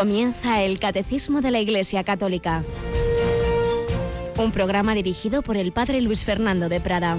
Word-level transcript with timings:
Comienza 0.00 0.62
el 0.62 0.78
Catecismo 0.78 1.42
de 1.42 1.50
la 1.50 1.60
Iglesia 1.60 2.04
Católica. 2.04 2.64
Un 4.38 4.50
programa 4.50 4.94
dirigido 4.94 5.42
por 5.42 5.58
el 5.58 5.72
Padre 5.72 6.00
Luis 6.00 6.24
Fernando 6.24 6.70
de 6.70 6.80
Prada. 6.80 7.18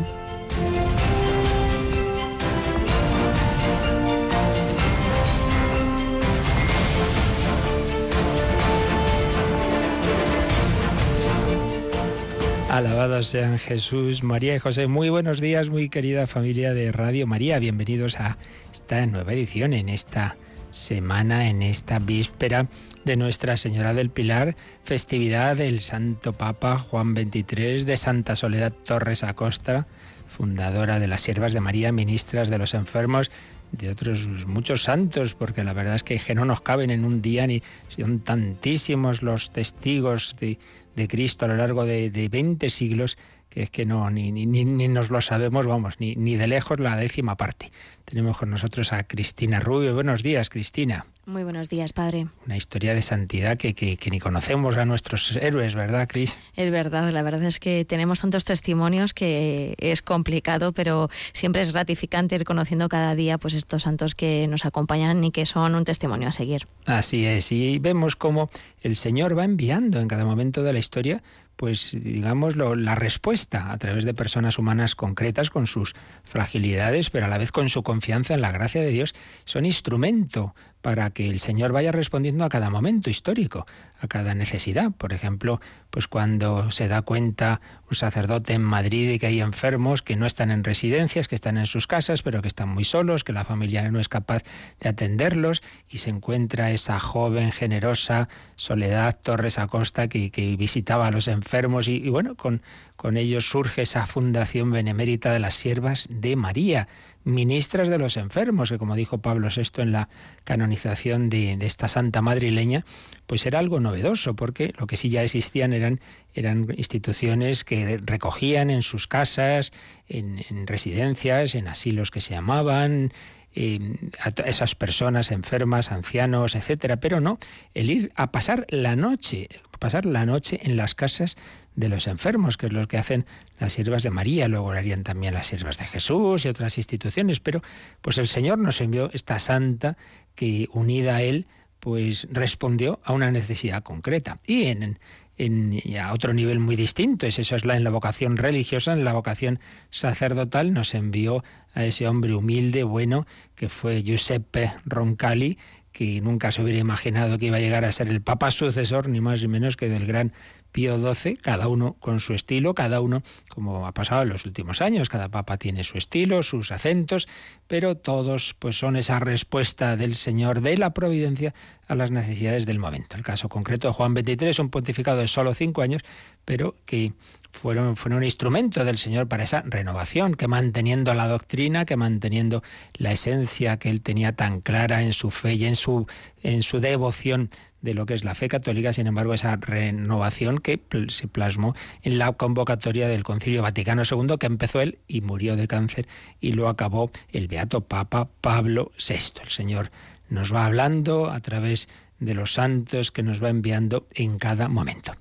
Alabados 12.67 13.27
sean 13.27 13.59
Jesús, 13.59 14.23
María 14.23 14.55
y 14.55 14.59
José. 14.59 14.87
Muy 14.87 15.09
buenos 15.09 15.39
días, 15.39 15.69
muy 15.69 15.87
querida 15.87 16.25
familia 16.25 16.73
de 16.73 16.91
Radio 16.91 17.27
María. 17.27 17.59
Bienvenidos 17.59 18.19
a 18.19 18.39
esta 18.73 19.05
nueva 19.05 19.33
edición 19.33 19.73
en 19.73 19.87
esta 19.87 20.35
semana, 20.71 21.49
en 21.49 21.61
esta 21.61 21.99
víspera 21.99 22.67
de 23.05 23.15
Nuestra 23.15 23.57
Señora 23.57 23.93
del 23.93 24.09
Pilar, 24.09 24.55
festividad 24.83 25.57
del 25.57 25.79
Santo 25.79 26.33
Papa 26.33 26.77
Juan 26.77 27.15
XXIII, 27.15 27.85
de 27.85 27.97
Santa 27.97 28.35
Soledad 28.35 28.71
Torres 28.71 29.23
Acosta, 29.23 29.87
fundadora 30.27 30.99
de 30.99 31.07
las 31.07 31.21
Siervas 31.21 31.53
de 31.53 31.61
María, 31.61 31.91
ministras 31.91 32.49
de 32.49 32.57
los 32.57 32.73
enfermos, 32.73 33.31
de 33.71 33.89
otros 33.89 34.27
muchos 34.47 34.83
santos, 34.83 35.33
porque 35.33 35.63
la 35.63 35.73
verdad 35.73 35.95
es 35.95 36.03
que 36.03 36.35
no 36.35 36.45
nos 36.45 36.61
caben 36.61 36.89
en 36.89 37.05
un 37.05 37.21
día 37.21 37.47
ni 37.47 37.63
son 37.87 38.19
tantísimos 38.19 39.21
los 39.21 39.51
testigos 39.51 40.35
de 40.39 41.07
Cristo 41.07 41.45
a 41.45 41.47
lo 41.47 41.55
largo 41.55 41.85
de, 41.85 42.09
de 42.09 42.27
20 42.27 42.69
siglos 42.69 43.17
que 43.51 43.61
es 43.63 43.69
que 43.69 43.85
no, 43.85 44.09
ni, 44.09 44.31
ni, 44.31 44.45
ni, 44.45 44.87
nos 44.87 45.09
lo 45.09 45.19
sabemos, 45.19 45.67
vamos, 45.67 45.99
ni, 45.99 46.15
ni 46.15 46.37
de 46.37 46.47
lejos 46.47 46.79
la 46.79 46.95
décima 46.95 47.35
parte. 47.35 47.71
Tenemos 48.05 48.37
con 48.37 48.49
nosotros 48.49 48.93
a 48.93 49.03
Cristina 49.03 49.59
Rubio. 49.59 49.93
Buenos 49.93 50.23
días, 50.23 50.49
Cristina. 50.49 51.05
Muy 51.25 51.43
buenos 51.43 51.67
días, 51.67 51.91
padre. 51.91 52.27
Una 52.45 52.55
historia 52.55 52.95
de 52.95 53.01
santidad 53.01 53.57
que, 53.57 53.73
que, 53.73 53.97
que, 53.97 54.09
ni 54.09 54.19
conocemos 54.19 54.77
a 54.77 54.85
nuestros 54.85 55.35
héroes, 55.35 55.75
¿verdad, 55.75 56.07
Cris? 56.07 56.39
Es 56.55 56.71
verdad, 56.71 57.11
la 57.11 57.21
verdad 57.23 57.43
es 57.43 57.59
que 57.59 57.83
tenemos 57.83 58.21
tantos 58.21 58.45
testimonios 58.45 59.13
que 59.13 59.75
es 59.77 60.01
complicado, 60.01 60.71
pero 60.71 61.09
siempre 61.33 61.61
es 61.61 61.73
gratificante 61.73 62.35
ir 62.35 62.45
conociendo 62.45 62.87
cada 62.87 63.15
día 63.15 63.37
pues 63.37 63.53
estos 63.53 63.83
santos 63.83 64.15
que 64.15 64.47
nos 64.47 64.65
acompañan 64.65 65.23
y 65.25 65.31
que 65.31 65.45
son 65.45 65.75
un 65.75 65.83
testimonio 65.83 66.29
a 66.29 66.31
seguir. 66.31 66.67
Así 66.85 67.25
es, 67.25 67.51
y 67.51 67.79
vemos 67.79 68.15
cómo 68.15 68.49
el 68.81 68.95
Señor 68.95 69.37
va 69.37 69.43
enviando 69.43 69.99
en 69.99 70.07
cada 70.07 70.23
momento 70.23 70.63
de 70.63 70.71
la 70.71 70.79
historia 70.79 71.21
pues 71.61 71.95
digamos, 72.01 72.55
la 72.55 72.95
respuesta 72.95 73.71
a 73.71 73.77
través 73.77 74.03
de 74.03 74.15
personas 74.15 74.57
humanas 74.57 74.95
concretas 74.95 75.51
con 75.51 75.67
sus 75.67 75.93
fragilidades, 76.23 77.11
pero 77.11 77.27
a 77.27 77.29
la 77.29 77.37
vez 77.37 77.51
con 77.51 77.69
su 77.69 77.83
confianza 77.83 78.33
en 78.33 78.41
la 78.41 78.51
gracia 78.51 78.81
de 78.81 78.87
Dios, 78.87 79.13
son 79.45 79.65
instrumento 79.65 80.55
para 80.81 81.09
que 81.11 81.29
el 81.29 81.39
Señor 81.39 81.71
vaya 81.71 81.91
respondiendo 81.91 82.43
a 82.43 82.49
cada 82.49 82.69
momento 82.69 83.09
histórico, 83.09 83.65
a 83.99 84.07
cada 84.07 84.33
necesidad. 84.33 84.91
Por 84.91 85.13
ejemplo, 85.13 85.61
pues 85.89 86.07
cuando 86.07 86.71
se 86.71 86.87
da 86.87 87.01
cuenta 87.01 87.61
un 87.89 87.95
sacerdote 87.95 88.53
en 88.53 88.63
Madrid 88.63 89.07
de 89.09 89.19
que 89.19 89.27
hay 89.27 89.41
enfermos 89.41 90.01
que 90.01 90.15
no 90.15 90.25
están 90.25 90.51
en 90.51 90.63
residencias, 90.63 91.27
que 91.27 91.35
están 91.35 91.57
en 91.57 91.65
sus 91.65 91.87
casas, 91.87 92.23
pero 92.23 92.41
que 92.41 92.47
están 92.47 92.69
muy 92.69 92.85
solos, 92.85 93.23
que 93.23 93.33
la 93.33 93.43
familia 93.43 93.89
no 93.91 93.99
es 93.99 94.09
capaz 94.09 94.43
de 94.79 94.89
atenderlos, 94.89 95.61
y 95.89 95.99
se 95.99 96.09
encuentra 96.09 96.71
esa 96.71 96.99
joven, 96.99 97.51
generosa 97.51 98.29
Soledad 98.55 99.19
Torres 99.21 99.59
Acosta 99.59 100.07
que, 100.07 100.31
que 100.31 100.55
visitaba 100.55 101.07
a 101.07 101.11
los 101.11 101.27
enfermos 101.27 101.87
y, 101.87 102.09
bueno, 102.09 102.35
con, 102.35 102.61
con 102.95 103.17
ellos 103.17 103.49
surge 103.49 103.83
esa 103.83 104.05
fundación 104.05 104.71
benemérita 104.71 105.31
de 105.31 105.39
las 105.39 105.53
siervas 105.53 106.07
de 106.09 106.35
María 106.35 106.87
ministras 107.23 107.87
de 107.89 107.97
los 107.97 108.17
enfermos, 108.17 108.69
que 108.69 108.77
como 108.77 108.95
dijo 108.95 109.19
Pablo 109.19 109.47
VI 109.55 109.81
en 109.81 109.91
la 109.91 110.09
canonización 110.43 111.29
de, 111.29 111.57
de, 111.57 111.65
esta 111.65 111.87
santa 111.87 112.21
madrileña, 112.21 112.85
pues 113.27 113.45
era 113.45 113.59
algo 113.59 113.79
novedoso, 113.79 114.35
porque 114.35 114.73
lo 114.77 114.87
que 114.87 114.97
sí 114.97 115.09
ya 115.09 115.23
existían 115.23 115.73
eran, 115.73 115.99
eran 116.33 116.67
instituciones 116.75 117.63
que 117.63 117.99
recogían 118.03 118.69
en 118.69 118.81
sus 118.81 119.07
casas, 119.07 119.71
en, 120.07 120.43
en 120.49 120.67
residencias, 120.67 121.55
en 121.55 121.67
asilos 121.67 122.11
que 122.11 122.21
se 122.21 122.33
llamaban, 122.33 123.11
a 123.55 124.29
esas 124.45 124.75
personas 124.75 125.31
enfermas, 125.31 125.91
ancianos, 125.91 126.55
etcétera, 126.55 126.97
pero 126.97 127.19
no, 127.19 127.37
el 127.73 127.91
ir 127.91 128.11
a 128.15 128.31
pasar 128.31 128.65
la 128.69 128.95
noche, 128.95 129.49
pasar 129.79 130.05
la 130.05 130.25
noche 130.25 130.59
en 130.63 130.77
las 130.77 130.95
casas 130.95 131.37
de 131.75 131.89
los 131.89 132.07
enfermos, 132.07 132.55
que 132.55 132.67
es 132.67 132.71
lo 132.71 132.87
que 132.87 132.97
hacen 132.97 133.25
las 133.59 133.73
siervas 133.73 134.03
de 134.03 134.11
María, 134.11 134.47
luego 134.47 134.71
lo 134.71 134.77
harían 134.77 135.03
también 135.03 135.33
las 135.33 135.47
siervas 135.47 135.77
de 135.77 135.85
Jesús 135.85 136.45
y 136.45 136.49
otras 136.49 136.77
instituciones, 136.77 137.39
pero 137.39 137.61
pues 138.01 138.17
el 138.17 138.27
Señor 138.27 138.59
nos 138.59 138.79
envió 138.79 139.09
esta 139.11 139.39
santa 139.39 139.97
que 140.35 140.69
unida 140.71 141.15
a 141.15 141.21
él 141.23 141.47
pues 141.79 142.27
respondió 142.31 142.99
a 143.03 143.11
una 143.11 143.31
necesidad 143.31 143.81
concreta. 143.81 144.39
Y 144.45 144.65
en, 144.65 144.99
en, 145.37 145.79
a 145.99 146.13
otro 146.13 146.33
nivel 146.33 146.59
muy 146.59 146.75
distinto, 146.75 147.25
es 147.25 147.39
eso 147.39 147.55
es 147.55 147.65
la 147.65 147.75
en 147.75 147.83
la 147.83 147.89
vocación 147.89 148.37
religiosa, 148.37 148.93
en 148.93 149.03
la 149.03 149.13
vocación 149.13 149.59
sacerdotal 149.89 150.73
nos 150.73 150.93
envió 150.93 151.43
a 151.73 151.85
ese 151.85 152.07
hombre 152.07 152.33
humilde, 152.33 152.83
bueno, 152.83 153.25
que 153.55 153.69
fue 153.69 154.03
Giuseppe 154.03 154.71
Roncalli, 154.85 155.57
que 155.91 156.21
nunca 156.21 156.51
se 156.51 156.61
hubiera 156.61 156.79
imaginado 156.79 157.37
que 157.37 157.47
iba 157.47 157.57
a 157.57 157.61
llegar 157.61 157.85
a 157.85 157.91
ser 157.91 158.07
el 158.07 158.21
papa 158.21 158.51
sucesor, 158.51 159.09
ni 159.09 159.21
más 159.21 159.41
ni 159.41 159.47
menos 159.47 159.75
que 159.75 159.89
del 159.89 160.05
gran 160.05 160.33
Pío 160.71 160.97
XII, 160.97 161.37
cada 161.37 161.67
uno 161.67 161.93
con 161.99 162.19
su 162.19 162.33
estilo, 162.33 162.73
cada 162.73 163.01
uno 163.01 163.23
como 163.49 163.87
ha 163.87 163.93
pasado 163.93 164.23
en 164.23 164.29
los 164.29 164.45
últimos 164.45 164.81
años, 164.81 165.09
cada 165.09 165.29
papa 165.29 165.57
tiene 165.57 165.83
su 165.83 165.97
estilo, 165.97 166.43
sus 166.43 166.71
acentos, 166.71 167.27
pero 167.67 167.95
todos 167.95 168.55
pues 168.57 168.77
son 168.77 168.95
esa 168.95 169.19
respuesta 169.19 169.95
del 169.95 170.15
Señor 170.15 170.61
de 170.61 170.77
la 170.77 170.93
providencia 170.93 171.53
a 171.87 171.95
las 171.95 172.11
necesidades 172.11 172.65
del 172.65 172.79
momento. 172.79 173.17
El 173.17 173.23
caso 173.23 173.49
concreto 173.49 173.87
de 173.87 173.93
Juan 173.93 174.13
XXIII, 174.13 174.61
un 174.61 174.69
pontificado 174.69 175.19
de 175.19 175.27
solo 175.27 175.53
cinco 175.53 175.81
años, 175.81 176.03
pero 176.45 176.75
que 176.85 177.13
fueron, 177.51 177.95
un 178.05 178.23
instrumento 178.23 178.85
del 178.85 178.97
Señor 178.97 179.27
para 179.27 179.43
esa 179.43 179.61
renovación, 179.61 180.35
que 180.35 180.47
manteniendo 180.47 181.13
la 181.13 181.27
doctrina, 181.27 181.85
que 181.85 181.97
manteniendo 181.97 182.63
la 182.93 183.11
esencia 183.11 183.77
que 183.77 183.89
él 183.89 184.01
tenía 184.01 184.35
tan 184.35 184.61
clara 184.61 185.03
en 185.03 185.13
su 185.13 185.29
fe 185.31 185.55
y 185.55 185.65
en 185.65 185.75
su, 185.75 186.07
en 186.43 186.63
su 186.63 186.79
devoción 186.79 187.49
de 187.81 187.93
lo 187.93 188.05
que 188.05 188.13
es 188.13 188.23
la 188.23 188.35
fe 188.35 188.47
católica, 188.47 188.93
sin 188.93 189.07
embargo, 189.07 189.33
esa 189.33 189.55
renovación 189.55 190.59
que 190.59 190.79
se 191.07 191.27
plasmó 191.27 191.75
en 192.03 192.17
la 192.17 192.31
convocatoria 192.33 193.07
del 193.07 193.23
Concilio 193.23 193.61
Vaticano 193.61 194.03
II, 194.09 194.37
que 194.39 194.45
empezó 194.45 194.81
él 194.81 194.99
y 195.07 195.21
murió 195.21 195.55
de 195.55 195.67
cáncer, 195.67 196.07
y 196.39 196.53
lo 196.53 196.69
acabó 196.69 197.11
el 197.31 197.47
Beato 197.47 197.81
Papa 197.81 198.29
Pablo 198.41 198.91
VI. 198.97 199.41
El 199.43 199.49
Señor 199.49 199.91
nos 200.29 200.53
va 200.53 200.65
hablando 200.65 201.29
a 201.29 201.39
través 201.41 201.89
de 202.21 202.35
los 202.35 202.53
santos 202.53 203.11
que 203.11 203.23
nos 203.23 203.43
va 203.43 203.49
enviando 203.49 204.07
en 204.13 204.37
cada 204.37 204.69
momento. 204.69 205.13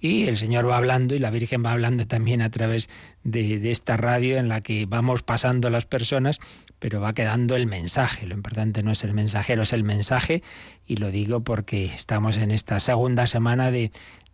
Y 0.00 0.24
el 0.24 0.36
Señor 0.36 0.68
va 0.68 0.76
hablando 0.76 1.14
y 1.14 1.18
la 1.18 1.30
Virgen 1.30 1.64
va 1.64 1.72
hablando 1.72 2.06
también 2.06 2.42
a 2.42 2.50
través 2.50 2.90
de, 3.22 3.58
de, 3.58 3.70
esta 3.70 3.96
radio 3.96 4.36
en 4.36 4.48
la 4.48 4.60
que 4.60 4.84
vamos 4.84 5.22
pasando 5.22 5.70
las 5.70 5.86
personas, 5.86 6.40
pero 6.78 7.00
va 7.00 7.14
quedando 7.14 7.56
el 7.56 7.66
mensaje. 7.66 8.26
Lo 8.26 8.34
importante 8.34 8.82
no 8.82 8.90
es 8.90 9.04
el 9.04 9.14
mensajero, 9.14 9.62
es 9.62 9.72
el 9.72 9.84
mensaje. 9.84 10.42
Y 10.86 10.96
lo 10.96 11.10
digo 11.10 11.40
porque 11.40 11.84
estamos 11.84 12.36
en 12.36 12.50
esta 12.50 12.80
segunda 12.80 13.26
semana 13.26 13.70
de, 13.70 13.92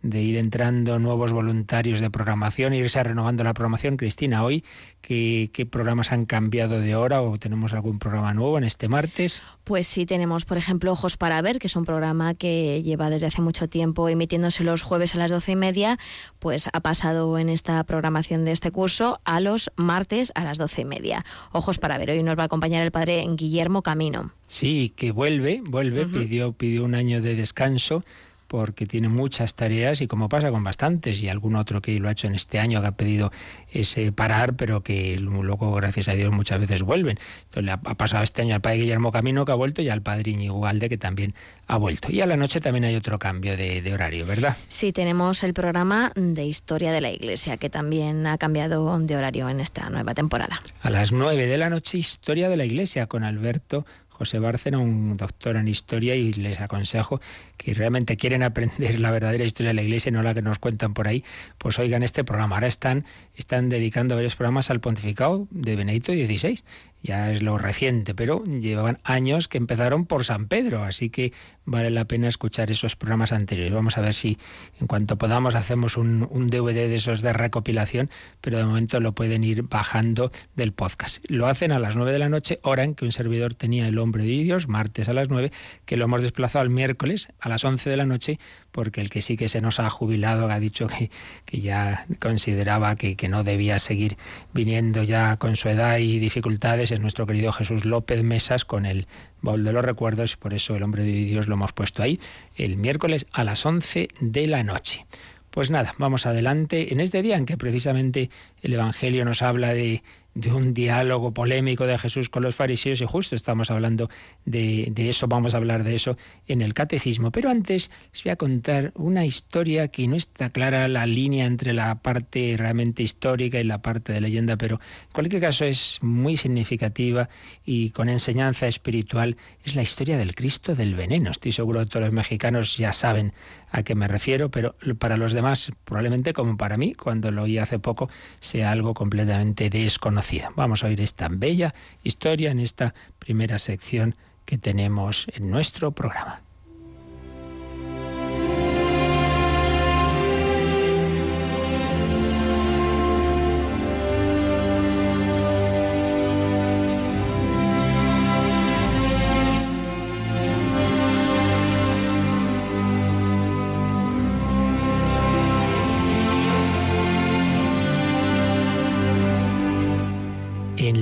de 0.09 0.21
ir 0.21 0.37
entrando 0.37 0.99
nuevos 0.99 1.33
voluntarios 1.33 1.99
de 1.99 2.09
programación, 2.09 2.73
irse 2.73 3.03
renovando 3.03 3.43
la 3.43 3.53
programación. 3.53 3.97
Cristina, 3.97 4.43
hoy, 4.43 4.63
¿qué, 5.01 5.49
¿qué, 5.51 5.65
programas 5.65 6.11
han 6.11 6.25
cambiado 6.25 6.79
de 6.79 6.95
hora 6.95 7.21
o 7.21 7.37
tenemos 7.39 7.73
algún 7.73 7.97
programa 7.97 8.33
nuevo 8.33 8.57
en 8.57 8.63
este 8.63 8.87
martes? 8.87 9.41
Pues 9.63 9.87
sí, 9.87 10.05
tenemos, 10.05 10.45
por 10.45 10.57
ejemplo, 10.57 10.91
Ojos 10.91 11.17
para 11.17 11.41
Ver, 11.41 11.57
que 11.57 11.67
es 11.67 11.75
un 11.75 11.85
programa 11.85 12.35
que 12.35 12.83
lleva 12.83 13.09
desde 13.09 13.27
hace 13.27 13.41
mucho 13.41 13.67
tiempo 13.67 14.07
emitiéndose 14.07 14.63
los 14.63 14.83
jueves 14.83 15.15
a 15.15 15.17
las 15.17 15.31
doce 15.31 15.53
y 15.53 15.55
media, 15.55 15.97
pues 16.39 16.69
ha 16.71 16.79
pasado 16.81 17.37
en 17.39 17.49
esta 17.49 17.83
programación 17.83 18.45
de 18.45 18.51
este 18.51 18.71
curso 18.71 19.19
a 19.25 19.39
los 19.39 19.71
martes 19.75 20.31
a 20.35 20.43
las 20.43 20.59
doce 20.59 20.81
y 20.81 20.85
media. 20.85 21.25
Ojos 21.51 21.79
para 21.79 21.97
Ver, 21.97 22.11
hoy 22.11 22.21
nos 22.21 22.37
va 22.37 22.43
a 22.43 22.45
acompañar 22.45 22.83
el 22.83 22.91
padre 22.91 23.25
Guillermo 23.35 23.81
Camino. 23.81 24.31
Sí, 24.47 24.93
que 24.95 25.11
vuelve, 25.11 25.61
vuelve, 25.65 26.05
uh 26.05 26.07
-huh. 26.07 26.19
pidió, 26.19 26.53
pidió 26.53 26.83
un 26.83 26.93
año 26.93 27.21
de 27.21 27.35
descanso 27.35 28.03
porque 28.47 28.85
tiene 28.85 29.09
muchas 29.09 29.55
tareas 29.55 30.01
y 30.01 30.07
como 30.07 30.29
pasa 30.29 30.51
con 30.51 30.63
bastantes 30.63 31.21
y 31.21 31.29
algún 31.29 31.55
otro 31.55 31.81
que 31.81 31.99
lo 31.99 32.09
ha 32.09 32.11
hecho 32.11 32.27
en 32.27 32.35
este 32.35 32.59
año 32.59 32.81
que 32.81 32.87
ha 32.87 32.91
pedido 32.91 33.31
ese 33.71 34.11
parar 34.11 34.55
pero 34.55 34.81
que 34.81 35.17
luego 35.17 35.73
gracias 35.73 36.07
a 36.07 36.13
Dios 36.13 36.31
muchas 36.31 36.59
veces 36.59 36.81
vuelven. 36.81 37.17
Entonces 37.45 37.63
le 37.63 37.71
ha 37.71 37.77
pasado 37.77 38.23
este 38.23 38.41
año 38.41 38.55
al 38.55 38.61
padre 38.61 38.77
Guillermo 38.77 39.11
Camino 39.11 39.45
que 39.45 39.51
ha 39.51 39.55
vuelto 39.55 39.81
y 39.81 39.89
al 39.89 40.01
padre 40.01 40.31
Íñigo 40.31 40.61
Galde 40.61 40.89
que 40.89 40.97
también 40.97 41.33
ha 41.67 41.77
vuelto. 41.77 42.11
Y 42.11 42.21
a 42.21 42.25
la 42.25 42.37
noche 42.37 42.61
también 42.61 42.85
hay 42.85 42.95
otro 42.95 43.19
cambio 43.19 43.57
de, 43.57 43.81
de 43.81 43.93
horario 43.93 44.25
¿verdad? 44.25 44.55
Sí 44.67 44.91
tenemos 44.91 45.43
el 45.43 45.53
programa 45.53 46.11
de 46.15 46.45
historia 46.45 46.91
de 46.91 47.01
la 47.01 47.11
iglesia 47.11 47.57
que 47.57 47.69
también 47.69 48.27
ha 48.27 48.37
cambiado 48.37 48.95
de 48.99 49.15
horario 49.15 49.49
en 49.49 49.59
esta 49.59 49.89
nueva 49.89 50.13
temporada. 50.13 50.61
A 50.81 50.89
las 50.89 51.11
nueve 51.11 51.47
de 51.47 51.57
la 51.57 51.69
noche 51.69 51.97
historia 51.97 52.49
de 52.49 52.57
la 52.57 52.65
iglesia 52.65 53.07
con 53.07 53.23
Alberto 53.23 53.85
José 54.17 54.39
Bárcena, 54.39 54.79
un 54.79 55.17
doctor 55.17 55.57
en 55.57 55.67
historia, 55.67 56.15
y 56.15 56.31
les 56.31 56.61
aconsejo 56.61 57.19
que 57.57 57.73
realmente 57.73 58.15
quieren 58.15 58.43
aprender 58.43 58.99
la 58.99 59.11
verdadera 59.11 59.43
historia 59.43 59.71
de 59.71 59.73
la 59.73 59.81
Iglesia, 59.81 60.09
no 60.11 60.21
la 60.23 60.33
que 60.33 60.41
nos 60.41 60.57
cuentan 60.57 60.93
por 60.93 61.09
ahí, 61.09 61.25
pues 61.57 61.79
oigan 61.79 62.01
este 62.01 62.23
programa. 62.23 62.55
Ahora 62.55 62.67
están, 62.67 63.03
están 63.35 63.67
dedicando 63.67 64.15
varios 64.15 64.37
programas 64.37 64.69
al 64.69 64.79
pontificado 64.79 65.47
de 65.51 65.75
Benedicto 65.75 66.13
XVI 66.13 66.63
ya 67.05 67.31
es 67.31 67.43
lo 67.43 67.59
reciente, 67.59 68.15
pero 68.15 68.43
llevaban 68.43 68.99
años 69.03 69.47
que 69.47 69.59
empezaron 69.59 70.05
por 70.05 70.25
San 70.25 70.47
Pedro, 70.47 70.83
así 70.83 71.11
que 71.11 71.33
vale 71.63 71.91
la 71.91 72.05
pena 72.05 72.27
escuchar 72.27 72.71
esos 72.71 72.95
programas 72.95 73.31
anteriores. 73.31 73.73
Vamos 73.73 73.97
a 73.97 74.01
ver 74.01 74.13
si 74.15 74.39
en 74.79 74.87
cuanto 74.87 75.15
podamos 75.17 75.53
hacemos 75.53 75.97
un, 75.97 76.25
DVD 76.49 76.87
de 76.87 76.95
esos 76.95 77.21
de 77.21 77.31
recopilación, 77.31 78.09
pero 78.41 78.57
de 78.57 78.65
momento 78.65 78.99
lo 78.99 79.13
pueden 79.13 79.43
ir 79.43 79.63
bajando 79.63 80.31
del 80.55 80.73
podcast. 80.73 81.23
Lo 81.29 81.45
hacen 81.47 81.71
a 81.71 81.79
las 81.79 81.95
9 81.95 82.11
de 82.11 82.19
la 82.19 82.29
noche, 82.29 82.59
hora 82.63 82.83
en 82.83 82.95
que 82.95 83.05
un 83.05 83.11
servidor 83.11 83.53
tenía 83.53 83.87
el 83.87 83.99
hombre 83.99 84.23
de 84.23 84.29
Dios, 84.29 84.67
martes 84.67 85.07
a 85.07 85.13
las 85.13 85.29
9, 85.29 85.51
que 85.85 85.97
lo 85.97 86.05
hemos 86.05 86.23
desplazado 86.23 86.63
al 86.63 86.71
miércoles 86.71 87.29
a 87.39 87.49
las 87.49 87.63
11 87.63 87.87
de 87.87 87.97
la 87.97 88.05
noche, 88.07 88.39
porque 88.75 88.99
el 88.99 89.09
que 89.09 89.21
sí 89.21 89.37
que 89.37 89.47
se 89.47 89.61
nos 89.61 89.79
ha 89.79 89.89
jubilado 89.89 90.51
ha 90.51 90.59
dicho 90.59 90.87
que, 90.87 91.09
que 91.45 91.61
ya 91.61 92.05
consideraba 92.19 92.97
que, 92.97 93.15
que 93.15 93.29
no 93.29 93.45
debía 93.45 93.79
seguir 93.79 94.17
viniendo 94.53 95.01
ya 95.01 95.37
con 95.37 95.55
su 95.55 95.69
edad 95.69 95.97
y 95.99 96.19
dificultades 96.19 96.91
nuestro 96.99 97.25
querido 97.25 97.53
Jesús 97.53 97.85
López 97.85 98.21
Mesas 98.21 98.65
con 98.65 98.85
el 98.85 99.07
baúl 99.41 99.63
de 99.63 99.71
los 99.71 99.85
recuerdos 99.85 100.33
y 100.33 100.35
por 100.35 100.53
eso 100.53 100.75
el 100.75 100.83
hombre 100.83 101.03
de 101.03 101.11
Dios 101.11 101.47
lo 101.47 101.53
hemos 101.53 101.71
puesto 101.71 102.03
ahí 102.03 102.19
el 102.57 102.75
miércoles 102.75 103.27
a 103.31 103.45
las 103.45 103.65
11 103.65 104.09
de 104.19 104.47
la 104.47 104.61
noche. 104.63 105.05
Pues 105.51 105.71
nada, 105.71 105.95
vamos 105.97 106.25
adelante 106.25 106.91
en 106.91 106.99
este 106.99 107.21
día 107.21 107.37
en 107.37 107.45
que 107.45 107.55
precisamente 107.55 108.29
el 108.61 108.73
Evangelio 108.73 109.23
nos 109.23 109.41
habla 109.41 109.73
de 109.73 110.03
de 110.35 110.51
un 110.51 110.73
diálogo 110.73 111.33
polémico 111.33 111.87
de 111.87 111.97
Jesús 111.97 112.29
con 112.29 112.43
los 112.43 112.55
fariseos 112.55 113.01
y 113.01 113.05
justo 113.05 113.35
estamos 113.35 113.71
hablando 113.71 114.09
de, 114.43 114.91
eso, 114.97 115.27
vamos 115.27 115.53
a 115.53 115.57
hablar 115.57 115.85
de 115.85 115.95
eso 115.95 116.17
en 116.47 116.61
el 116.61 116.73
catecismo. 116.73 117.31
Pero 117.31 117.49
antes 117.49 117.89
les 118.11 118.23
voy 118.23 118.31
a 118.31 118.35
contar 118.35 118.91
una 118.95 119.25
historia 119.25 119.87
que 119.87 120.07
no 120.07 120.17
está 120.17 120.49
clara 120.49 120.87
la 120.89 121.05
línea 121.05 121.45
entre 121.45 121.71
la 121.71 121.95
parte 121.95 122.55
realmente 122.57 123.01
histórica 123.01 123.59
y 123.59 123.63
la 123.63 123.81
parte 123.81 124.11
de 124.11 124.21
leyenda, 124.21 124.57
pero 124.57 124.75
en 124.75 125.13
cualquier 125.13 125.41
caso 125.41 125.63
es 125.63 125.99
muy 126.01 126.35
significativa 126.35 127.29
y 127.65 127.91
con 127.91 128.09
enseñanza 128.09 128.67
espiritual. 128.67 129.37
Es 129.63 129.75
la 129.75 129.83
historia 129.83 130.17
del 130.17 130.35
Cristo 130.35 130.75
del 130.75 130.95
veneno. 130.95 131.31
Estoy 131.31 131.53
seguro 131.53 131.79
que 131.79 131.85
todos 131.85 132.05
los 132.05 132.13
mexicanos 132.13 132.75
ya 132.77 132.91
saben 132.91 133.31
a 133.71 133.83
qué 133.83 133.95
me 133.95 134.07
refiero, 134.07 134.51
pero 134.51 134.75
para 134.99 135.17
los 135.17 135.33
demás, 135.33 135.71
probablemente 135.85 136.33
como 136.33 136.57
para 136.57 136.77
mí, 136.77 136.93
cuando 136.93 137.31
lo 137.31 137.43
oí 137.43 137.57
hace 137.57 137.79
poco, 137.79 138.09
sea 138.39 138.71
algo 138.71 138.93
completamente 138.93 139.69
desconocido. 139.69 140.24
Vamos 140.55 140.83
a 140.83 140.87
oír 140.87 141.01
esta 141.01 141.27
bella 141.29 141.73
historia 142.03 142.51
en 142.51 142.59
esta 142.59 142.93
primera 143.19 143.59
sección 143.59 144.15
que 144.45 144.57
tenemos 144.57 145.27
en 145.33 145.51
nuestro 145.51 145.91
programa. 145.91 146.44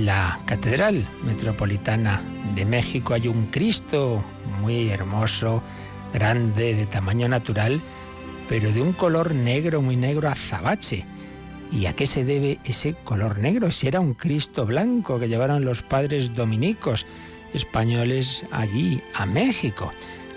Catedral 0.04 1.06
Metropolitana 1.24 2.20
de 2.54 2.66
México 2.66 3.14
hay 3.14 3.26
un 3.26 3.46
Cristo 3.46 4.22
muy 4.60 4.90
hermoso, 4.90 5.62
grande, 6.12 6.74
de 6.74 6.84
tamaño 6.86 7.26
natural, 7.26 7.80
pero 8.48 8.70
de 8.70 8.82
un 8.82 8.92
color 8.92 9.34
negro, 9.34 9.80
muy 9.80 9.96
negro, 9.96 10.28
azabache. 10.28 11.06
¿Y 11.72 11.86
a 11.86 11.94
qué 11.94 12.04
se 12.04 12.22
debe 12.22 12.58
ese 12.64 12.94
color 13.04 13.38
negro? 13.38 13.70
Si 13.70 13.88
era 13.88 14.00
un 14.00 14.12
Cristo 14.12 14.66
blanco 14.66 15.18
que 15.18 15.28
llevaron 15.28 15.64
los 15.64 15.80
padres 15.80 16.34
dominicos 16.34 17.06
españoles 17.54 18.44
allí, 18.50 19.00
a 19.14 19.24
México. 19.24 19.90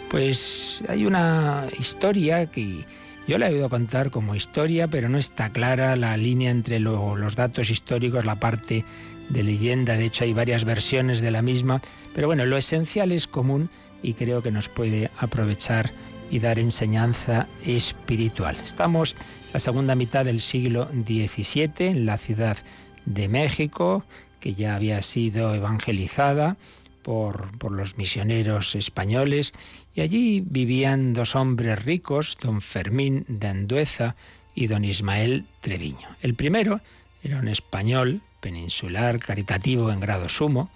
Pues 0.09 0.81
hay 0.87 1.05
una 1.05 1.65
historia 1.77 2.45
que 2.45 2.85
yo 3.27 3.37
la 3.37 3.49
he 3.49 3.53
oído 3.53 3.69
contar 3.69 4.11
como 4.11 4.33
historia, 4.33 4.87
pero 4.87 5.09
no 5.09 5.17
está 5.17 5.49
clara 5.51 5.97
la 5.97 6.15
línea 6.15 6.51
entre 6.51 6.79
los 6.79 7.35
datos 7.35 7.69
históricos, 7.69 8.23
la 8.23 8.35
parte 8.35 8.85
de 9.29 9.43
leyenda, 9.43 9.97
de 9.97 10.05
hecho 10.05 10.23
hay 10.23 10.33
varias 10.33 10.65
versiones 10.65 11.21
de 11.21 11.31
la 11.31 11.41
misma, 11.41 11.81
pero 12.13 12.27
bueno, 12.27 12.45
lo 12.45 12.57
esencial 12.57 13.11
es 13.11 13.27
común 13.27 13.69
y 14.01 14.13
creo 14.13 14.41
que 14.41 14.51
nos 14.51 14.69
puede 14.69 15.11
aprovechar 15.19 15.91
y 16.29 16.39
dar 16.39 16.59
enseñanza 16.59 17.47
espiritual. 17.65 18.55
Estamos 18.63 19.13
en 19.13 19.53
la 19.53 19.59
segunda 19.59 19.95
mitad 19.95 20.25
del 20.25 20.41
siglo 20.41 20.89
XVII 20.91 21.71
en 21.79 22.05
la 22.05 22.17
ciudad 22.17 22.57
de 23.05 23.27
México, 23.27 24.03
que 24.39 24.53
ya 24.53 24.75
había 24.75 25.01
sido 25.01 25.53
evangelizada 25.55 26.57
por, 27.01 27.57
por, 27.57 27.71
los 27.71 27.97
misioneros 27.97 28.75
españoles, 28.75 29.53
y 29.95 30.01
allí 30.01 30.43
vivían 30.45 31.13
dos 31.13 31.35
hombres 31.35 31.83
ricos, 31.85 32.37
don 32.41 32.61
Fermín 32.61 33.25
de 33.29 33.47
Andueza 33.47 34.15
y 34.53 34.67
don 34.67 34.83
Ismael 34.83 35.45
Treviño. 35.61 36.09
El 36.21 36.35
primero 36.35 36.81
era 37.23 37.39
un 37.39 37.47
español 37.47 38.21
peninsular, 38.39 39.19
caritativo 39.19 39.91
en 39.91 39.99
grado 39.99 40.29
sumo. 40.29 40.69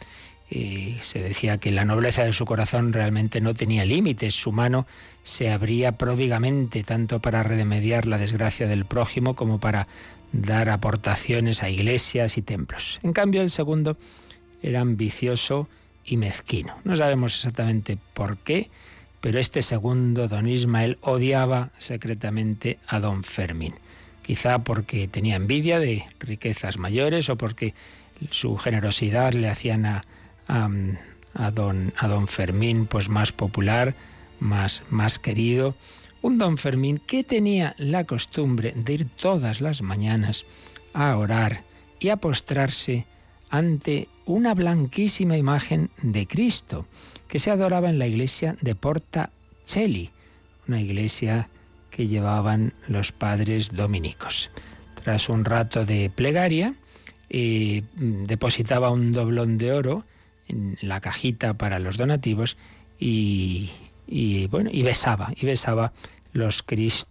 Y 0.49 0.97
se 1.01 1.21
decía 1.21 1.59
que 1.59 1.71
la 1.71 1.85
nobleza 1.85 2.25
de 2.25 2.33
su 2.33 2.45
corazón 2.45 2.91
realmente 2.91 3.39
no 3.39 3.53
tenía 3.53 3.85
límites. 3.85 4.35
Su 4.35 4.51
mano 4.51 4.85
se 5.23 5.49
abría 5.49 5.93
pródigamente 5.93 6.83
tanto 6.83 7.21
para 7.21 7.41
remediar 7.41 8.05
la 8.05 8.17
desgracia 8.17 8.67
del 8.67 8.83
prójimo 8.83 9.35
como 9.37 9.59
para 9.61 9.87
dar 10.33 10.69
aportaciones 10.69 11.63
a 11.63 11.69
iglesias 11.69 12.37
y 12.37 12.41
templos. 12.41 12.99
En 13.01 13.13
cambio, 13.13 13.41
el 13.41 13.49
segundo 13.49 13.97
era 14.61 14.81
ambicioso 14.81 15.69
y 16.03 16.17
mezquino. 16.17 16.75
No 16.83 16.97
sabemos 16.97 17.35
exactamente 17.35 17.97
por 18.13 18.37
qué, 18.37 18.69
pero 19.21 19.39
este 19.39 19.61
segundo, 19.61 20.27
don 20.27 20.49
Ismael, 20.49 20.97
odiaba 20.99 21.71
secretamente 21.77 22.77
a 22.87 22.99
don 22.99 23.23
Fermín 23.23 23.75
quizá 24.31 24.63
porque 24.63 25.09
tenía 25.09 25.35
envidia 25.35 25.77
de 25.77 26.05
riquezas 26.21 26.77
mayores 26.77 27.27
o 27.27 27.35
porque 27.35 27.73
su 28.29 28.55
generosidad 28.55 29.33
le 29.33 29.49
hacían 29.49 29.85
a, 29.85 30.05
a, 30.47 31.51
don, 31.51 31.91
a 31.97 32.07
don 32.07 32.29
Fermín 32.29 32.85
pues 32.85 33.09
más 33.09 33.33
popular, 33.33 33.93
más, 34.39 34.83
más 34.89 35.19
querido. 35.19 35.75
Un 36.21 36.37
don 36.37 36.57
Fermín 36.57 37.01
que 37.05 37.25
tenía 37.25 37.75
la 37.77 38.05
costumbre 38.05 38.71
de 38.73 38.93
ir 38.93 39.09
todas 39.17 39.59
las 39.59 39.81
mañanas 39.81 40.45
a 40.93 41.17
orar 41.17 41.65
y 41.99 42.07
a 42.07 42.15
postrarse 42.15 43.05
ante 43.49 44.07
una 44.23 44.53
blanquísima 44.53 45.35
imagen 45.35 45.89
de 46.03 46.25
Cristo 46.25 46.87
que 47.27 47.37
se 47.37 47.51
adoraba 47.51 47.89
en 47.89 47.99
la 47.99 48.07
iglesia 48.07 48.55
de 48.61 48.75
Porta 48.75 49.29
Cheli, 49.65 50.09
una 50.69 50.79
iglesia 50.79 51.49
que 51.91 52.07
llevaban 52.07 52.73
los 52.87 53.11
padres 53.11 53.71
dominicos. 53.71 54.49
Tras 55.03 55.29
un 55.29 55.45
rato 55.45 55.85
de 55.85 56.09
plegaria, 56.09 56.73
eh, 57.29 57.83
depositaba 57.93 58.89
un 58.89 59.13
doblón 59.13 59.57
de 59.57 59.71
oro 59.73 60.05
en 60.47 60.77
la 60.81 60.99
cajita 61.01 61.53
para 61.53 61.79
los 61.79 61.97
donativos 61.97 62.57
y, 62.99 63.69
bueno 64.49 64.69
y 64.71 64.83
besaba 64.83 65.31
y 65.35 65.45
besaba 65.45 65.93
los, 66.33 66.63
pies 66.63 67.07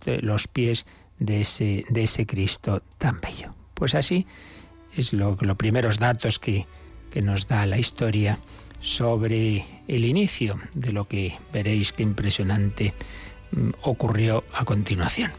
de 1.19 1.41
ese, 1.41 1.85
de 1.89 2.03
ese 2.03 2.27
Cristo 2.27 2.83
tan 2.99 3.21
bello. 3.21 3.55
Pues 3.75 3.95
así 3.95 4.27
es 4.97 5.13
lo, 5.13 5.37
los 5.41 5.57
primeros 5.57 5.99
datos 5.99 6.39
que, 6.39 6.67
que 7.11 7.23
nos 7.23 7.49
da 7.49 7.67
la 7.67 7.79
historia 7.79 8.39
sobre 8.81 9.65
el 9.89 10.05
inicio 10.05 10.59
de 10.75 10.93
lo 10.93 11.07
que 11.07 11.35
veréis 11.53 11.93
qué 11.93 12.03
impresionante 12.03 12.95
ocurrió 13.83 14.45
a 14.53 14.65
continuación. 14.65 15.31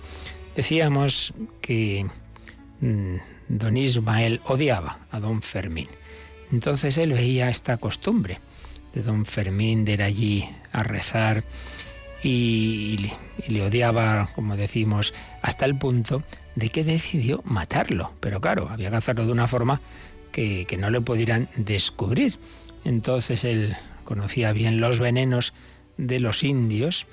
Decíamos 0.55 1.33
que 1.61 2.05
mm, 2.81 3.15
don 3.47 3.77
Ismael 3.77 4.41
odiaba 4.45 4.99
a 5.11 5.19
don 5.19 5.41
Fermín. 5.41 5.87
Entonces 6.51 6.97
él 6.97 7.13
veía 7.13 7.49
esta 7.49 7.77
costumbre 7.77 8.39
de 8.93 9.01
don 9.03 9.25
Fermín 9.25 9.85
de 9.85 9.93
ir 9.93 10.03
allí 10.03 10.49
a 10.73 10.83
rezar 10.83 11.43
y, 12.23 13.11
le 13.47 13.63
odiaba, 13.63 14.29
como 14.35 14.55
decimos, 14.55 15.13
hasta 15.41 15.65
el 15.65 15.77
punto 15.77 16.23
de 16.55 16.69
que 16.69 16.83
decidió 16.83 17.41
matarlo. 17.45 18.13
Pero 18.19 18.41
claro, 18.41 18.69
había 18.69 18.91
que 18.91 18.97
hacerlo 18.97 19.25
de 19.25 19.31
una 19.31 19.47
forma 19.47 19.81
que, 20.31 20.65
que 20.65 20.77
no 20.77 20.89
le 20.89 21.01
pudieran 21.01 21.47
descubrir. 21.55 22.37
Entonces 22.83 23.43
él 23.43 23.75
conocía 24.03 24.51
bien 24.51 24.81
los 24.81 24.99
venenos 24.99 25.53
de 25.97 26.19
los 26.19 26.43
indios 26.43 27.07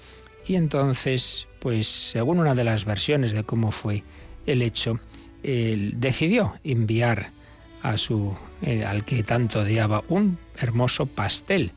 y 0.48 0.56
entonces, 0.56 1.46
pues 1.60 1.86
según 1.86 2.38
una 2.38 2.54
de 2.54 2.64
las 2.64 2.84
versiones 2.84 3.32
de 3.32 3.44
cómo 3.44 3.70
fue 3.70 4.02
el 4.46 4.62
hecho, 4.62 4.98
él 5.42 5.94
decidió 5.96 6.54
enviar 6.64 7.30
a 7.82 7.96
su 7.96 8.34
eh, 8.62 8.84
al 8.84 9.04
que 9.04 9.22
tanto 9.22 9.60
odiaba 9.60 10.02
un 10.08 10.38
hermoso 10.56 11.06
pastel 11.06 11.72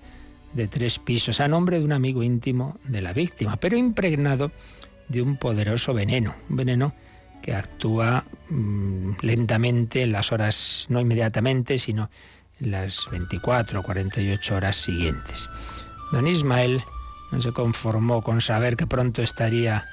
de 0.54 0.68
tres 0.68 1.00
pisos 1.00 1.40
a 1.42 1.48
nombre 1.48 1.80
de 1.80 1.86
un 1.86 1.92
amigo 1.92 2.24
íntimo 2.24 2.78
de 2.86 3.01
la 3.01 3.13
víctima, 3.13 3.58
pero 3.58 3.78
impregnado 3.78 4.51
de 5.10 5.22
un 5.22 5.38
poderoso 5.38 5.94
veneno, 5.94 6.34
un 6.50 6.56
veneno 6.56 6.94
que 7.42 7.54
actúa 7.54 8.24
mm, 8.50 9.12
lentamente 9.22 10.04
en 10.04 10.12
las 10.12 10.32
horas, 10.32 10.86
no 10.90 11.00
inmediatamente, 11.01 11.78
sino 11.78 12.10
en 12.60 12.72
las 12.72 13.10
24 13.10 13.80
o 13.80 13.84
48 13.84 14.56
horas 14.56 14.75
siguientes. 14.78 15.50
Don 16.12 16.28
Ismael 16.28 16.82
no 17.31 17.41
se 17.41 17.51
conformó 17.51 18.21
con 18.21 18.41
saber 18.41 18.75
que 18.75 18.88
pronto 18.88 19.21
estaría 19.21 19.85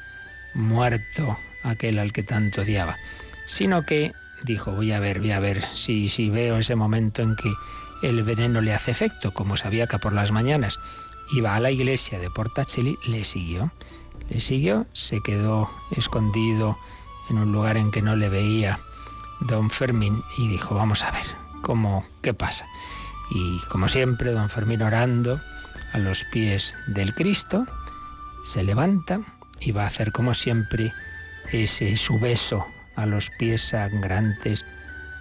muerto 0.54 1.36
aquel 1.62 1.98
al 1.98 2.12
que 2.12 2.22
tanto 2.22 2.62
odiaba, 2.62 2.96
sino 3.46 3.84
que 3.84 4.12
dijo, 4.44 4.72
voy 4.72 4.92
a 4.92 5.00
ver, 5.00 5.20
voy 5.20 5.32
a 5.32 5.40
ver 5.40 5.62
si, 5.74 6.08
si 6.08 6.30
veo 6.30 6.58
ese 6.58 6.74
momento 6.74 7.22
en 7.22 7.36
que 7.36 7.52
el 8.02 8.22
veneno 8.22 8.60
le 8.60 8.74
hace 8.74 8.90
efecto, 8.90 9.32
como 9.32 9.56
sabía 9.56 9.86
que 9.86 9.98
por 9.98 10.12
las 10.12 10.30
mañanas 10.30 10.78
iba 11.32 11.54
a 11.54 11.60
la 11.60 11.70
iglesia 11.70 12.18
de 12.18 12.30
Portacelli, 12.30 12.98
le 13.06 13.24
siguió. 13.24 13.72
Le 14.30 14.40
siguió, 14.40 14.86
se 14.92 15.20
quedó 15.22 15.70
escondido 15.96 16.78
en 17.30 17.38
un 17.38 17.52
lugar 17.52 17.76
en 17.76 17.90
que 17.90 18.02
no 18.02 18.14
le 18.16 18.28
veía 18.28 18.78
don 19.40 19.70
Fermín 19.70 20.22
y 20.36 20.48
dijo, 20.48 20.74
vamos 20.74 21.02
a 21.02 21.10
ver, 21.10 21.24
¿cómo, 21.62 22.04
qué 22.22 22.34
pasa? 22.34 22.66
Y 23.30 23.58
como 23.68 23.88
siempre, 23.88 24.32
don 24.32 24.48
Fermín 24.48 24.82
orando 24.82 25.40
a 25.92 25.98
los 25.98 26.24
pies 26.24 26.74
del 26.86 27.14
Cristo, 27.14 27.66
se 28.42 28.62
levanta 28.62 29.20
y 29.60 29.72
va 29.72 29.84
a 29.84 29.86
hacer 29.86 30.12
como 30.12 30.34
siempre 30.34 30.92
ese 31.52 31.96
su 31.96 32.18
beso 32.18 32.64
a 32.96 33.06
los 33.06 33.30
pies 33.38 33.62
sangrantes 33.62 34.64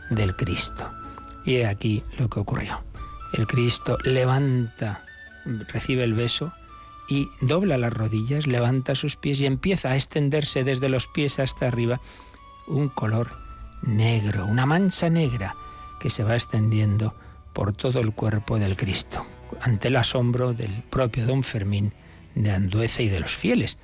del 0.09 0.36
Cristo. 0.36 0.91
Y 1.45 1.62
aquí 1.62 2.03
lo 2.17 2.29
que 2.29 2.39
ocurrió. 2.39 2.83
El 3.33 3.47
Cristo 3.47 3.97
levanta, 4.03 5.03
recibe 5.67 6.03
el 6.03 6.13
beso 6.13 6.51
y 7.09 7.29
dobla 7.41 7.77
las 7.77 7.93
rodillas, 7.93 8.47
levanta 8.47 8.95
sus 8.95 9.15
pies 9.15 9.39
y 9.41 9.45
empieza 9.45 9.91
a 9.91 9.95
extenderse 9.95 10.63
desde 10.63 10.89
los 10.89 11.07
pies 11.07 11.39
hasta 11.39 11.67
arriba 11.67 12.01
un 12.67 12.89
color 12.89 13.29
negro, 13.81 14.45
una 14.45 14.65
mancha 14.65 15.09
negra 15.09 15.55
que 16.00 16.09
se 16.09 16.24
va 16.24 16.36
extendiendo 16.36 17.13
por 17.53 17.74
todo 17.74 18.00
el 18.00 18.13
cuerpo 18.13 18.59
del 18.59 18.75
Cristo, 18.75 19.25
ante 19.62 19.88
el 19.88 19.96
asombro 19.96 20.54
del 20.54 20.84
propio 20.89 21.25
don 21.25 21.44
Fermín 21.44 21.94
de 22.36 22.51
Andueza 22.51 23.01
y 23.01 23.10
de 23.10 23.20
los 23.20 23.36
fieles 23.36 23.77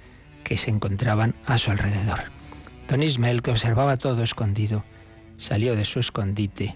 que 0.43 0.57
se 0.57 0.69
encontraban 0.69 1.35
a 1.45 1.57
su 1.57 1.71
alrededor. 1.71 2.31
Don 2.87 3.01
Ismael, 3.01 3.41
que 3.41 3.51
observaba 3.51 3.97
todo 3.97 4.23
escondido, 4.23 4.83
salió 5.37 5.75
de 5.75 5.85
su 5.85 5.99
escondite 5.99 6.75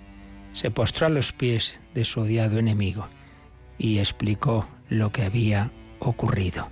se 0.57 0.71
postró 0.71 1.05
a 1.05 1.09
los 1.09 1.33
pies 1.33 1.79
de 1.93 2.03
su 2.03 2.21
odiado 2.21 2.57
enemigo 2.57 3.07
y 3.77 3.99
explicó 3.99 4.67
lo 4.89 5.11
que 5.11 5.21
había 5.21 5.71
ocurrido. 5.99 6.67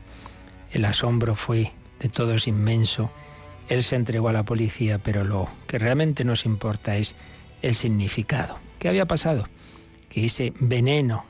El 0.71 0.85
asombro 0.85 1.35
fue 1.35 1.71
de 1.99 2.09
todos 2.09 2.47
inmenso. 2.47 3.11
Él 3.69 3.83
se 3.83 3.95
entregó 3.95 4.29
a 4.29 4.33
la 4.33 4.41
policía, 4.41 4.97
pero 4.97 5.23
lo 5.23 5.47
que 5.67 5.77
realmente 5.77 6.25
nos 6.25 6.45
importa 6.45 6.97
es 6.97 7.15
el 7.61 7.75
significado. 7.75 8.57
¿Qué 8.79 8.89
había 8.89 9.05
pasado? 9.05 9.47
Que 10.09 10.25
ese 10.25 10.51
veneno 10.59 11.23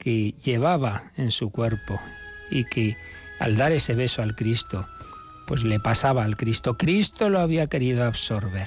que 0.00 0.34
llevaba 0.42 1.04
en 1.16 1.30
su 1.30 1.50
cuerpo 1.50 2.00
y 2.50 2.64
que 2.64 2.96
al 3.38 3.56
dar 3.56 3.70
ese 3.70 3.94
beso 3.94 4.22
al 4.22 4.34
Cristo, 4.34 4.86
pues 5.46 5.62
le 5.62 5.78
pasaba 5.78 6.24
al 6.24 6.36
Cristo. 6.36 6.76
Cristo 6.76 7.30
lo 7.30 7.40
había 7.40 7.68
querido 7.68 8.04
absorber, 8.04 8.66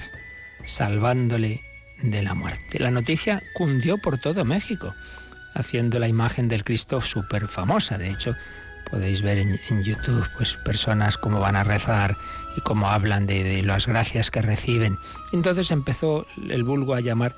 salvándole 0.64 1.60
de 2.02 2.22
la 2.22 2.34
muerte. 2.34 2.78
La 2.78 2.90
noticia 2.90 3.42
cundió 3.54 3.98
por 3.98 4.18
todo 4.18 4.44
México, 4.44 4.94
haciendo 5.54 5.98
la 5.98 6.08
imagen 6.08 6.48
del 6.48 6.64
Cristo 6.64 7.00
súper 7.00 7.46
famosa. 7.48 7.98
De 7.98 8.10
hecho, 8.10 8.34
podéis 8.90 9.22
ver 9.22 9.38
en, 9.38 9.82
YouTube 9.82 10.28
pues 10.36 10.56
personas 10.56 11.16
cómo 11.16 11.40
van 11.40 11.56
a 11.56 11.64
rezar 11.64 12.16
y 12.56 12.60
cómo 12.60 12.88
hablan 12.88 13.26
de, 13.26 13.44
de, 13.44 13.62
las 13.62 13.86
gracias 13.86 14.30
que 14.30 14.42
reciben. 14.42 14.96
Entonces 15.32 15.70
empezó 15.70 16.26
el 16.48 16.64
vulgo 16.64 16.94
a 16.94 17.00
llamar 17.00 17.34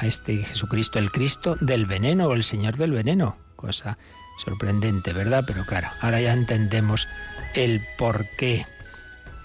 a 0.00 0.06
este 0.06 0.38
Jesucristo 0.38 0.98
el 0.98 1.10
Cristo 1.10 1.56
del 1.60 1.84
veneno 1.84 2.26
o 2.28 2.34
el 2.34 2.42
Señor 2.42 2.76
del 2.76 2.92
veneno. 2.92 3.36
Cosa 3.56 3.98
sorprendente, 4.38 5.12
¿verdad? 5.12 5.44
Pero 5.46 5.64
claro, 5.66 5.88
ahora 6.00 6.20
ya 6.20 6.32
entendemos 6.32 7.06
el 7.54 7.82
por 7.98 8.26
qué 8.38 8.64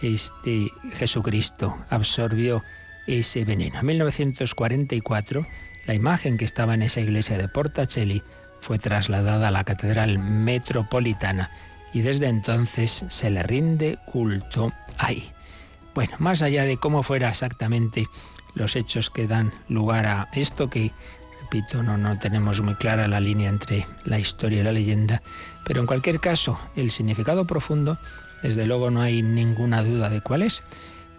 este 0.01 0.71
Jesucristo 0.93 1.75
absorbió 1.89 2.63
ese 3.05 3.43
veneno. 3.43 3.79
En 3.79 3.85
1944, 3.85 5.45
la 5.87 5.93
imagen 5.93 6.37
que 6.37 6.45
estaba 6.45 6.73
en 6.73 6.83
esa 6.83 7.01
iglesia 7.01 7.37
de 7.37 7.49
Portacelli 7.49 8.23
fue 8.61 8.79
trasladada 8.79 9.49
a 9.49 9.51
la 9.51 9.65
Catedral 9.65 10.17
Metropolitana 10.19 11.51
y 11.93 12.01
desde 12.01 12.27
entonces 12.27 13.05
se 13.09 13.29
le 13.29 13.43
rinde 13.43 13.99
culto 14.05 14.71
ahí. 14.97 15.29
Bueno, 15.93 16.13
más 16.19 16.41
allá 16.41 16.63
de 16.63 16.77
cómo 16.77 17.03
fuera 17.03 17.29
exactamente 17.29 18.07
los 18.55 18.75
hechos 18.75 19.09
que 19.09 19.27
dan 19.27 19.51
lugar 19.69 20.05
a 20.07 20.29
esto, 20.33 20.69
que 20.69 20.91
repito, 21.41 21.83
no, 21.83 21.97
no 21.97 22.17
tenemos 22.17 22.61
muy 22.61 22.75
clara 22.75 23.07
la 23.07 23.19
línea 23.19 23.49
entre 23.49 23.85
la 24.05 24.17
historia 24.17 24.61
y 24.61 24.63
la 24.63 24.71
leyenda, 24.71 25.21
pero 25.65 25.81
en 25.81 25.87
cualquier 25.87 26.19
caso, 26.19 26.59
el 26.75 26.89
significado 26.89 27.45
profundo, 27.45 27.99
desde 28.41 28.65
luego 28.65 28.89
no 28.91 29.01
hay 29.01 29.21
ninguna 29.21 29.83
duda 29.83 30.09
de 30.09 30.21
cuál 30.21 30.41
es 30.41 30.63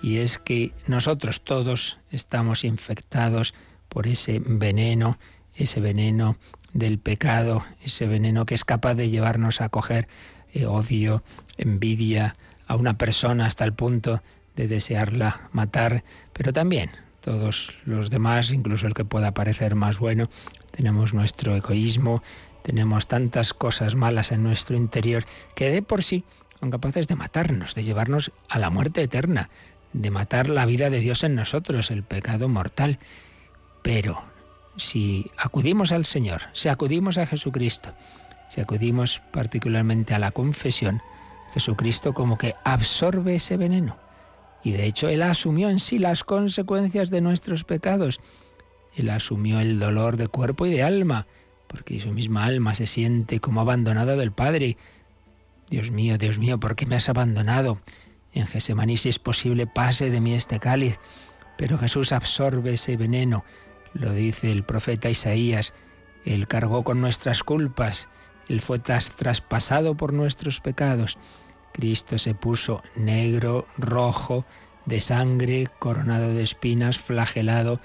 y 0.02 0.19
es 0.19 0.38
que 0.38 0.73
nosotros 0.87 1.43
todos 1.43 1.99
estamos 2.11 2.64
infectados 2.64 3.55
por 3.88 4.07
ese 4.07 4.40
veneno, 4.45 5.19
ese 5.55 5.81
veneno 5.81 6.37
del 6.73 6.99
pecado, 6.99 7.64
ese 7.83 8.07
veneno 8.07 8.47
que 8.47 8.55
es 8.55 8.64
capaz 8.64 8.95
de 8.95 9.09
llevarnos 9.09 9.61
a 9.61 9.69
coger 9.69 10.09
eh, 10.52 10.66
odio, 10.66 11.23
envidia 11.57 12.37
a 12.66 12.76
una 12.76 12.99
persona 12.99 13.47
hasta 13.47 13.64
el 13.64 13.73
punto 13.73 14.23
de 14.55 14.69
desearla 14.69 15.49
matar, 15.52 16.05
pero 16.33 16.52
también 16.52 16.90
todos 17.26 17.75
los 17.85 18.09
demás, 18.09 18.52
incluso 18.52 18.87
el 18.87 18.95
que 18.95 19.04
pueda 19.04 19.35
parecer 19.35 19.75
más 19.75 19.99
bueno, 19.99 20.30
tenemos 20.71 21.12
nuestro 21.12 21.56
egoísmo, 21.56 22.23
tenemos 22.62 23.09
tantas 23.09 23.52
cosas 23.52 23.97
malas 23.97 24.30
en 24.30 24.45
nuestro 24.45 24.76
interior 24.76 25.25
que 25.56 25.71
de 25.71 25.83
por 25.83 26.04
sí 26.04 26.23
son 26.61 26.71
capaces 26.71 27.09
de 27.09 27.16
matarnos, 27.16 27.75
de 27.75 27.83
llevarnos 27.83 28.30
a 28.49 28.61
la 28.61 28.71
muerte 28.71 29.02
eterna, 29.02 29.50
de 29.92 30.12
matar 30.12 30.49
la 30.49 30.66
vida 30.66 30.88
de 30.88 31.00
Dios 31.00 31.25
en 31.25 31.35
nosotros, 31.35 31.90
el 31.90 32.04
pecado 32.04 32.49
mortal. 32.49 33.00
Pero 33.83 34.23
si 34.76 35.28
acudimos 35.37 35.90
al 35.90 36.04
Señor, 36.04 36.42
si 36.52 36.68
acudimos 36.68 37.18
a 37.18 37.26
Jesucristo, 37.26 37.92
si 38.47 38.61
acudimos 38.61 39.21
particularmente 39.33 40.14
a 40.14 40.21
la 40.21 40.30
confesión, 40.30 41.02
Jesucristo 41.54 42.14
como 42.14 42.38
que 42.38 42.54
absorbe 42.62 43.35
ese 43.35 43.56
veneno. 43.56 44.06
Y 44.66 44.73
de 44.73 44.85
hecho 44.85 45.08
Él 45.08 45.23
asumió 45.23 45.70
en 45.70 45.78
sí 45.78 46.00
las 46.00 46.25
consecuencias 46.25 47.08
de 47.08 47.20
nuestros 47.20 47.62
pecados. 47.62 48.18
Él 48.96 49.11
asumió 49.11 49.61
el 49.61 49.78
dolor 49.78 50.16
de 50.16 50.26
cuerpo 50.26 50.66
y 50.66 50.73
de 50.73 50.82
alma, 50.82 51.28
porque 51.68 52.00
su 52.00 52.11
misma 52.11 52.46
alma 52.46 52.75
se 52.75 52.88
siente 52.88 53.38
como 53.38 53.61
abandonada 53.61 54.16
del 54.16 54.32
Padre. 54.32 54.76
Dios 55.70 55.92
mío, 55.92 56.18
Dios 56.18 56.38
mío, 56.38 56.58
¿por 56.58 56.75
qué 56.75 56.85
me 56.85 56.96
has 56.96 57.08
abandonado? 57.08 57.78
En 58.32 58.49
Gesemaní, 58.49 58.96
si 58.96 59.08
es 59.08 59.20
posible, 59.20 59.68
pase 59.68 60.11
de 60.11 60.20
mí 60.20 60.35
este 60.35 60.58
cáliz. 60.58 60.99
Pero 61.56 61.78
Jesús 61.78 62.11
absorbe 62.11 62.73
ese 62.73 62.96
veneno, 62.96 63.44
lo 63.94 64.14
dice 64.14 64.50
el 64.50 64.64
profeta 64.64 65.08
Isaías. 65.08 65.75
Él 66.25 66.49
cargó 66.49 66.82
con 66.82 67.00
nuestras 67.00 67.44
culpas, 67.44 68.08
Él 68.49 68.61
fue 68.61 68.80
traspasado 68.80 69.96
por 69.96 70.12
nuestros 70.12 70.58
pecados. 70.58 71.18
Cristo 71.76 72.16
se 72.16 72.35
puso 72.35 72.83
negro, 72.95 73.66
rojo, 73.76 74.47
de 74.87 75.02
sangre, 75.02 75.68
coronado 75.78 76.33
de 76.33 76.42
espinas, 76.42 76.99
flagelado 76.99 77.80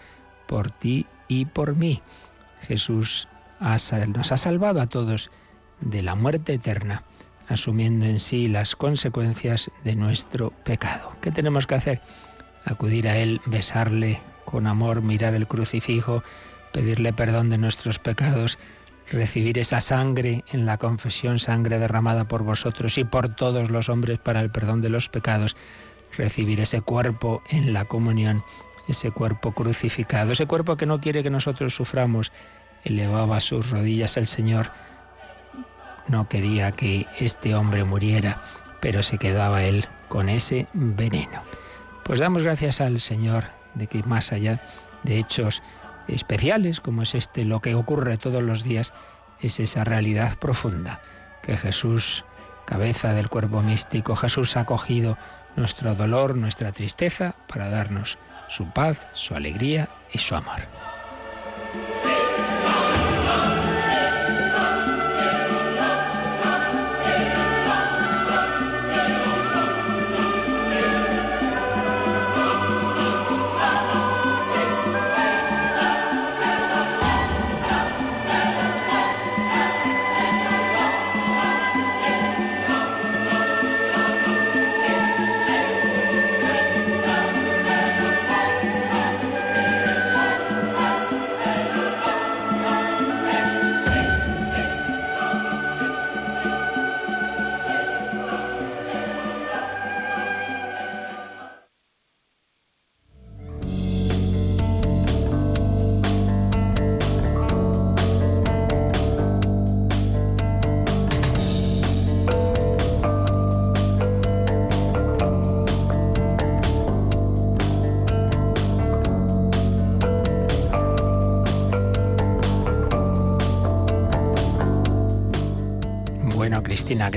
por 0.48 0.70
ti 0.72 1.08
y 1.28 1.44
por 1.44 1.76
mí. 1.76 2.02
Jesús 2.62 3.28
nos 3.60 4.32
ha 4.32 4.38
salvado 4.38 4.80
a 4.80 4.88
todos 4.88 5.30
de 5.82 6.02
la 6.04 6.16
muerte 6.16 6.54
eterna 6.54 7.04
asumiendo 7.50 8.06
en 8.06 8.22
sí 8.22 8.48
las 8.48 8.78
consecuencias 8.78 9.70
de 9.84 9.98
nuestro 9.98 10.52
pecado. 10.64 11.12
¿Qué 11.20 11.32
tenemos 11.32 11.68
que 11.68 11.76
hacer? 11.76 12.02
Acudir 12.64 13.10
a 13.10 13.18
Él, 13.18 13.42
besarle 13.46 14.22
con 14.46 14.68
amor, 14.68 15.02
mirar 15.02 15.34
el 15.34 15.48
crucifijo, 15.48 16.24
pedirle 16.72 17.12
perdón 17.12 17.50
de 17.50 17.58
nuestros 17.58 18.00
pecados, 18.00 18.58
recibir 19.10 19.58
esa 19.58 19.82
sangre 19.82 20.44
en 20.52 20.66
la 20.66 20.78
confesión, 20.78 21.40
sangre 21.40 21.80
derramada 21.80 22.26
por 22.26 22.44
vosotros 22.44 22.98
y 22.98 23.04
por 23.04 23.30
todos 23.36 23.70
los 23.70 23.90
hombres 23.90 24.20
para 24.20 24.40
el 24.40 24.52
perdón 24.52 24.82
de 24.82 24.90
los 24.90 25.10
pecados, 25.10 25.56
recibir 26.18 26.60
ese 26.60 26.82
cuerpo 26.82 27.42
en 27.50 27.74
la 27.74 27.86
comunión, 27.86 28.44
ese 28.88 29.12
cuerpo 29.12 29.54
crucificado, 29.54 30.32
ese 30.32 30.46
cuerpo 30.46 30.78
que 30.78 30.86
no 30.86 31.02
quiere 31.02 31.24
que 31.24 31.30
nosotros 31.30 31.74
suframos. 31.74 32.32
Elevaba 32.84 33.40
sus 33.40 33.70
rodillas 33.70 34.18
el 34.18 34.28
Señor 34.28 34.72
no 36.08 36.28
quería 36.28 36.72
que 36.72 37.08
este 37.20 37.56
hombre 37.56 37.84
muriera, 37.84 38.42
pero 38.82 39.04
se 39.04 39.18
quedaba 39.18 39.64
él 39.64 39.86
con 40.10 40.30
ese 40.30 40.68
veneno. 40.74 41.44
Pues 42.04 42.20
damos 42.20 42.44
gracias 42.44 42.82
al 42.82 43.00
Señor 43.00 43.46
de 43.76 43.88
que 43.88 44.04
más 44.04 44.32
allá 44.32 44.62
de 45.04 45.20
hechos 45.20 45.64
especiales, 46.12 46.80
como 46.80 47.02
es 47.02 47.16
este, 47.16 47.46
lo 47.46 47.62
que 47.62 47.76
ocurre 47.76 48.18
todos 48.18 48.44
los 48.44 48.64
días, 48.64 48.94
es 49.40 49.60
esa 49.60 49.84
realidad 49.84 50.38
profunda, 50.38 51.02
que 51.42 51.58
Jesús, 51.58 52.26
cabeza 52.66 53.14
del 53.14 53.30
cuerpo 53.30 53.62
místico, 53.62 54.16
Jesús 54.16 54.56
ha 54.58 54.66
cogido 54.66 55.18
nuestro 55.56 55.96
dolor, 55.96 56.36
nuestra 56.36 56.72
tristeza, 56.72 57.36
para 57.48 57.70
darnos 57.70 58.18
su 58.48 58.70
paz, 58.72 59.08
su 59.14 59.36
alegría 59.36 59.90
y 60.12 60.20
su 60.20 60.36
amor. 60.36 60.62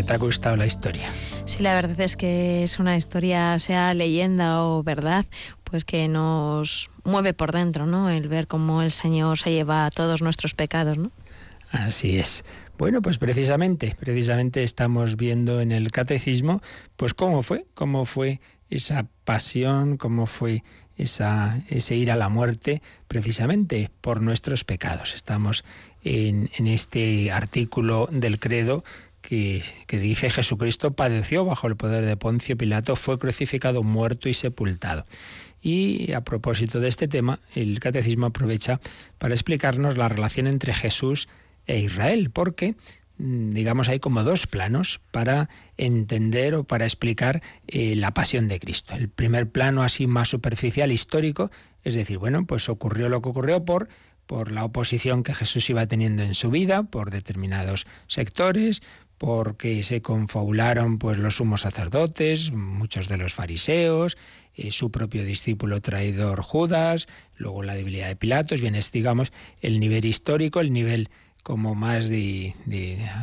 Te 0.05 0.13
ha 0.13 0.19
gustado 0.19 0.57
la 0.57 0.67
historia? 0.67 1.09
Sí, 1.47 1.63
la 1.63 1.75
verdad 1.75 2.01
es 2.01 2.17
que 2.17 2.63
es 2.63 2.79
una 2.79 2.97
historia, 2.97 3.59
sea 3.59 3.95
leyenda 3.95 4.63
o 4.63 4.83
verdad, 4.83 5.25
pues 5.65 5.85
que 5.85 6.09
nos 6.09 6.91
mueve 7.05 7.35
por 7.35 7.53
dentro, 7.53 7.87
¿no? 7.87 8.11
El 8.11 8.29
ver 8.29 8.47
cómo 8.47 8.83
el 8.83 8.91
Señor 8.91 9.39
se 9.39 9.51
lleva 9.51 9.91
todos 9.91 10.23
nuestros 10.23 10.55
pecados, 10.55 10.99
¿no? 10.99 11.11
Así 11.71 12.19
es. 12.19 12.45
Bueno, 12.79 13.03
pues 13.03 13.19
precisamente, 13.19 13.97
precisamente 13.99 14.63
estamos 14.63 15.17
viendo 15.17 15.61
en 15.61 15.73
el 15.73 15.91
catecismo, 15.91 16.61
pues 16.97 17.15
cómo 17.15 17.43
fue, 17.43 17.67
cómo 17.75 18.05
fue 18.05 18.41
esa 18.71 19.07
pasión, 19.25 19.97
cómo 19.97 20.27
fue 20.27 20.63
esa, 20.97 21.61
ese 21.69 21.97
ir 21.97 22.11
a 22.11 22.17
la 22.17 22.29
muerte, 22.29 22.83
precisamente 23.09 23.91
por 24.01 24.21
nuestros 24.21 24.65
pecados. 24.65 25.15
Estamos 25.15 25.65
en, 26.03 26.51
en 26.57 26.67
este 26.67 27.33
artículo 27.33 28.09
del 28.11 28.39
credo 28.39 28.85
que, 29.29 29.63
dice 29.99 30.29
Jesucristo 30.29 30.93
padeció 30.93 31.45
bajo 31.45 31.67
el 31.67 31.77
poder 31.77 32.05
de 32.05 32.17
Poncio 32.17 32.57
Pilato, 32.57 32.95
fue 32.95 33.19
crucificado, 33.19 33.83
muerto 33.83 34.29
y 34.29 34.35
sepultado. 34.35 35.07
Y 35.63 36.13
a 36.13 36.21
propósito 36.21 36.79
de 36.79 36.89
este 36.89 37.09
tema, 37.09 37.41
el 37.55 37.81
catecismo 37.81 38.27
aprovecha 38.27 38.81
para 39.19 39.35
explicarnos 39.35 39.97
la 39.97 40.09
relación 40.09 40.47
entre 40.47 40.75
Jesús 40.75 41.29
e 41.67 41.79
Israel, 41.79 42.31
porque 42.31 42.75
mm, 43.17 43.55
digamos, 43.55 43.89
hay 43.89 43.99
como 43.99 44.25
dos 44.25 44.47
planos 44.47 45.01
para 45.11 45.49
entender 45.79 46.55
o 46.55 46.65
para 46.65 46.85
explicar 46.85 47.43
eh, 47.67 47.97
la 47.97 48.13
pasión 48.13 48.47
de 48.47 48.61
Cristo. 48.61 48.95
El 48.95 49.09
primer 49.09 49.49
plano 49.49 49.83
así 49.83 50.07
más 50.07 50.29
superficial, 50.29 50.93
histórico, 50.93 51.51
es 51.83 51.95
decir, 51.95 52.19
bueno, 52.19 52.45
pues 52.45 52.69
ocurrió 52.69 53.09
lo 53.09 53.23
que 53.23 53.31
ocurrió 53.31 53.65
por 53.65 53.89
por 54.27 54.51
la 54.51 54.65
oposición 54.65 55.23
que 55.23 55.35
Jesús 55.35 55.69
iba 55.71 55.87
teniendo 55.87 56.23
en 56.23 56.35
su 56.35 56.51
vida, 56.51 56.83
por 56.85 57.11
determinados 57.11 57.87
sectores, 58.07 58.83
porque 59.19 59.83
se 59.83 60.03
confabularon 60.03 60.99
pues 60.99 61.19
los 61.19 61.37
sumos 61.37 61.63
sacerdotes, 61.63 62.53
muchos 62.53 63.09
de 63.09 63.17
los 63.17 63.35
fariseos, 63.35 64.17
eh, 64.57 64.71
su 64.71 64.91
propio 64.91 65.25
discípulo 65.25 65.81
traidor 65.81 66.43
Judas, 66.43 67.07
luego 67.37 67.63
la 67.63 67.75
debilidad 67.75 68.09
de 68.09 68.17
Pilatos, 68.17 68.61
bien 68.61 68.75
es 68.75 68.93
digamos 68.93 69.33
el 69.61 69.81
nivel 69.81 70.05
histórico, 70.05 70.61
el 70.61 70.73
nivel 70.73 71.11
como 71.45 71.75
más 71.75 72.09
de, 72.09 72.55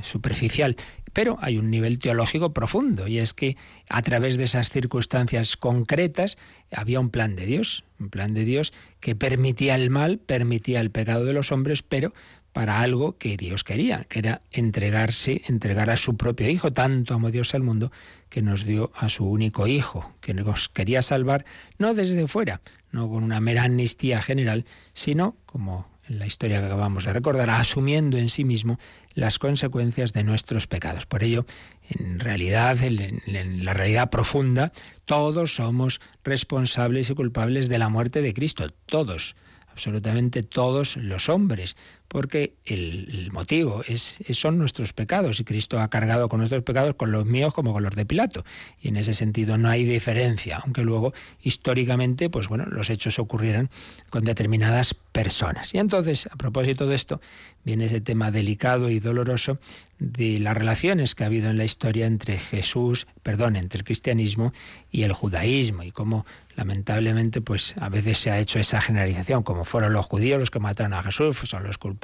superficial. 0.03 0.77
Pero 1.11 1.37
hay 1.41 1.57
un 1.57 1.69
nivel 1.69 1.99
teológico 1.99 2.53
profundo 2.53 3.07
y 3.07 3.17
es 3.17 3.33
que 3.33 3.57
a 3.89 4.01
través 4.01 4.37
de 4.37 4.45
esas 4.45 4.69
circunstancias 4.69 5.57
concretas 5.57 6.37
había 6.71 7.01
un 7.01 7.09
plan 7.09 7.35
de 7.35 7.45
Dios, 7.45 7.83
un 7.99 8.09
plan 8.09 8.33
de 8.33 8.45
Dios 8.45 8.71
que 9.01 9.15
permitía 9.15 9.75
el 9.75 9.89
mal, 9.89 10.19
permitía 10.19 10.79
el 10.79 10.91
pecado 10.91 11.25
de 11.25 11.33
los 11.33 11.51
hombres, 11.51 11.83
pero 11.83 12.13
para 12.53 12.81
algo 12.81 13.17
que 13.17 13.37
Dios 13.37 13.63
quería, 13.63 14.03
que 14.05 14.19
era 14.19 14.41
entregarse, 14.51 15.41
entregar 15.47 15.89
a 15.89 15.97
su 15.97 16.17
propio 16.17 16.49
Hijo. 16.49 16.73
Tanto 16.73 17.13
amó 17.13 17.31
Dios 17.31 17.53
al 17.55 17.63
mundo 17.63 17.91
que 18.29 18.41
nos 18.41 18.65
dio 18.65 18.91
a 18.95 19.09
su 19.09 19.25
único 19.25 19.67
Hijo, 19.67 20.13
que 20.21 20.33
nos 20.33 20.69
quería 20.69 21.01
salvar 21.01 21.45
no 21.77 21.93
desde 21.93 22.27
fuera, 22.27 22.61
no 22.91 23.09
con 23.09 23.23
una 23.23 23.39
mera 23.39 23.63
amnistía 23.63 24.21
general, 24.21 24.65
sino, 24.93 25.35
como 25.45 25.87
en 26.07 26.19
la 26.19 26.25
historia 26.25 26.59
que 26.59 26.65
acabamos 26.65 27.05
de 27.05 27.13
recordar, 27.13 27.49
asumiendo 27.49 28.17
en 28.17 28.27
sí 28.27 28.43
mismo 28.43 28.77
las 29.13 29.39
consecuencias 29.39 30.13
de 30.13 30.23
nuestros 30.23 30.67
pecados. 30.67 31.05
Por 31.05 31.23
ello, 31.23 31.45
en 31.89 32.19
realidad, 32.19 32.77
en, 32.81 33.63
la 33.63 33.73
realidad 33.73 34.09
profunda, 34.09 34.73
todos 35.05 35.55
somos 35.55 36.01
responsables 36.23 37.09
y 37.09 37.15
culpables 37.15 37.69
de 37.69 37.77
la 37.77 37.89
muerte 37.89 38.21
de 38.21 38.33
Cristo, 38.33 38.69
todos 38.85 39.35
absolutamente 39.71 40.43
todos 40.43 40.97
los 40.97 41.29
hombres, 41.29 41.77
porque 42.11 42.55
el, 42.65 43.29
motivo 43.31 43.83
es, 43.87 44.19
son 44.31 44.57
nuestros 44.57 44.91
pecados 44.91 45.39
y 45.39 45.45
Cristo 45.45 45.79
ha 45.79 45.89
cargado 45.89 46.27
con 46.27 46.39
nuestros 46.39 46.61
pecados, 46.63 46.95
con 46.95 47.09
los 47.13 47.25
míos 47.25 47.53
como 47.53 47.71
con 47.71 47.83
los 47.83 47.95
de 47.95 48.05
Pilato. 48.05 48.43
Y 48.81 48.89
en 48.89 48.97
ese 48.97 49.13
sentido 49.13 49.57
no 49.57 49.69
hay 49.69 49.85
diferencia, 49.85 50.57
aunque 50.61 50.83
luego 50.83 51.13
históricamente, 51.41 52.29
pues 52.29 52.49
bueno, 52.49 52.65
los 52.65 52.89
hechos 52.89 53.17
ocurrieran 53.17 53.69
con 54.09 54.25
determinadas 54.25 54.93
personas. 54.93 55.73
Y 55.73 55.77
entonces, 55.77 56.27
a 56.29 56.35
propósito 56.35 56.85
de 56.85 56.95
esto, 56.95 57.21
viene 57.63 57.85
ese 57.85 58.01
tema 58.01 58.29
delicado 58.29 58.89
y 58.89 58.99
doloroso 58.99 59.57
de 59.99 60.39
las 60.39 60.57
relaciones 60.57 61.15
que 61.15 61.23
ha 61.23 61.27
habido 61.27 61.49
en 61.49 61.57
la 61.57 61.63
historia 61.63 62.07
entre 62.07 62.37
Jesús, 62.37 63.07
perdón, 63.23 63.55
entre 63.55 63.77
el 63.77 63.83
cristianismo 63.85 64.51
y 64.91 65.03
el 65.03 65.13
judaísmo 65.13 65.83
y 65.83 65.91
cómo 65.91 66.25
lamentablemente 66.55 67.39
pues 67.39 67.75
a 67.79 67.87
veces 67.87 68.17
se 68.17 68.31
ha 68.31 68.39
hecho 68.39 68.57
esa 68.57 68.81
generalización, 68.81 69.43
como 69.43 69.63
fueron 69.63 69.93
los 69.93 70.05
judíos 70.07 70.39
los 70.39 70.49
que 70.49 70.59
mataron 70.59 70.93
a 70.93 71.03
Jesús, 71.03 71.37
son 71.45 71.63
los 71.63 71.77
culpables 71.77 72.00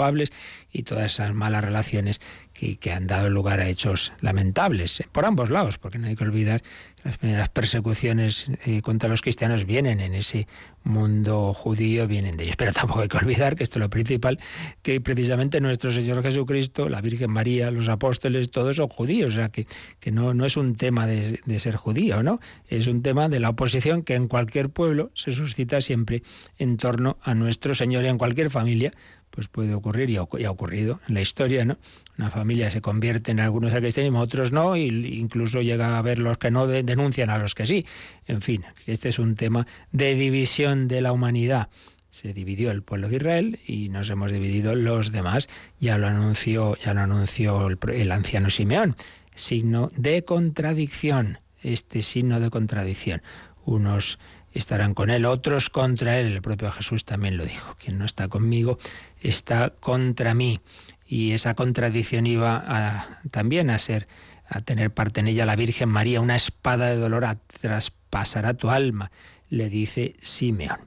y 0.71 0.83
todas 0.83 1.13
esas 1.13 1.33
malas 1.33 1.63
relaciones 1.63 2.21
que, 2.53 2.77
que 2.77 2.91
han 2.91 3.07
dado 3.07 3.29
lugar 3.29 3.59
a 3.59 3.67
hechos 3.67 4.13
lamentables 4.21 5.03
por 5.11 5.25
ambos 5.25 5.49
lados, 5.49 5.77
porque 5.77 5.97
no 5.97 6.07
hay 6.07 6.15
que 6.15 6.23
olvidar 6.23 6.61
las 7.03 7.17
primeras 7.17 7.47
persecuciones 7.49 8.51
eh, 8.65 8.81
contra 8.81 9.07
los 9.07 9.21
cristianos 9.21 9.65
vienen 9.65 10.01
en 10.01 10.13
ese 10.13 10.47
mundo 10.83 11.53
judío, 11.53 12.07
vienen 12.07 12.35
de 12.35 12.45
ellos. 12.45 12.57
Pero 12.57 12.73
tampoco 12.73 13.01
hay 13.01 13.07
que 13.07 13.17
olvidar 13.17 13.55
que 13.55 13.63
esto 13.63 13.79
es 13.79 13.83
lo 13.83 13.89
principal, 13.89 14.39
que 14.81 14.99
precisamente 14.99 15.61
nuestro 15.61 15.91
Señor 15.91 16.21
Jesucristo, 16.21 16.89
la 16.89 16.99
Virgen 16.99 17.31
María, 17.31 17.71
los 17.71 17.87
apóstoles, 17.87 18.51
todos 18.51 18.75
son 18.77 18.89
judíos. 18.89 19.33
O 19.33 19.35
sea, 19.37 19.49
que, 19.49 19.67
que 19.99 20.11
no, 20.11 20.33
no 20.33 20.45
es 20.45 20.57
un 20.57 20.75
tema 20.75 21.07
de, 21.07 21.39
de 21.45 21.59
ser 21.59 21.75
judío, 21.75 22.23
¿no? 22.23 22.39
Es 22.67 22.87
un 22.87 23.01
tema 23.01 23.29
de 23.29 23.39
la 23.39 23.49
oposición 23.49 24.03
que 24.03 24.15
en 24.15 24.27
cualquier 24.27 24.69
pueblo 24.69 25.11
se 25.13 25.31
suscita 25.31 25.79
siempre 25.79 26.23
en 26.57 26.77
torno 26.77 27.17
a 27.21 27.35
nuestro 27.35 27.73
Señor 27.73 28.03
y 28.03 28.07
en 28.07 28.17
cualquier 28.17 28.49
familia 28.49 28.91
pues 29.37 29.47
puede 29.49 29.75
ocurrir 29.75 30.09
y 30.09 30.15
ha 30.15 30.23
ocurrido 30.23 30.99
en 31.07 31.13
la 31.13 31.21
historia, 31.21 31.63
¿no? 31.63 31.77
Una 32.17 32.31
familia 32.31 32.71
se 32.71 32.81
convierte 32.81 33.29
en 33.29 33.39
algunos 33.39 33.71
al 33.71 33.81
cristianismo, 33.81 34.19
otros 34.19 34.51
no, 34.51 34.73
e 34.73 34.79
incluso 34.79 35.61
llega 35.61 35.89
a 35.89 35.99
haber 35.99 36.17
los 36.17 36.39
que 36.39 36.49
no 36.49 36.65
denuncian 36.65 37.29
a 37.29 37.37
los 37.37 37.53
que 37.53 37.67
sí. 37.67 37.85
En 38.25 38.41
fin, 38.41 38.65
este 38.87 39.09
es 39.09 39.19
un 39.19 39.35
tema 39.35 39.67
de 39.91 40.15
división 40.15 40.87
de 40.87 41.01
la 41.01 41.11
humanidad. 41.11 41.69
Se 42.09 42.33
dividió 42.33 42.71
el 42.71 42.81
pueblo 42.81 43.09
de 43.09 43.17
Israel 43.17 43.59
y 43.67 43.89
nos 43.89 44.09
hemos 44.09 44.31
dividido 44.31 44.73
los 44.73 45.11
demás. 45.11 45.49
Ya 45.79 45.99
lo 45.99 46.07
anunció, 46.07 46.75
ya 46.77 46.95
lo 46.95 47.01
anunció 47.01 47.67
el, 47.67 47.77
el 47.93 48.11
anciano 48.11 48.49
Simeón. 48.49 48.95
Signo 49.35 49.91
de 49.95 50.23
contradicción. 50.25 51.37
Este 51.61 52.01
signo 52.01 52.39
de 52.39 52.49
contradicción. 52.49 53.21
Unos 53.65 54.17
estarán 54.57 54.93
con 54.93 55.09
él, 55.09 55.25
otros 55.25 55.69
contra 55.69 56.19
él. 56.19 56.27
El 56.27 56.41
propio 56.41 56.71
Jesús 56.71 57.05
también 57.05 57.37
lo 57.37 57.45
dijo. 57.45 57.75
Quien 57.83 57.97
no 57.97 58.05
está 58.05 58.27
conmigo 58.27 58.77
está 59.21 59.69
contra 59.69 60.33
mí. 60.33 60.59
Y 61.05 61.31
esa 61.31 61.53
contradicción 61.53 62.27
iba 62.27 63.21
también 63.31 63.69
a 63.69 63.79
ser, 63.79 64.07
a 64.47 64.61
tener 64.61 64.91
parte 64.91 65.21
en 65.21 65.27
ella 65.27 65.45
la 65.45 65.55
Virgen 65.55 65.89
María. 65.89 66.21
Una 66.21 66.35
espada 66.35 66.89
de 66.89 66.97
dolor 66.97 67.25
traspasará 67.61 68.55
tu 68.55 68.69
alma, 68.69 69.11
le 69.49 69.69
dice 69.69 70.15
Simeón. 70.21 70.79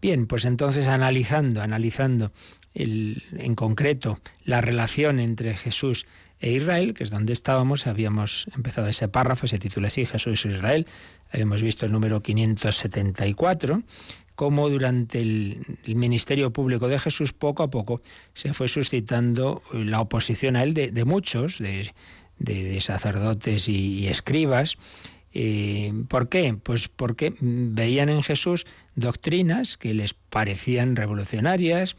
Bien, 0.00 0.26
pues 0.26 0.44
entonces 0.44 0.86
analizando, 0.86 1.62
analizando 1.62 2.30
en 2.74 3.54
concreto 3.54 4.18
la 4.44 4.60
relación 4.60 5.18
entre 5.18 5.54
Jesús 5.54 6.06
e 6.38 6.52
Israel, 6.52 6.94
que 6.94 7.02
es 7.02 7.10
donde 7.10 7.32
estábamos, 7.32 7.86
habíamos 7.86 8.46
empezado 8.54 8.86
ese 8.88 9.08
párrafo, 9.08 9.46
se 9.46 9.58
titula 9.58 9.88
así, 9.88 10.04
Jesús 10.04 10.44
e 10.44 10.48
Israel, 10.50 10.86
habíamos 11.30 11.62
visto 11.62 11.86
el 11.86 11.92
número 11.92 12.22
574, 12.22 13.82
cómo 14.34 14.68
durante 14.68 15.20
el, 15.20 15.78
ministerio 15.86 16.52
público 16.52 16.88
de 16.88 16.98
Jesús 16.98 17.32
poco 17.32 17.62
a 17.62 17.70
poco 17.70 18.02
se 18.34 18.52
fue 18.52 18.68
suscitando 18.68 19.62
la 19.72 20.00
oposición 20.00 20.56
a 20.56 20.62
él 20.62 20.74
de, 20.74 21.04
muchos, 21.04 21.58
de, 21.58 22.80
sacerdotes 22.80 23.68
y, 23.68 24.06
escribas. 24.06 24.76
Eh, 25.32 25.92
¿Por 26.08 26.28
qué? 26.28 26.56
Pues 26.62 26.88
porque 26.88 27.34
veían 27.40 28.08
en 28.08 28.22
Jesús 28.22 28.66
doctrinas 28.94 29.76
que 29.76 29.92
les 29.92 30.14
parecían 30.14 30.96
revolucionarias, 30.96 31.96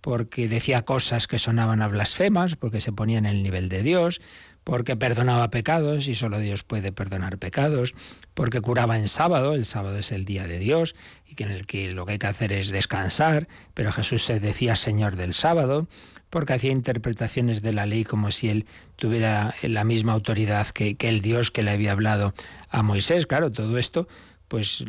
porque 0.00 0.48
decía 0.48 0.84
cosas 0.84 1.26
que 1.26 1.38
sonaban 1.38 1.82
a 1.82 1.88
blasfemas, 1.88 2.56
porque 2.56 2.80
se 2.80 2.92
ponía 2.92 3.18
en 3.18 3.26
el 3.26 3.42
nivel 3.42 3.68
de 3.68 3.82
Dios, 3.82 4.20
porque 4.64 4.96
perdonaba 4.96 5.50
pecados 5.50 6.08
y 6.08 6.14
solo 6.14 6.38
Dios 6.38 6.62
puede 6.62 6.92
perdonar 6.92 7.38
pecados, 7.38 7.94
porque 8.34 8.60
curaba 8.60 8.98
en 8.98 9.08
sábado, 9.08 9.54
el 9.54 9.64
sábado 9.64 9.96
es 9.96 10.12
el 10.12 10.24
día 10.24 10.46
de 10.46 10.58
Dios 10.58 10.94
y 11.26 11.34
que 11.34 11.44
en 11.44 11.52
el 11.52 11.66
que 11.66 11.90
lo 11.92 12.04
que 12.04 12.12
hay 12.12 12.18
que 12.18 12.26
hacer 12.26 12.52
es 12.52 12.68
descansar, 12.68 13.48
pero 13.74 13.92
Jesús 13.92 14.24
se 14.24 14.40
decía 14.40 14.76
Señor 14.76 15.16
del 15.16 15.32
sábado, 15.32 15.88
porque 16.30 16.52
hacía 16.52 16.70
interpretaciones 16.70 17.62
de 17.62 17.72
la 17.72 17.86
ley 17.86 18.04
como 18.04 18.30
si 18.30 18.50
él 18.50 18.66
tuviera 18.96 19.54
la 19.62 19.84
misma 19.84 20.12
autoridad 20.12 20.68
que, 20.68 20.96
que 20.96 21.08
el 21.08 21.22
Dios 21.22 21.50
que 21.50 21.62
le 21.62 21.70
había 21.70 21.92
hablado 21.92 22.34
a 22.68 22.82
Moisés. 22.82 23.26
Claro, 23.26 23.50
todo 23.50 23.78
esto 23.78 24.06
pues 24.48 24.84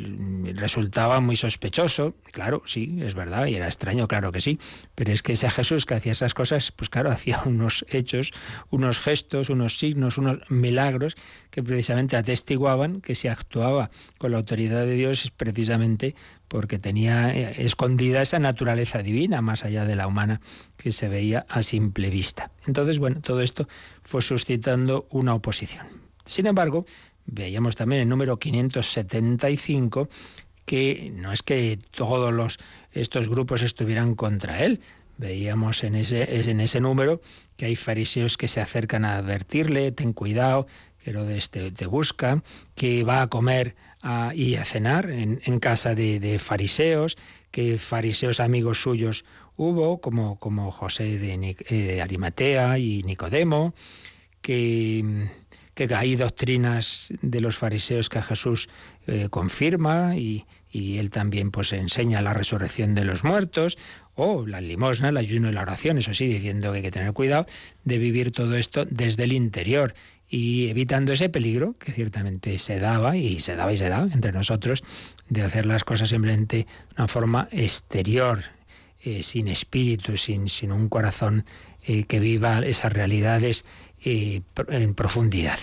resultaba 0.56 1.20
muy 1.20 1.36
sospechoso. 1.36 2.16
Claro, 2.32 2.64
sí, 2.66 3.00
es 3.02 3.14
verdad, 3.14 3.46
y 3.48 3.56
era 3.56 3.66
extraño, 3.66 4.08
claro 4.08 4.32
que 4.32 4.42
sí. 4.42 4.58
Pero 4.96 5.12
es 5.12 5.22
que 5.22 5.34
ese 5.34 5.50
Jesús 5.50 5.86
que 5.86 5.96
hacía 5.96 6.14
esas 6.14 6.34
cosas, 6.34 6.72
pues 6.72 6.90
claro, 6.90 7.12
hacía 7.12 7.42
unos 7.46 7.86
hechos, 7.90 8.32
unos 8.70 9.00
gestos, 9.00 9.50
unos 9.50 9.78
signos, 9.78 10.18
unos 10.18 10.40
milagros 10.50 11.16
que 11.52 11.62
precisamente 11.62 12.16
atestiguaban 12.16 13.02
que 13.02 13.16
se 13.16 13.30
actuaba 13.30 13.92
con 14.18 14.32
la 14.32 14.38
autoridad 14.38 14.86
de 14.86 14.94
Dios 14.94 15.26
es 15.26 15.32
precisamente 15.32 16.16
porque 16.48 16.80
tenía 16.80 17.34
eh, 17.34 17.66
escondida 17.66 18.22
esa 18.22 18.40
naturaleza 18.40 19.04
divina 19.04 19.42
más 19.42 19.64
allá 19.64 19.86
de 19.86 19.96
la 19.96 20.08
humana 20.08 20.42
que 20.78 20.92
se 20.92 21.08
veía 21.08 21.46
a 21.50 21.62
simple 21.62 22.10
vista. 22.10 22.52
Entonces, 22.66 23.00
bueno, 23.00 23.22
todo 23.22 23.42
esto 23.42 23.68
fue 24.04 24.22
suscitando 24.22 25.08
una 25.12 25.36
oposición. 25.36 25.86
Sin 26.26 26.46
embargo, 26.46 26.86
Veíamos 27.32 27.76
también 27.76 28.02
el 28.02 28.10
número 28.10 28.38
575 28.38 30.10
que 30.66 31.12
no 31.16 31.32
es 31.32 31.42
que 31.42 31.80
todos 31.90 32.32
los, 32.32 32.60
estos 32.92 33.28
grupos 33.28 33.64
estuvieran 33.64 34.14
contra 34.14 34.64
él. 34.64 34.82
Veíamos 35.18 35.84
en 35.84 35.96
ese, 35.96 36.48
en 36.48 36.60
ese 36.60 36.80
número 36.80 37.22
que 37.58 37.66
hay 37.66 37.76
fariseos 37.76 38.38
que 38.38 38.48
se 38.48 38.62
acercan 38.62 39.04
a 39.04 39.18
advertirle, 39.18 39.92
ten 39.92 40.14
cuidado, 40.14 40.68
que 41.04 41.10
Herodes 41.10 41.50
te, 41.50 41.72
te 41.72 41.88
busca, 41.88 42.44
que 42.76 43.04
va 43.04 43.24
a 43.24 43.28
comer 43.28 43.76
y 44.34 44.56
a 44.56 44.64
cenar 44.64 45.10
en, 45.10 45.60
casa 45.60 45.96
de, 45.96 46.38
fariseos, 46.40 47.18
que 47.52 47.80
fariseos 47.80 48.40
amigos 48.40 48.82
suyos 48.82 49.26
hubo, 49.58 50.00
como, 50.00 50.38
como 50.38 50.72
José 50.72 51.18
de, 51.18 51.58
eh, 51.68 51.76
de 51.76 52.02
Arimatea 52.02 52.78
y 52.78 53.02
Nicodemo, 53.04 53.74
que 54.42 55.28
que 55.88 55.96
hay 55.96 56.16
doctrinas 56.16 57.14
de 57.22 57.42
los 57.42 57.58
fariseos 57.58 58.10
que 58.10 58.22
Jesús 58.22 58.70
eh, 59.08 59.28
confirma 59.30 60.16
y, 60.16 60.46
él 60.72 61.10
también 61.10 61.50
pues 61.50 61.74
enseña 61.74 62.22
la 62.22 62.34
resurrección 62.34 62.94
de 62.94 63.04
los 63.04 63.24
muertos 63.24 63.78
o 64.14 64.46
la 64.46 64.62
limosna, 64.62 65.10
el 65.10 65.18
ayuno 65.18 65.50
y 65.50 65.54
la 65.54 65.64
oración, 65.64 65.98
eso 65.98 66.14
sí, 66.14 66.28
diciendo 66.28 66.72
que 66.72 66.78
hay 66.78 66.84
que 66.84 66.92
tener 66.92 67.12
cuidado 67.14 67.48
de 67.86 67.98
vivir 67.98 68.32
todo 68.32 68.56
esto 68.56 68.86
desde 68.86 69.24
el 69.24 69.34
interior 69.34 69.96
y 70.30 70.68
evitando 70.68 71.12
ese 71.12 71.28
peligro 71.30 71.76
que 71.80 71.92
ciertamente 71.92 72.60
se 72.60 72.80
daba 72.80 73.18
y 73.18 73.40
se 73.40 73.56
daba 73.56 73.74
y 73.74 73.78
se 73.78 73.90
da 73.90 74.08
entre 74.14 74.32
nosotros 74.32 74.84
de 75.28 75.42
hacer 75.42 75.66
las 75.66 75.84
cosas 75.84 76.10
simplemente 76.10 76.58
de 76.58 76.68
una 76.98 77.08
forma 77.08 77.50
exterior, 77.52 78.44
eh, 79.04 79.24
sin 79.24 79.48
espíritu, 79.48 80.18
sin, 80.18 80.50
sin 80.50 80.72
un 80.72 80.88
corazón 80.88 81.46
eh, 81.86 82.04
que 82.04 82.20
viva 82.20 82.60
esas 82.60 82.94
realidades 82.94 83.66
en 84.02 84.94
profundidad. 84.94 85.60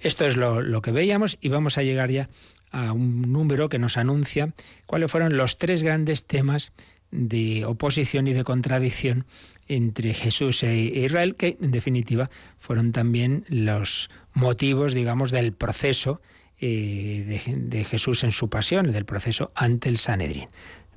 Esto 0.00 0.26
es 0.26 0.36
lo, 0.36 0.82
que 0.82 0.92
veíamos 0.92 1.38
y 1.40 1.48
vamos 1.48 1.76
a 1.76 1.82
llegar 1.82 2.10
ya 2.10 2.28
a 2.70 2.92
un 2.92 3.32
número 3.32 3.68
que 3.68 3.78
nos 3.78 3.96
anuncia 3.96 4.52
cuáles 4.86 5.10
fueron 5.10 5.36
los 5.36 5.58
tres 5.58 5.82
grandes 5.82 6.24
temas 6.24 6.72
de 7.10 7.64
oposición 7.64 8.28
y 8.28 8.32
de 8.32 8.44
contradicción 8.44 9.24
entre 9.66 10.14
Jesús 10.14 10.62
e 10.62 10.76
Israel, 10.76 11.34
que 11.34 11.56
en 11.60 11.70
definitiva 11.70 12.30
fueron 12.58 12.92
también 12.92 13.44
los 13.48 14.10
motivos, 14.34 14.94
digamos, 14.94 15.30
del 15.30 15.52
proceso 15.52 16.20
eh, 16.60 17.42
de, 17.46 17.56
de, 17.56 17.84
Jesús 17.84 18.24
en 18.24 18.32
su 18.32 18.48
pasión, 18.48 18.90
del 18.92 19.04
proceso 19.04 19.50
ante 19.54 19.88
el 19.88 19.98
Sanedrín. 19.98 20.48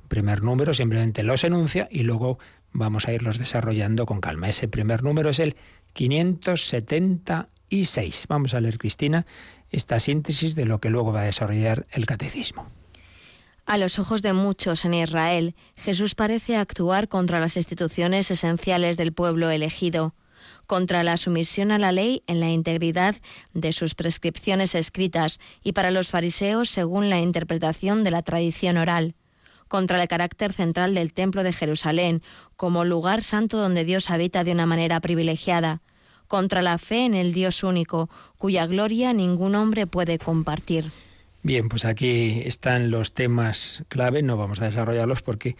El 0.02 0.08
primer 0.08 0.42
número 0.42 0.74
simplemente 0.74 1.22
los 1.22 1.44
enuncia 1.44 1.88
y 1.90 2.02
luego 2.02 2.38
vamos 2.72 3.08
a 3.08 3.12
irlos 3.12 3.38
desarrollando 3.38 4.06
con 4.06 4.20
calma. 4.20 4.48
Ese 4.48 4.68
primer 4.68 5.02
número 5.02 5.30
es 5.30 5.40
el 5.40 5.56
576. 5.92 8.26
Vamos 8.28 8.54
a 8.54 8.60
leer, 8.60 8.78
Cristina, 8.78 9.26
esta 9.70 9.98
síntesis 10.00 10.54
de 10.54 10.64
lo 10.66 10.80
que 10.80 10.90
luego 10.90 11.12
va 11.12 11.22
a 11.22 11.24
desarrollar 11.24 11.88
el 11.90 12.06
catecismo. 12.06 12.66
A 13.64 13.78
los 13.78 13.98
ojos 13.98 14.22
de 14.22 14.32
muchos 14.32 14.84
en 14.84 14.94
Israel, 14.94 15.54
Jesús 15.76 16.16
parece 16.16 16.56
actuar 16.56 17.08
contra 17.08 17.40
las 17.40 17.56
instituciones 17.56 18.30
esenciales 18.30 18.96
del 18.96 19.12
pueblo 19.12 19.50
elegido, 19.50 20.14
contra 20.66 21.02
la 21.04 21.16
sumisión 21.16 21.70
a 21.70 21.78
la 21.78 21.92
ley 21.92 22.24
en 22.26 22.40
la 22.40 22.50
integridad 22.50 23.14
de 23.52 23.72
sus 23.72 23.94
prescripciones 23.94 24.74
escritas 24.74 25.38
y 25.62 25.70
para 25.72 25.92
los 25.92 26.10
fariseos 26.10 26.70
según 26.70 27.08
la 27.08 27.20
interpretación 27.20 28.02
de 28.02 28.10
la 28.10 28.22
tradición 28.22 28.78
oral 28.78 29.14
contra 29.72 30.02
el 30.02 30.06
carácter 30.06 30.52
central 30.52 30.94
del 30.94 31.14
Templo 31.14 31.42
de 31.42 31.50
Jerusalén, 31.54 32.20
como 32.56 32.84
lugar 32.84 33.22
santo 33.22 33.56
donde 33.56 33.86
Dios 33.86 34.10
habita 34.10 34.44
de 34.44 34.52
una 34.52 34.66
manera 34.66 35.00
privilegiada, 35.00 35.80
contra 36.28 36.60
la 36.60 36.76
fe 36.76 37.06
en 37.06 37.14
el 37.14 37.32
Dios 37.32 37.64
único, 37.64 38.10
cuya 38.36 38.66
gloria 38.66 39.14
ningún 39.14 39.54
hombre 39.54 39.86
puede 39.86 40.18
compartir. 40.18 40.90
Bien, 41.42 41.70
pues 41.70 41.86
aquí 41.86 42.42
están 42.44 42.90
los 42.90 43.14
temas 43.14 43.82
clave, 43.88 44.22
no 44.22 44.36
vamos 44.36 44.60
a 44.60 44.66
desarrollarlos 44.66 45.22
porque 45.22 45.56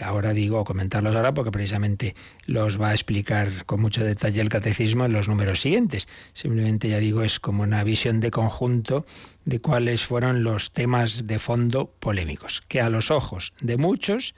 ahora 0.00 0.32
digo 0.32 0.64
comentarlos 0.64 1.14
ahora 1.14 1.34
porque 1.34 1.50
precisamente 1.50 2.14
los 2.46 2.80
va 2.80 2.90
a 2.90 2.92
explicar 2.92 3.64
con 3.66 3.80
mucho 3.80 4.04
detalle 4.04 4.40
el 4.40 4.48
catecismo 4.48 5.04
en 5.04 5.12
los 5.12 5.28
números 5.28 5.60
siguientes. 5.60 6.08
Simplemente 6.32 6.88
ya 6.88 6.98
digo, 6.98 7.22
es 7.22 7.40
como 7.40 7.62
una 7.62 7.84
visión 7.84 8.20
de 8.20 8.30
conjunto 8.30 9.04
de 9.44 9.60
cuáles 9.60 10.04
fueron 10.04 10.44
los 10.44 10.72
temas 10.72 11.26
de 11.26 11.38
fondo 11.38 11.92
polémicos, 12.00 12.62
que 12.68 12.80
a 12.80 12.88
los 12.88 13.10
ojos 13.10 13.52
de 13.60 13.76
muchos 13.76 14.34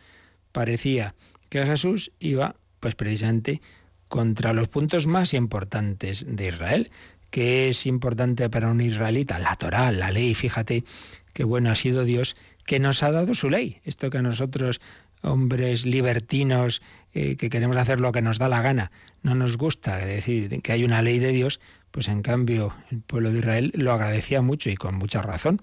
parecía 0.52 1.14
que 1.48 1.64
Jesús 1.64 2.12
iba 2.18 2.56
pues 2.80 2.94
precisamente 2.94 3.60
contra 4.08 4.52
los 4.52 4.68
puntos 4.68 5.06
más 5.06 5.34
importantes 5.34 6.24
de 6.28 6.48
Israel, 6.48 6.90
que 7.30 7.68
es 7.68 7.86
importante 7.86 8.48
para 8.48 8.68
un 8.68 8.80
israelita, 8.80 9.38
la 9.38 9.56
Torá, 9.56 9.90
la 9.90 10.10
ley, 10.10 10.34
fíjate 10.34 10.84
qué 11.32 11.44
bueno 11.44 11.70
ha 11.70 11.74
sido 11.74 12.04
Dios 12.04 12.36
que 12.64 12.78
nos 12.78 13.02
ha 13.02 13.10
dado 13.10 13.34
su 13.34 13.50
ley. 13.50 13.80
Esto 13.84 14.10
que 14.10 14.18
a 14.18 14.22
nosotros 14.22 14.80
hombres 15.24 15.86
libertinos 15.86 16.82
eh, 17.12 17.36
que 17.36 17.50
queremos 17.50 17.76
hacer 17.76 18.00
lo 18.00 18.12
que 18.12 18.22
nos 18.22 18.38
da 18.38 18.48
la 18.48 18.62
gana. 18.62 18.92
No 19.22 19.34
nos 19.34 19.56
gusta 19.56 19.96
decir 19.96 20.62
que 20.62 20.72
hay 20.72 20.84
una 20.84 21.02
ley 21.02 21.18
de 21.18 21.32
Dios, 21.32 21.60
pues 21.90 22.08
en 22.08 22.22
cambio 22.22 22.74
el 22.90 23.00
pueblo 23.00 23.32
de 23.32 23.38
Israel 23.38 23.72
lo 23.74 23.92
agradecía 23.92 24.42
mucho 24.42 24.70
y 24.70 24.76
con 24.76 24.94
mucha 24.94 25.22
razón. 25.22 25.60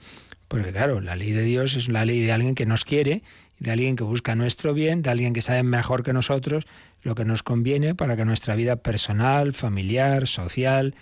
Porque 0.48 0.72
claro, 0.72 1.00
la 1.00 1.16
ley 1.16 1.32
de 1.32 1.44
Dios 1.44 1.76
es 1.76 1.88
la 1.88 2.04
ley 2.04 2.22
de 2.22 2.32
alguien 2.32 2.56
que 2.56 2.66
nos 2.66 2.84
quiere, 2.84 3.24
de 3.60 3.72
alguien 3.72 3.96
que 3.96 4.04
busca 4.04 4.36
nuestro 4.36 4.74
bien, 4.74 5.02
de 5.02 5.10
alguien 5.10 5.34
que 5.34 5.42
sabe 5.42 5.64
mejor 5.64 6.04
que 6.04 6.14
nosotros 6.14 6.66
lo 7.04 7.16
que 7.16 7.26
nos 7.26 7.44
conviene 7.44 7.96
para 7.96 8.16
que 8.16 8.26
nuestra 8.26 8.56
vida 8.56 8.76
personal, 8.76 9.54
familiar, 9.54 10.28
social, 10.28 10.96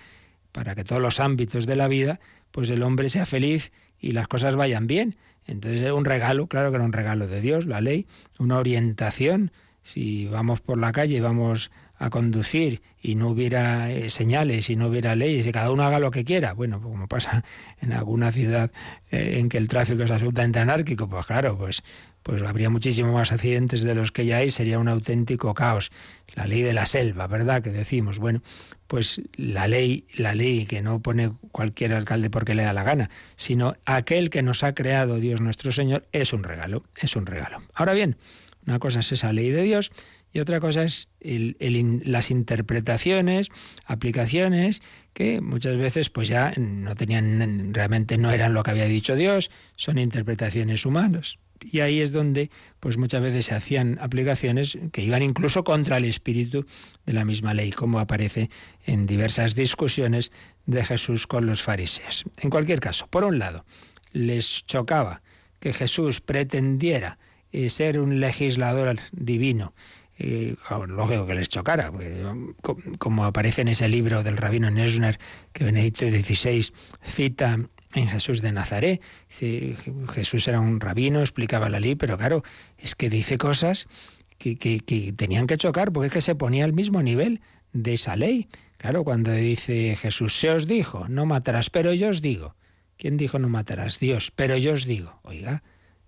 para 0.52 0.76
que 0.76 0.84
todos 0.84 1.02
los 1.02 1.20
ámbitos 1.20 1.66
de 1.66 1.76
la 1.76 1.88
vida, 1.88 2.20
pues 2.52 2.70
el 2.70 2.84
hombre 2.84 3.10
sea 3.10 3.26
feliz 3.26 3.72
y 4.00 4.12
las 4.12 4.28
cosas 4.28 4.56
vayan 4.56 4.88
bien. 4.88 5.16
Entonces 5.46 5.82
es 5.82 5.92
un 5.92 6.06
regalo, 6.06 6.48
claro 6.48 6.70
que 6.70 6.76
era 6.76 6.86
un 6.86 6.94
regalo 6.94 7.28
de 7.28 7.42
Dios, 7.42 7.66
la 7.66 7.82
ley, 7.82 8.08
una 8.38 8.58
orientación. 8.58 9.52
Si 9.82 10.28
vamos 10.28 10.62
por 10.62 10.78
la 10.78 10.92
calle 10.92 11.18
y 11.18 11.20
vamos 11.20 11.72
a 12.00 12.10
conducir 12.10 12.82
y 13.02 13.16
no 13.16 13.30
hubiera 13.30 13.92
eh, 13.92 14.10
señales 14.10 14.70
y 14.70 14.76
no 14.76 14.88
hubiera 14.88 15.16
leyes 15.16 15.46
y 15.46 15.52
cada 15.52 15.72
uno 15.72 15.84
haga 15.84 16.00
lo 16.00 16.12
que 16.12 16.24
quiera, 16.24 16.54
bueno, 16.54 16.80
pues 16.80 16.92
como 16.92 17.08
pasa 17.08 17.44
en 17.82 17.94
alguna 17.94 18.32
ciudad 18.32 18.72
eh, 19.12 19.36
en 19.40 19.50
que 19.50 19.58
el 19.58 19.68
tráfico 19.68 20.04
es 20.04 20.12
absolutamente 20.12 20.60
anárquico, 20.60 21.08
pues 21.10 21.26
claro, 21.26 21.58
pues 21.58 21.84
pues 22.24 22.42
habría 22.42 22.70
muchísimo 22.70 23.14
más 23.14 23.32
accidentes 23.32 23.82
de 23.84 23.96
los 23.96 24.12
que 24.12 24.26
ya 24.26 24.38
hay, 24.38 24.52
sería 24.52 24.80
un 24.80 24.88
auténtico 24.88 25.54
caos. 25.54 25.92
La 26.36 26.46
ley 26.46 26.62
de 26.62 26.74
la 26.74 26.86
selva, 26.86 27.28
¿verdad? 27.28 27.64
Que 27.64 27.72
decimos, 27.72 28.20
bueno, 28.20 28.42
pues 28.88 29.22
la 29.36 29.68
ley, 29.68 30.06
la 30.16 30.36
ley 30.36 30.66
que 30.66 30.82
no 30.82 31.02
pone 31.02 31.32
cualquier 31.52 31.94
alcalde 31.94 32.30
porque 32.30 32.56
le 32.56 32.64
da 32.64 32.74
la 32.74 32.84
gana, 32.84 33.10
sino 33.36 33.76
aquel 33.86 34.30
que 34.30 34.42
nos 34.44 34.64
ha 34.64 34.74
creado 34.74 35.16
Dios 35.16 35.42
nuestro 35.42 35.72
Señor 35.72 36.08
es 36.12 36.34
un 36.34 36.44
regalo, 36.44 36.84
es 36.96 37.16
un 37.16 37.26
regalo. 37.26 37.62
Ahora 37.74 37.94
bien, 37.94 38.18
Una 38.68 38.80
cosa 38.80 39.00
es 39.00 39.12
esa 39.12 39.34
ley 39.34 39.50
de 39.50 39.64
Dios 39.64 39.92
y 40.32 40.40
otra 40.40 40.60
cosa 40.60 40.84
es 40.84 41.08
las 41.22 42.30
interpretaciones, 42.30 43.50
aplicaciones 43.86 44.82
que 45.14 45.42
muchas 45.42 45.78
veces 45.78 46.10
pues 46.10 46.28
ya 46.28 46.54
no 46.58 46.96
tenían 46.96 47.74
realmente 47.74 48.18
no 48.18 48.32
eran 48.32 48.54
lo 48.54 48.62
que 48.64 48.72
había 48.72 48.86
dicho 48.86 49.16
Dios, 49.16 49.50
son 49.76 49.98
interpretaciones 49.98 50.86
humanas. 50.86 51.38
Y 51.62 51.82
ahí 51.82 52.02
es 52.02 52.12
donde 52.12 52.50
pues 52.80 52.98
muchas 52.98 53.22
veces 53.22 53.46
se 53.46 53.56
hacían 53.56 53.98
aplicaciones 54.02 54.78
que 54.92 55.02
iban 55.02 55.24
incluso 55.24 55.64
contra 55.64 55.98
el 55.98 56.06
espíritu 56.06 56.66
de 57.06 57.14
la 57.14 57.26
misma 57.26 57.54
ley, 57.54 57.72
como 57.72 58.00
aparece 58.00 58.50
en 58.86 59.06
diversas 59.06 59.56
discusiones 59.56 60.32
de 60.66 60.84
Jesús 60.84 61.28
con 61.28 61.46
los 61.46 61.62
fariseos. 61.62 62.26
En 62.38 62.50
cualquier 62.50 62.80
caso, 62.80 63.08
por 63.08 63.24
un 63.24 63.40
lado, 63.40 63.66
les 64.12 64.66
chocaba 64.66 65.22
que 65.60 65.74
Jesús 65.74 66.22
pretendiera 66.22 67.18
eh, 67.52 67.70
ser 67.70 68.00
un 68.00 68.20
legislador 68.20 68.98
divino 69.12 69.74
y 70.20 70.58
lógico 70.88 71.26
que 71.26 71.36
les 71.36 71.48
chocara, 71.48 71.92
como 72.98 73.24
aparece 73.24 73.62
en 73.62 73.70
ese 73.70 73.88
libro 73.88 74.22
del 74.22 74.36
rabino 74.36 74.70
Nesner 74.70 75.18
que 75.54 75.64
Benedicto 75.64 76.06
XVI 76.10 76.74
cita 77.04 77.58
en 77.94 78.08
Jesús 78.08 78.42
de 78.42 78.52
Nazaret. 78.52 79.02
Jesús 80.10 80.48
era 80.48 80.60
un 80.60 80.80
rabino, 80.80 81.22
explicaba 81.22 81.70
la 81.70 81.80
ley, 81.80 81.96
pero 81.96 82.18
claro, 82.18 82.44
es 82.78 82.96
que 82.96 83.10
dice 83.10 83.38
cosas 83.38 83.88
que, 84.38 84.56
tenían 85.16 85.48
que 85.48 85.58
chocar, 85.58 85.92
porque 85.92 86.08
es 86.08 86.14
que 86.14 86.22
se 86.22 86.36
ponía 86.36 86.66
al 86.66 86.74
mismo 86.74 87.02
nivel 87.02 87.42
de 87.74 87.94
esa 87.94 88.16
ley. 88.16 88.48
Claro, 88.78 89.04
cuando 89.04 89.32
dice 89.32 89.96
Jesús, 89.96 90.34
se 90.40 90.52
os 90.52 90.68
dijo, 90.68 91.08
no 91.10 91.26
matarás, 91.26 91.70
pero 91.70 91.94
yo 91.94 92.10
os 92.10 92.22
digo. 92.22 92.56
¿Quién 92.98 93.18
dijo 93.18 93.40
no 93.40 93.50
matarás? 93.50 94.00
Dios, 94.00 94.32
pero 94.32 94.58
yo 94.58 94.74
os 94.74 94.86
digo. 94.86 95.20
Oiga, 95.24 95.64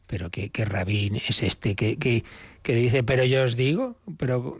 pero 0.08 0.30
qué, 0.30 0.50
rabín 0.66 1.16
es 1.16 1.42
este 1.42 1.76
que, 1.76 1.98
que, 1.98 2.24
que, 2.64 2.76
dice, 2.76 3.04
pero 3.04 3.24
yo 3.24 3.44
os 3.44 3.56
digo, 3.56 3.98
pero 4.18 4.60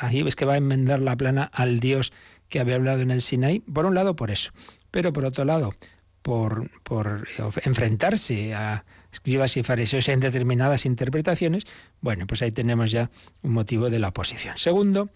ahí 0.00 0.20
es 0.26 0.36
que 0.36 0.44
va 0.44 0.54
a 0.54 0.58
enmendar 0.58 1.00
la 1.00 1.16
plana 1.16 1.50
al 1.52 1.80
Dios 1.80 2.12
que 2.48 2.60
había 2.60 2.76
hablado 2.76 3.00
en 3.00 3.10
el 3.10 3.20
Sinaí, 3.20 3.60
por 3.60 3.86
un 3.86 3.94
lado 3.94 4.14
por 4.14 4.30
eso, 4.30 4.52
pero 4.92 5.12
por 5.12 5.24
otro 5.24 5.44
lado, 5.44 5.74
por, 6.26 6.68
por 6.82 7.28
enfrentarse 7.62 8.52
a 8.52 8.84
escribas 9.12 9.56
y 9.56 9.62
fariseos 9.62 10.08
en 10.08 10.18
determinadas 10.18 10.84
interpretaciones, 10.84 11.68
bueno, 12.00 12.26
pues 12.26 12.42
ahí 12.42 12.50
tenemos 12.50 12.90
ya 12.90 13.12
un 13.42 13.52
motivo 13.52 13.90
de 13.90 14.00
la 14.00 14.08
oposición. 14.08 14.58
Segundo, 14.58 15.08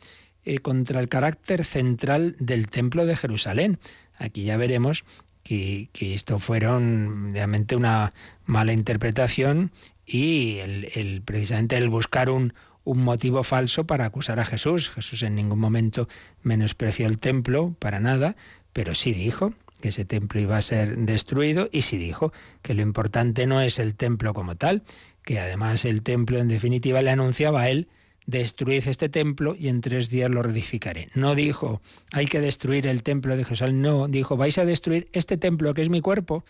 eh, 0.44 0.61
contra 0.61 1.01
el 1.01 1.09
carácter 1.09 1.64
central 1.64 2.37
del 2.38 2.68
templo 2.68 3.07
de 3.07 3.16
Jerusalén. 3.16 3.81
Aquí 4.18 4.44
ya 4.44 4.57
veremos 4.57 5.03
que, 5.42 5.88
esto 5.99 6.38
fueron 6.38 7.35
realmente 7.35 7.75
una 7.75 8.12
mala 8.46 8.73
interpretación 8.73 9.73
y 10.07 10.59
el, 10.59 11.23
precisamente 11.25 11.77
el 11.77 11.88
buscar 11.88 12.31
un, 12.31 12.55
un 12.85 13.03
motivo 13.03 13.42
falso 13.42 13.85
para 13.85 14.05
acusar 14.05 14.38
a 14.38 14.44
Jesús. 14.44 14.90
Jesús 14.90 15.25
en 15.25 15.35
ningún 15.35 15.59
momento 15.59 16.09
menospreció 16.44 17.09
el 17.09 17.18
templo, 17.18 17.75
para 17.81 17.99
nada, 17.99 18.37
pero 18.73 18.94
sí 18.94 19.12
dijo 19.12 19.55
que 19.81 19.88
ese 19.88 20.05
templo 20.05 20.40
iba 20.40 20.57
a 20.57 20.62
ser 20.62 20.97
destruido 20.97 21.69
y 21.73 21.83
sí 21.83 21.99
dijo 21.99 22.33
que 22.62 22.75
lo 22.75 22.83
importante 22.83 23.47
no 23.47 23.61
es 23.61 23.79
el 23.79 23.95
templo 23.95 24.35
como 24.35 24.57
tal, 24.57 24.83
que 25.25 25.40
además 25.40 25.85
el 25.85 26.03
templo 26.03 26.38
en 26.38 26.49
definitiva 26.49 27.03
le 27.03 27.11
anunciaba 27.11 27.62
a 27.62 27.71
él 27.71 27.88
destruid 28.27 28.87
este 28.87 29.09
templo 29.09 29.57
y 29.59 29.69
en 29.69 29.81
tres 29.81 30.09
días 30.09 30.31
lo 30.31 30.43
reedificaré. 30.43 31.09
No 31.14 31.35
dijo, 31.35 31.83
hay 32.12 32.27
que 32.27 32.40
destruir 32.40 32.87
el 32.87 33.03
templo 33.03 33.37
de 33.37 33.45
Jerusalén, 33.45 33.83
no, 33.83 34.09
dijo, 34.09 34.37
vais 34.37 34.59
a 34.59 34.64
destruir 34.64 35.09
este 35.12 35.37
templo 35.37 35.75
que 35.75 35.83
es 35.83 35.90
mi 35.90 36.01
cuerpo 36.01 36.45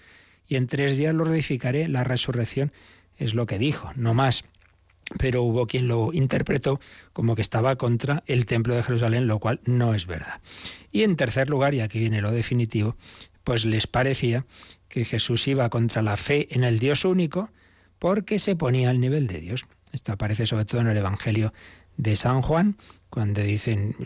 y 0.46 0.56
en 0.56 0.66
tres 0.66 0.96
días 0.96 1.14
lo 1.14 1.24
reedificaré. 1.24 1.88
La 1.88 2.04
resurrección 2.04 2.72
es 3.18 3.34
lo 3.34 3.46
que 3.46 3.58
dijo, 3.58 3.90
no 3.96 4.14
más. 4.14 4.44
Pero 5.18 5.42
hubo 5.42 5.66
quien 5.66 5.88
lo 5.88 6.12
interpretó 6.12 6.80
como 7.12 7.34
que 7.34 7.42
estaba 7.42 7.76
contra 7.76 8.22
el 8.26 8.46
templo 8.46 8.74
de 8.74 8.82
Jerusalén, 8.82 9.26
lo 9.26 9.38
cual 9.38 9.60
no 9.64 9.94
es 9.94 10.06
verdad. 10.06 10.40
Y 10.92 11.02
en 11.02 11.16
tercer 11.16 11.48
lugar, 11.48 11.74
y 11.74 11.80
aquí 11.80 11.98
viene 11.98 12.20
lo 12.20 12.30
definitivo, 12.30 12.96
pues 13.42 13.64
les 13.64 13.86
parecía 13.86 14.46
que 14.88 15.04
Jesús 15.04 15.48
iba 15.48 15.68
contra 15.68 16.02
la 16.02 16.16
fe 16.16 16.48
en 16.50 16.64
el 16.64 16.78
Dios 16.78 17.04
único 17.04 17.50
porque 17.98 18.38
se 18.38 18.56
ponía 18.56 18.90
al 18.90 19.00
nivel 19.00 19.26
de 19.26 19.40
Dios. 19.40 19.66
Esto 19.92 20.12
aparece 20.12 20.46
sobre 20.46 20.64
todo 20.64 20.80
en 20.80 20.86
el 20.86 20.96
Evangelio 20.96 21.52
de 21.96 22.16
San 22.16 22.42
Juan, 22.42 22.76
cuando 23.10 23.42
dicen, 23.42 23.96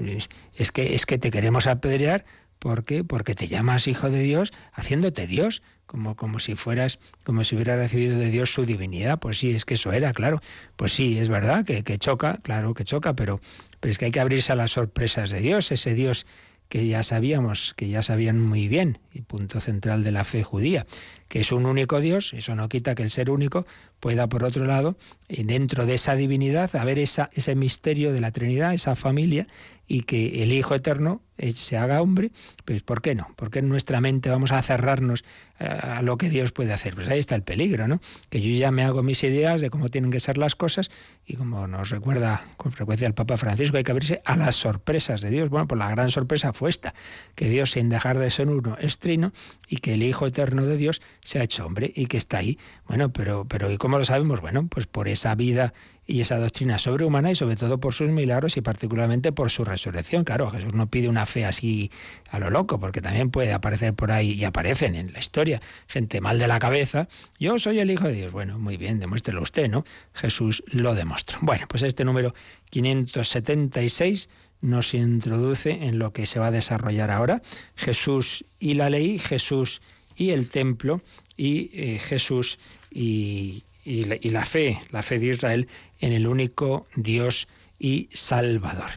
es 0.54 0.72
que, 0.72 0.94
es 0.94 1.04
que 1.07 1.18
te 1.18 1.30
queremos 1.30 1.66
apedrear 1.66 2.24
¿Por 2.64 2.87
qué? 2.87 3.04
Porque 3.04 3.35
te 3.35 3.46
llamas 3.46 3.88
hijo 3.88 4.09
de 4.09 4.20
Dios 4.20 4.50
haciéndote 4.72 5.26
Dios, 5.26 5.62
como, 5.87 6.16
como 6.16 6.38
si 6.38 6.55
fueras, 6.55 6.99
como 7.25 7.44
si 7.44 7.55
hubiera 7.55 7.77
recibido 7.77 8.18
de 8.18 8.31
Dios 8.31 8.53
su 8.53 8.64
divinidad. 8.64 9.18
Pues 9.18 9.38
sí, 9.38 9.51
es 9.51 9.64
que 9.64 9.75
eso 9.75 9.92
era, 9.92 10.12
claro. 10.12 10.40
Pues 10.77 10.92
sí, 10.92 11.18
es 11.18 11.29
verdad 11.29 11.64
que, 11.64 11.83
que 11.85 11.99
choca, 11.99 12.38
claro 12.42 12.75
que 12.75 12.85
choca, 12.85 13.14
pero, 13.14 13.40
pero 13.81 13.92
es 13.92 13.99
que 13.99 14.07
hay 14.07 14.11
que 14.11 14.20
abrirse 14.20 14.53
a 14.53 14.57
las 14.57 14.73
sorpresas 14.73 15.31
de 15.31 15.40
Dios, 15.40 15.70
ese 15.73 15.94
Dios 15.94 16.27
que 16.68 16.87
ya 16.87 17.03
sabíamos, 17.03 17.75
que 17.75 17.88
ya 17.88 18.03
sabían 18.03 18.40
muy 18.40 18.68
bien, 18.68 18.99
y 19.12 19.20
punto 19.23 19.61
central 19.61 20.03
de 20.03 20.11
la 20.11 20.25
fe 20.25 20.42
judía, 20.42 20.87
que 21.29 21.40
es 21.40 21.53
un 21.53 21.66
único 21.66 22.01
Dios, 22.01 22.33
eso 22.33 22.55
no 22.55 22.68
quita 22.68 22.94
que 22.94 23.03
el 23.03 23.11
ser 23.11 23.31
único 23.31 23.66
pueda, 24.01 24.29
por 24.29 24.44
otro 24.44 24.64
lado, 24.64 24.97
dentro 25.29 25.87
de 25.87 25.94
esa 25.94 26.16
divinidad, 26.16 26.75
haber 26.77 26.99
esa, 26.99 27.31
ese 27.33 27.55
misterio 27.55 28.12
de 28.12 28.20
la 28.20 28.33
Trinidad, 28.33 28.75
esa 28.75 28.97
familia, 28.97 29.47
y 29.87 30.03
que 30.03 30.42
el 30.42 30.53
Hijo 30.53 30.75
Eterno 30.75 31.20
eh, 31.34 31.34
se 31.55 31.77
haga 31.77 32.01
hombre, 32.01 32.31
pues 32.64 32.83
¿por 32.83 33.03
qué 33.03 33.14
no? 33.14 33.29
¿Por 33.37 33.51
qué 33.51 33.59
en 33.59 33.68
nuestra 33.68 34.01
mente 34.01 34.31
vamos 34.31 34.53
a 34.53 34.62
cerrarnos 34.62 35.25
eh, 35.59 35.64
a 35.64 36.03
lo 36.03 36.16
que 36.16 36.31
Dios 36.31 36.53
puede 36.53 36.73
hacer? 36.73 36.94
Pues 36.94 37.09
ahí 37.09 37.18
está 37.18 37.35
el 37.35 37.42
peligro, 37.42 37.88
¿no? 37.88 38.01
Que 38.31 38.40
yo 38.40 38.51
ya 38.57 38.70
me 38.70 38.83
hago 38.83 39.03
mis 39.03 39.23
ideas 39.25 39.61
de 39.61 39.70
cómo 39.70 39.88
tienen 39.88 40.11
que 40.11 40.20
ser 40.20 40.38
las 40.38 40.55
cosas 40.55 40.90
y 41.27 41.37
como 41.37 41.66
nos 41.66 41.90
recuerda 41.90 42.42
con 42.57 42.73
frecuencia 42.73 43.07
el 43.07 43.14
Papa 43.14 43.37
Francisco, 43.37 43.77
hay 43.77 43.85
que 43.85 43.92
abrirse 43.92 44.20
a 44.25 44.37
las 44.37 44.57
sorpresas 44.57 45.20
de 45.20 45.31
Dios. 45.31 45.51
Bueno, 45.51 45.66
pues 45.66 45.79
la 45.79 45.90
gran 45.90 46.11
sorpresa 46.11 46.53
fue 46.53 46.70
esta, 46.70 46.94
que 47.35 47.49
Dios 47.49 47.73
sin 47.73 47.88
dejar 47.88 48.18
de 48.18 48.31
ser 48.31 48.49
uno 48.49 48.77
es 48.81 48.99
trino 48.99 49.33
y 49.68 49.79
que 49.79 49.94
el 49.94 50.03
Hijo 50.03 50.27
Eterno 50.27 50.64
de 50.66 50.77
Dios 50.77 51.03
se 51.23 51.40
ha 51.40 51.42
hecho 51.42 51.66
hombre 51.66 51.92
y 51.94 52.07
que 52.07 52.16
está 52.16 52.38
ahí. 52.38 52.59
Bueno, 52.87 53.12
pero, 53.12 53.44
pero 53.47 53.70
¿y 53.70 53.79
cómo 53.79 53.99
lo 53.99 54.05
sabemos? 54.05 54.40
Bueno, 54.40 54.66
pues 54.68 54.87
por 54.87 55.09
esa 55.09 55.35
vida 55.35 55.73
y 56.07 56.21
esa 56.21 56.38
doctrina 56.38 56.79
sobrehumana 56.79 57.31
y 57.31 57.35
sobre 57.35 57.57
todo 57.57 57.79
por 57.79 57.95
sus 57.95 58.09
milagros 58.11 58.57
y 58.57 58.61
particularmente 58.61 59.33
por 59.33 59.51
su 59.51 59.64
resurrección. 59.64 60.25
Claro, 60.25 60.51
Jesús 60.51 60.75
no 60.75 60.88
pide 60.88 61.09
una 61.09 61.27
fe 61.27 61.45
así 61.45 61.90
a 62.31 62.38
lo 62.38 62.51
loco, 62.51 62.79
porque 62.79 63.01
también 63.01 63.31
puede 63.31 63.53
aparecer 63.53 63.95
por 63.95 64.12
ahí 64.12 64.33
y 64.33 64.45
aparecen 64.45 64.95
en 64.95 65.12
la 65.12 65.19
historia 65.19 65.61
gente 65.88 66.21
mal 66.21 66.38
de 66.38 66.49
la 66.49 66.59
cabeza. 66.59 67.09
Yo 67.38 67.59
soy 67.59 67.79
el 67.79 67.90
Hijo 67.90 68.09
de 68.09 68.14
Dios. 68.14 68.33
Bueno, 68.33 68.59
muy 68.59 68.77
bien, 68.77 68.99
demuéstrelo 68.99 69.43
usted, 69.43 69.69
¿no? 69.69 69.85
Jesús 70.12 70.62
lo 70.67 70.95
demostró. 70.95 71.38
Bueno, 71.43 71.67
pues 71.69 71.83
este 71.83 72.05
número 72.05 72.35
576 72.71 74.29
nos 74.61 74.95
introduce 74.95 75.71
en 75.71 75.99
lo 75.99 76.12
que 76.12 76.27
se 76.27 76.40
va 76.40 76.47
a 76.47 76.51
desarrollar 76.51 77.11
ahora. 77.11 77.43
Jesús 77.77 78.45
y 78.59 78.75
la 78.75 78.90
ley, 78.90 79.19
Jesús 79.19 79.81
y 80.17 80.31
el 80.31 80.49
templo 80.49 81.03
y 81.37 81.71
eh, 81.73 81.99
Jesús 81.99 82.59
y, 82.90 83.64
y 83.85 84.05
la, 84.05 84.44
fe, 84.44 84.81
la 84.90 85.03
fe 85.03 85.18
de 85.18 85.27
Israel 85.27 85.68
en 86.01 86.12
el 86.12 86.27
único 86.27 86.87
Dios 86.97 87.49
y 87.79 88.09
Salvador. 88.12 88.90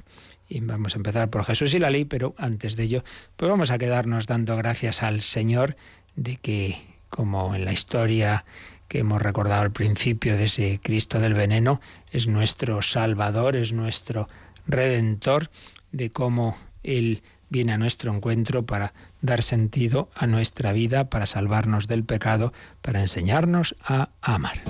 Y 0.50 0.62
vamos 0.62 0.94
a 0.94 0.98
empezar 0.98 1.30
por 1.30 1.44
Jesús 1.44 1.74
y 1.74 1.80
la 1.80 1.90
ley, 1.90 2.06
pero 2.06 2.34
antes 2.38 2.76
de 2.76 2.84
ello, 2.84 3.04
pues 3.36 3.50
vamos 3.50 3.70
a 3.70 3.78
quedarnos 3.78 4.28
dando 4.28 4.56
gracias 4.56 5.04
al 5.04 5.22
Señor 5.22 5.76
de 6.16 6.38
que, 6.38 6.78
como 7.10 7.54
en 7.54 7.66
la 7.66 7.74
historia 7.74 8.46
que 8.88 9.00
hemos 9.00 9.22
recordado 9.22 9.62
al 9.62 9.72
principio 9.72 10.38
de 10.38 10.46
ese 10.46 10.80
Cristo 10.82 11.20
del 11.20 11.34
veneno, 11.34 11.82
es 12.12 12.28
nuestro 12.28 12.82
Salvador, 12.82 13.58
es 13.58 13.74
nuestro 13.74 14.28
Redentor, 14.68 15.50
de 15.92 16.12
cómo 16.12 16.58
Él 16.84 17.22
viene 17.50 17.74
a 17.74 17.78
nuestro 17.78 18.14
encuentro 18.14 18.66
para 18.66 18.94
dar 19.22 19.42
sentido 19.42 20.10
a 20.16 20.28
nuestra 20.28 20.72
vida, 20.72 21.10
para 21.10 21.26
salvarnos 21.26 21.88
del 21.88 22.04
pecado, 22.04 22.54
para 22.82 23.02
enseñarnos 23.02 23.76
a 23.84 24.10
amar. 24.22 24.62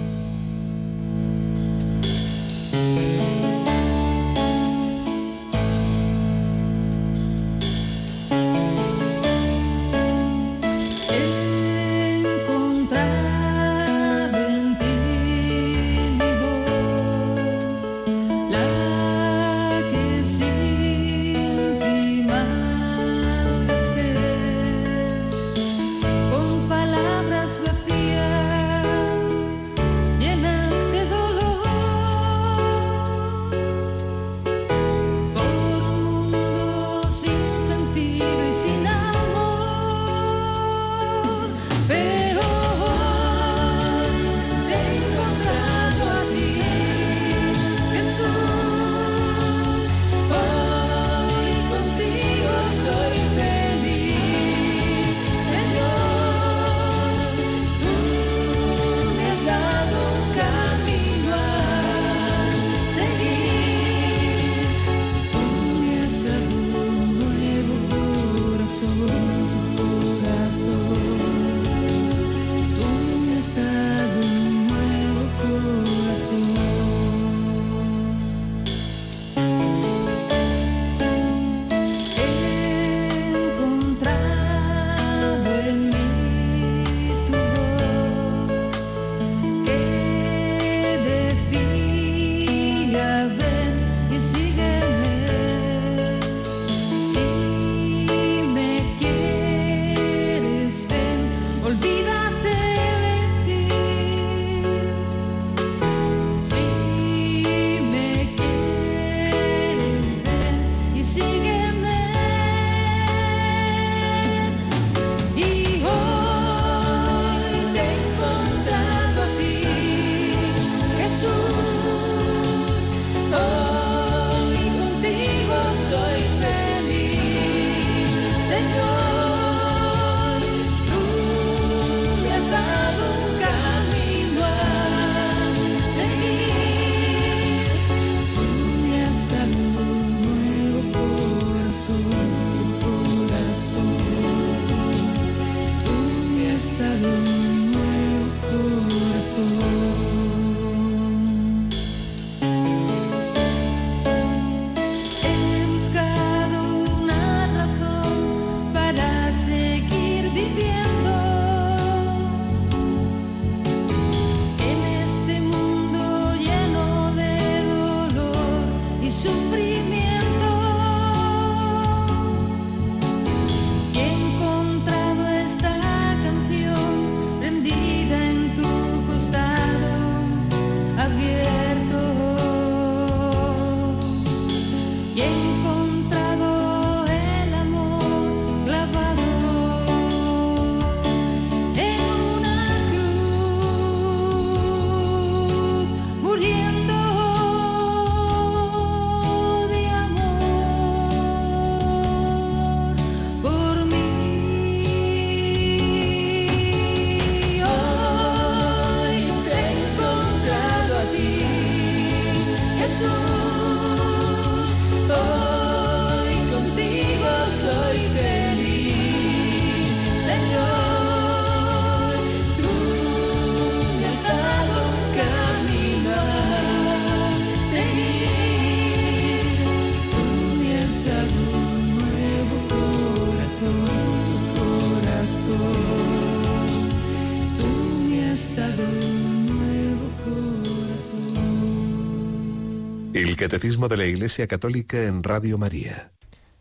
Catecismo 243.17 243.88
de 243.88 243.97
la 243.97 244.06
Iglesia 244.06 244.45
Católica 244.45 245.03
en 245.03 245.23
Radio 245.23 245.58
María. 245.58 246.12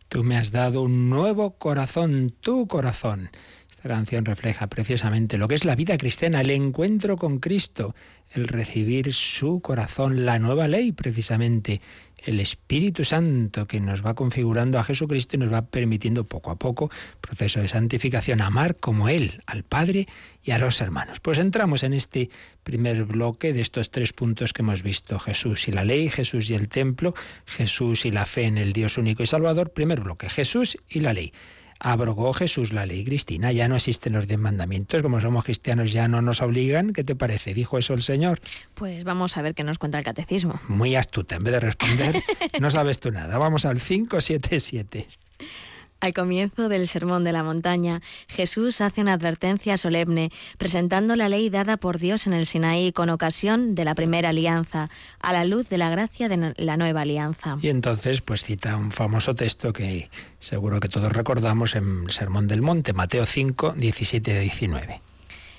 Tú 0.08 0.24
me 0.24 0.38
has 0.38 0.52
dado 0.52 0.80
un 0.82 1.10
nuevo 1.10 1.58
corazón, 1.58 2.34
tu 2.40 2.66
corazón. 2.66 3.28
Esta 3.68 3.90
canción 3.90 4.24
refleja 4.24 4.66
preciosamente 4.66 5.36
lo 5.36 5.48
que 5.48 5.54
es 5.54 5.66
la 5.66 5.74
vida 5.74 5.98
cristiana, 5.98 6.40
el 6.40 6.50
encuentro 6.50 7.18
con 7.18 7.40
Cristo, 7.40 7.94
el 8.32 8.48
recibir 8.48 9.12
su 9.12 9.60
corazón, 9.60 10.24
la 10.24 10.38
nueva 10.38 10.66
ley 10.66 10.92
precisamente, 10.92 11.82
el 12.18 12.40
Espíritu 12.40 13.04
Santo 13.04 13.66
que 13.66 13.80
nos 13.80 14.04
va 14.04 14.14
configurando 14.14 14.78
a 14.78 14.84
Jesucristo 14.84 15.36
y 15.36 15.40
nos 15.40 15.52
va 15.52 15.62
permitiendo 15.62 16.24
poco 16.24 16.50
a 16.50 16.56
poco, 16.56 16.90
proceso 17.20 17.60
de 17.60 17.68
santificación, 17.68 18.40
amar 18.40 18.76
como 18.76 19.08
Él, 19.08 19.42
al 19.46 19.62
Padre 19.62 20.06
y 20.42 20.50
a 20.50 20.58
los 20.58 20.80
hermanos. 20.80 21.20
Pues 21.20 21.38
entramos 21.38 21.82
en 21.82 21.92
este 21.92 22.30
primer 22.64 23.04
bloque 23.04 23.52
de 23.52 23.60
estos 23.60 23.90
tres 23.90 24.12
puntos 24.12 24.52
que 24.52 24.62
hemos 24.62 24.82
visto, 24.82 25.18
Jesús 25.18 25.68
y 25.68 25.72
la 25.72 25.84
ley, 25.84 26.08
Jesús 26.08 26.50
y 26.50 26.54
el 26.54 26.68
templo, 26.68 27.14
Jesús 27.46 28.06
y 28.06 28.10
la 28.10 28.26
fe 28.26 28.44
en 28.44 28.58
el 28.58 28.72
Dios 28.72 28.98
único 28.98 29.22
y 29.22 29.26
Salvador. 29.26 29.72
Primer 29.72 30.00
bloque, 30.00 30.28
Jesús 30.28 30.78
y 30.88 31.00
la 31.00 31.12
ley 31.12 31.32
abrogó 31.78 32.32
Jesús 32.32 32.72
la 32.72 32.86
ley, 32.86 33.04
Cristina, 33.04 33.52
ya 33.52 33.68
no 33.68 33.76
existen 33.76 34.12
los 34.12 34.26
diez 34.26 34.38
mandamientos, 34.38 35.02
como 35.02 35.20
somos 35.20 35.44
cristianos 35.44 35.92
ya 35.92 36.08
no 36.08 36.22
nos 36.22 36.42
obligan, 36.42 36.92
¿qué 36.92 37.04
te 37.04 37.14
parece? 37.14 37.54
¿Dijo 37.54 37.78
eso 37.78 37.94
el 37.94 38.02
Señor? 38.02 38.40
Pues 38.74 39.04
vamos 39.04 39.36
a 39.36 39.42
ver 39.42 39.54
qué 39.54 39.64
nos 39.64 39.78
cuenta 39.78 39.98
el 39.98 40.04
catecismo. 40.04 40.60
Muy 40.68 40.96
astuta, 40.96 41.36
en 41.36 41.44
vez 41.44 41.52
de 41.54 41.60
responder, 41.60 42.22
no 42.60 42.70
sabes 42.70 43.00
tú 43.00 43.10
nada. 43.10 43.38
Vamos 43.38 43.64
al 43.64 43.80
577. 43.80 45.06
Al 46.00 46.12
comienzo 46.12 46.68
del 46.68 46.86
Sermón 46.86 47.24
de 47.24 47.32
la 47.32 47.42
Montaña, 47.42 48.02
Jesús 48.28 48.80
hace 48.80 49.00
una 49.00 49.14
advertencia 49.14 49.76
solemne, 49.78 50.30
presentando 50.58 51.16
la 51.16 51.28
ley 51.28 51.48
dada 51.48 51.78
por 51.78 51.98
Dios 51.98 52.26
en 52.26 52.34
el 52.34 52.44
Sinaí 52.44 52.92
con 52.92 53.08
ocasión 53.08 53.74
de 53.74 53.84
la 53.84 53.94
primera 53.94 54.28
alianza, 54.28 54.90
a 55.20 55.32
la 55.32 55.44
luz 55.44 55.68
de 55.68 55.78
la 55.78 55.88
gracia 55.88 56.28
de 56.28 56.54
la 56.56 56.76
nueva 56.76 57.02
alianza. 57.02 57.56
Y 57.62 57.68
entonces, 57.68 58.20
pues 58.20 58.44
cita 58.44 58.76
un 58.76 58.92
famoso 58.92 59.34
texto 59.34 59.72
que 59.72 60.10
seguro 60.38 60.80
que 60.80 60.88
todos 60.88 61.12
recordamos 61.12 61.74
en 61.74 62.04
el 62.04 62.10
Sermón 62.10 62.46
del 62.46 62.60
Monte, 62.60 62.92
Mateo 62.92 63.24
5, 63.24 63.72
17 63.76 64.40
19. 64.40 65.00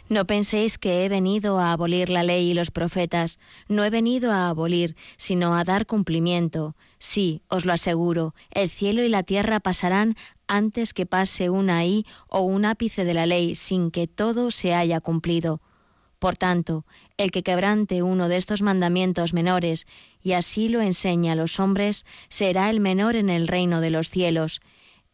No 0.09 0.25
penséis 0.25 0.77
que 0.77 1.03
he 1.03 1.09
venido 1.09 1.59
a 1.59 1.73
abolir 1.73 2.09
la 2.09 2.23
ley 2.23 2.51
y 2.51 2.53
los 2.53 2.71
profetas. 2.71 3.39
No 3.67 3.83
he 3.83 3.89
venido 3.89 4.31
a 4.31 4.47
abolir, 4.47 4.95
sino 5.17 5.55
a 5.55 5.65
dar 5.65 5.85
cumplimiento. 5.85 6.75
Sí, 6.97 7.41
os 7.49 7.65
lo 7.65 7.73
aseguro, 7.73 8.33
el 8.51 8.69
cielo 8.69 9.03
y 9.03 9.09
la 9.09 9.23
tierra 9.23 9.59
pasarán 9.59 10.15
antes 10.47 10.93
que 10.93 11.05
pase 11.05 11.49
una 11.49 11.85
i 11.85 12.05
o 12.29 12.39
un 12.39 12.63
ápice 12.63 13.03
de 13.03 13.13
la 13.13 13.25
ley 13.25 13.55
sin 13.55 13.91
que 13.91 14.07
todo 14.07 14.49
se 14.49 14.73
haya 14.73 15.01
cumplido. 15.01 15.61
Por 16.19 16.37
tanto, 16.37 16.85
el 17.17 17.29
que 17.31 17.43
quebrante 17.43 18.01
uno 18.01 18.29
de 18.29 18.37
estos 18.37 18.61
mandamientos 18.61 19.33
menores 19.33 19.85
y 20.23 20.31
así 20.31 20.69
lo 20.69 20.81
enseña 20.81 21.33
a 21.33 21.35
los 21.35 21.59
hombres, 21.59 22.05
será 22.29 22.69
el 22.69 22.79
menor 22.79 23.15
en 23.15 23.29
el 23.29 23.47
reino 23.47 23.81
de 23.81 23.91
los 23.91 24.09
cielos, 24.09 24.61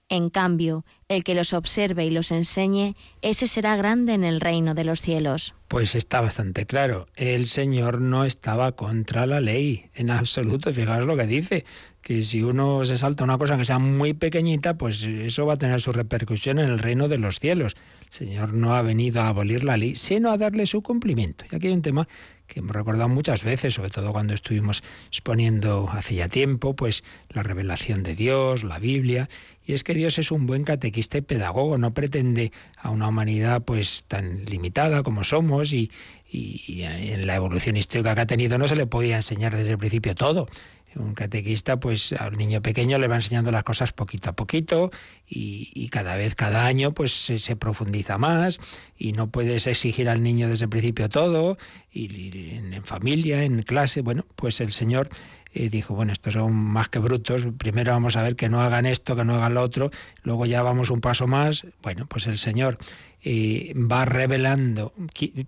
en 0.10 0.30
cambio, 0.30 0.86
el 1.14 1.24
que 1.24 1.36
los 1.36 1.54
observe 1.54 2.06
y 2.06 2.10
los 2.10 2.32
enseñe, 2.32 2.96
ese 3.22 3.48
será 3.48 3.76
grande 3.76 4.14
en 4.14 4.24
el 4.24 4.42
reino 4.42 4.74
de 4.74 4.84
los 4.84 5.02
cielos. 5.02 5.56
Pues 5.68 5.96
está 5.96 6.22
bastante 6.22 6.66
claro. 6.66 7.08
El 7.16 7.48
Señor 7.48 8.02
no 8.02 8.26
estaba 8.26 8.74
contra 8.74 9.26
la 9.26 9.40
ley, 9.40 9.90
en 9.96 10.10
absoluto. 10.10 10.74
Fijaos 10.74 11.06
lo 11.06 11.18
que 11.18 11.28
dice, 11.28 11.66
que 12.04 12.22
si 12.22 12.44
uno 12.44 12.84
se 12.84 12.98
salta 12.98 13.24
una 13.24 13.38
cosa 13.38 13.58
que 13.58 13.66
sea 13.66 13.80
muy 13.80 14.14
pequeñita, 14.14 14.78
pues 14.78 15.04
eso 15.06 15.46
va 15.46 15.54
a 15.54 15.58
tener 15.58 15.80
su 15.80 15.94
repercusión 15.94 16.60
en 16.60 16.68
el 16.68 16.80
reino 16.80 17.08
de 17.08 17.18
los 17.18 17.40
cielos. 17.40 17.76
El 18.04 18.12
Señor 18.12 18.54
no 18.54 18.76
ha 18.76 18.82
venido 18.82 19.22
a 19.22 19.30
abolir 19.30 19.64
la 19.64 19.78
ley, 19.78 19.96
sino 19.96 20.30
a 20.30 20.38
darle 20.38 20.66
su 20.66 20.84
cumplimiento. 20.84 21.46
Y 21.50 21.56
aquí 21.56 21.68
hay 21.68 21.74
un 21.74 21.82
tema 21.82 22.08
que 22.46 22.60
hemos 22.60 22.76
recordado 22.76 23.08
muchas 23.08 23.44
veces, 23.46 23.76
sobre 23.76 23.90
todo 23.90 24.12
cuando 24.12 24.34
estuvimos 24.34 24.84
exponiendo 25.08 25.90
hace 25.90 26.16
ya 26.16 26.28
tiempo, 26.28 26.76
pues 26.76 27.06
la 27.30 27.42
revelación 27.42 28.04
de 28.04 28.16
Dios, 28.16 28.66
la 28.66 28.80
Biblia, 28.80 29.30
y 29.66 29.72
es 29.72 29.86
que 29.86 29.94
Dios 29.94 30.20
es 30.20 30.30
un 30.30 30.46
buen 30.46 30.66
catequista 30.66 31.18
y 31.18 31.22
pedagogo, 31.22 31.78
no 31.78 31.94
pretende 31.94 32.52
a 32.78 32.90
una 32.90 33.08
humanidad 33.08 33.64
pues 33.64 34.04
tan 34.10 34.44
limitada 34.44 35.04
como 35.04 35.24
somos 35.24 35.72
y, 35.72 35.90
y 36.30 36.82
en 36.84 37.26
la 37.26 37.36
evolución 37.36 37.78
histórica 37.78 38.14
que 38.14 38.22
ha 38.22 38.26
tenido 38.26 38.58
no 38.58 38.68
se 38.68 38.76
le 38.76 38.88
podía 38.88 39.16
enseñar 39.16 39.56
desde 39.56 39.72
el 39.72 39.78
principio 39.78 40.16
todo. 40.16 40.48
Un 40.96 41.14
catequista, 41.14 41.80
pues 41.80 42.14
al 42.14 42.38
niño 42.38 42.62
pequeño 42.62 42.98
le 42.98 43.08
va 43.08 43.16
enseñando 43.16 43.52
las 43.52 43.64
cosas 43.64 43.94
poquito 43.94 44.30
a 44.30 44.34
poquito 44.34 44.92
y, 45.28 45.90
cada 45.90 46.16
vez, 46.16 46.36
cada 46.36 46.66
año, 46.66 46.92
pues 46.92 47.12
se, 47.12 47.56
profundiza 47.56 48.18
más 48.18 48.60
y 48.98 49.14
no 49.14 49.28
puedes 49.28 49.68
exigir 49.68 50.10
al 50.10 50.22
niño 50.22 50.48
desde 50.48 50.66
el 50.66 50.70
principio 50.70 51.10
todo 51.10 51.58
y, 51.92 52.58
en, 52.58 52.84
familia, 52.84 53.44
en 53.44 53.64
clase. 53.64 54.02
Bueno, 54.02 54.26
pues 54.36 54.62
el 54.62 54.72
Señor 54.72 55.10
eh, 55.54 55.70
dijo, 55.70 55.94
bueno, 55.94 56.12
estos 56.12 56.34
son 56.34 56.54
más 56.54 56.90
que 56.90 57.00
brutos, 57.00 57.48
primero 57.58 57.92
vamos 57.92 58.16
a 58.16 58.24
ver 58.24 58.36
que 58.36 58.50
no 58.50 58.62
hagan 58.62 58.86
esto, 58.86 59.16
que 59.16 59.24
no 59.24 59.36
hagan 59.36 59.54
lo 59.54 59.62
otro, 59.62 59.92
luego 60.24 60.46
ya 60.46 60.62
vamos 60.64 60.90
un 60.90 61.02
paso 61.02 61.28
más. 61.28 61.66
Bueno, 61.82 62.08
pues 62.08 62.28
el 62.28 62.38
Señor 62.38 62.78
va 63.26 64.06
revelando, 64.06 64.94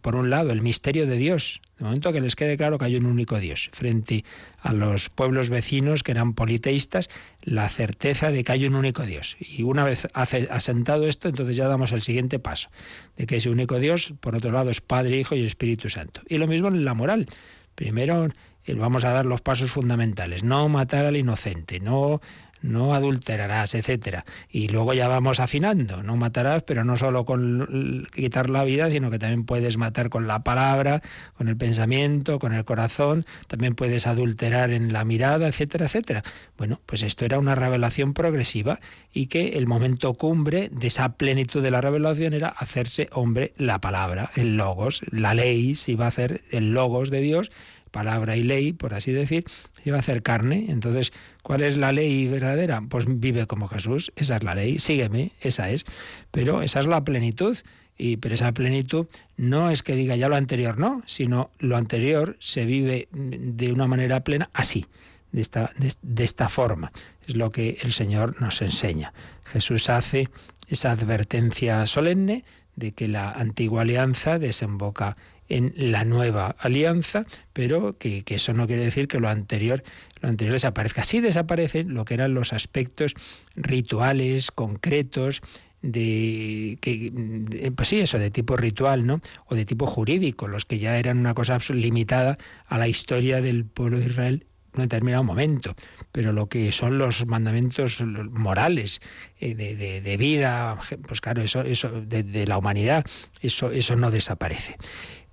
por 0.02 0.16
un 0.16 0.30
lado, 0.30 0.52
el 0.52 0.62
misterio 0.62 1.08
de 1.08 1.18
Dios, 1.18 1.62
de 1.78 1.84
momento 1.84 2.14
que 2.14 2.22
les 2.22 2.36
quede 2.36 2.56
claro 2.56 2.78
que 2.78 2.86
hay 2.86 2.96
un 2.96 3.06
único 3.06 3.38
Dios, 3.40 3.70
frente 3.74 4.24
a 4.60 4.72
los 4.72 5.10
pueblos 5.10 5.50
vecinos 5.50 6.02
que 6.02 6.12
eran 6.12 6.34
politeístas, 6.34 7.10
la 7.42 7.68
certeza 7.68 8.32
de 8.32 8.46
que 8.46 8.52
hay 8.54 8.66
un 8.66 8.76
único 8.76 9.04
Dios. 9.04 9.36
Y 9.40 9.64
una 9.64 9.84
vez 9.84 10.08
asentado 10.14 11.08
esto, 11.08 11.28
entonces 11.28 11.58
ya 11.58 11.68
damos 11.68 11.92
el 11.92 12.02
siguiente 12.02 12.40
paso, 12.40 12.70
de 13.18 13.26
que 13.26 13.36
ese 13.36 13.50
único 13.50 13.78
Dios, 13.78 14.14
por 14.22 14.36
otro 14.36 14.52
lado, 14.52 14.70
es 14.70 14.80
Padre, 14.80 15.20
Hijo 15.20 15.36
y 15.36 15.46
Espíritu 15.46 15.90
Santo. 15.90 16.22
Y 16.30 16.38
lo 16.38 16.48
mismo 16.48 16.70
en 16.70 16.86
la 16.86 16.94
moral. 16.94 17.28
Primero 17.76 18.30
vamos 18.68 19.04
a 19.04 19.12
dar 19.12 19.26
los 19.26 19.42
pasos 19.42 19.70
fundamentales, 19.70 20.44
no 20.44 20.70
matar 20.70 21.06
al 21.06 21.18
inocente, 21.18 21.80
no 21.82 22.22
no 22.66 22.94
adulterarás, 22.94 23.76
etcétera. 23.76 24.26
Y 24.50 24.68
luego 24.68 24.94
ya 24.94 25.08
vamos 25.08 25.40
afinando, 25.40 26.04
no 26.04 26.16
matarás, 26.18 26.64
pero 26.64 26.84
no 26.84 26.98
solo 26.98 27.26
con 27.26 28.08
quitar 28.14 28.50
la 28.50 28.64
vida, 28.64 28.90
sino 28.90 29.12
que 29.12 29.20
también 29.20 29.46
puedes 29.46 29.78
matar 29.78 30.10
con 30.10 30.28
la 30.28 30.44
palabra, 30.44 31.02
con 31.38 31.48
el 31.48 31.58
pensamiento, 31.58 32.40
con 32.40 32.54
el 32.54 32.66
corazón, 32.66 33.26
también 33.48 33.76
puedes 33.76 34.08
adulterar 34.08 34.72
en 34.72 34.92
la 34.92 35.06
mirada, 35.06 35.48
etcétera, 35.48 35.86
etcétera. 35.86 36.24
Bueno, 36.58 36.82
pues 36.86 37.04
esto 37.04 37.26
era 37.26 37.40
una 37.40 37.56
revelación 37.56 38.14
progresiva 38.14 38.80
y 39.14 39.28
que 39.28 39.58
el 39.58 39.68
momento 39.68 40.14
cumbre 40.14 40.70
de 40.72 40.88
esa 40.88 41.14
plenitud 41.14 41.62
de 41.62 41.72
la 41.72 41.82
revelación 41.82 42.34
era 42.34 42.50
hacerse 42.50 43.10
hombre 43.12 43.54
la 43.58 43.80
palabra, 43.80 44.32
el 44.36 44.58
logos, 44.58 45.02
la 45.12 45.34
ley 45.34 45.76
se 45.76 45.94
iba 45.94 46.06
a 46.06 46.10
hacer 46.10 46.44
el 46.52 46.72
logos 46.74 47.10
de 47.10 47.22
Dios 47.22 47.52
palabra 47.96 48.36
y 48.36 48.44
ley, 48.44 48.74
por 48.74 48.94
así 48.94 49.14
decir, 49.14 49.46
iba 49.86 49.96
a 49.96 50.02
hacer 50.02 50.22
carne. 50.22 50.66
Entonces, 50.68 51.14
¿cuál 51.44 51.62
es 51.62 51.78
la 51.78 51.94
ley 51.94 52.28
verdadera? 52.28 52.82
Pues 52.82 53.06
vive 53.08 53.48
como 53.48 53.70
Jesús, 53.70 54.12
esa 54.18 54.36
es 54.36 54.44
la 54.44 54.54
ley, 54.54 54.80
sígueme, 54.80 55.32
esa 55.40 55.70
es. 55.70 55.86
Pero 56.32 56.62
esa 56.62 56.82
es 56.82 56.88
la 56.88 57.06
plenitud. 57.06 57.58
Y, 57.98 58.18
pero 58.18 58.36
esa 58.36 58.52
plenitud 58.52 59.08
no 59.38 59.72
es 59.72 59.82
que 59.82 59.96
diga 59.96 60.18
ya 60.18 60.28
lo 60.28 60.36
anterior, 60.36 60.78
no, 60.78 61.04
sino 61.06 61.50
lo 61.60 61.78
anterior 61.78 62.36
se 62.42 62.66
vive 62.66 63.08
de 63.14 63.72
una 63.72 63.88
manera 63.88 64.26
plena 64.26 64.50
así, 64.52 64.86
de 65.32 65.40
esta, 65.40 65.72
de 66.02 66.24
esta 66.26 66.50
forma. 66.50 66.92
Es 67.26 67.38
lo 67.38 67.54
que 67.54 67.78
el 67.82 67.94
Señor 67.94 68.42
nos 68.42 68.62
enseña. 68.62 69.14
Jesús 69.46 69.90
hace 69.90 70.28
esa 70.68 70.92
advertencia 70.92 71.86
solemne 71.86 72.44
de 72.76 72.92
que 72.92 73.08
la 73.08 73.32
antigua 73.32 73.84
alianza 73.84 74.38
desemboca 74.40 75.16
en 75.50 75.74
la 75.76 76.04
nueva 76.04 76.56
alianza, 76.60 77.26
pero 77.54 77.98
que, 77.98 78.24
eso 78.28 78.54
no 78.54 78.68
quiere 78.68 78.84
decir 78.84 79.08
que 79.08 79.20
lo 79.20 79.30
anterior, 79.30 79.84
lo 80.22 80.30
anterior 80.30 80.54
desaparezca. 80.54 81.04
Sí 81.04 81.20
desaparecen 81.20 81.94
lo 81.94 82.06
que 82.06 82.16
eran 82.16 82.34
los 82.34 82.54
aspectos 82.54 83.14
rituales, 83.56 84.52
concretos, 84.52 85.42
de 85.82 86.80
que 86.82 87.72
pues 87.76 87.90
sí 87.90 88.00
eso 88.00 88.18
de 88.18 88.32
tipo 88.32 88.58
ritual 88.58 89.06
no 89.06 89.22
o 89.46 89.54
de 89.54 89.66
tipo 89.66 89.86
jurídico 89.86 90.48
los 90.48 90.66
que 90.66 90.80
ya 90.80 90.98
eran 90.98 91.20
una 91.20 91.36
cosa 91.36 91.60
limitada 91.70 92.40
a 92.66 92.80
la 92.80 92.88
historia 92.88 93.40
del 93.40 93.66
pueblo 93.66 94.00
de 94.00 94.08
Israel 94.08 94.48
en 94.76 94.82
un 94.82 94.88
determinado 94.88 95.24
momento, 95.24 95.76
pero 96.12 96.34
lo 96.34 96.48
que 96.48 96.72
son 96.72 96.98
los 96.98 97.26
mandamientos 97.28 98.02
morales 98.02 99.02
eh, 99.40 99.56
de, 99.56 100.18
vida, 100.18 100.78
pues 101.08 101.22
claro, 101.22 101.42
eso, 101.42 101.62
eso 101.62 101.90
de, 101.90 102.46
la 102.46 102.58
humanidad, 102.58 103.06
eso, 103.42 103.72
eso 103.72 103.96
no 103.96 104.12
desaparece. 104.12 104.76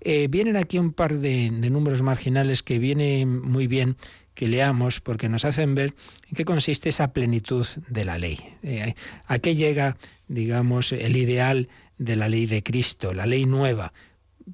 Eh, 0.05 0.27
vienen 0.29 0.57
aquí 0.57 0.79
un 0.79 0.93
par 0.93 1.19
de, 1.19 1.49
números 1.51 2.03
marginales 2.03 2.65
que 2.65 2.81
viene 2.81 3.25
muy 3.25 3.69
bien 3.69 3.97
que 4.35 4.49
leamos 4.49 5.01
porque 5.01 5.29
nos 5.29 5.45
hacen 5.45 5.77
ver 5.77 5.95
en 6.29 6.35
qué 6.35 6.45
consiste 6.45 6.89
esa 6.89 7.13
plenitud 7.13 7.65
de 7.89 8.05
la 8.05 8.19
ley. 8.19 8.41
Eh, 8.65 8.97
¿A 9.27 9.39
qué 9.39 9.55
llega, 9.55 9.97
digamos, 10.27 10.91
el 10.93 11.17
ideal 11.17 11.69
de 11.99 12.17
la 12.17 12.29
ley 12.29 12.47
de 12.47 12.65
Cristo, 12.65 13.15
la 13.15 13.27
ley 13.27 13.47
nueva? 13.47 13.93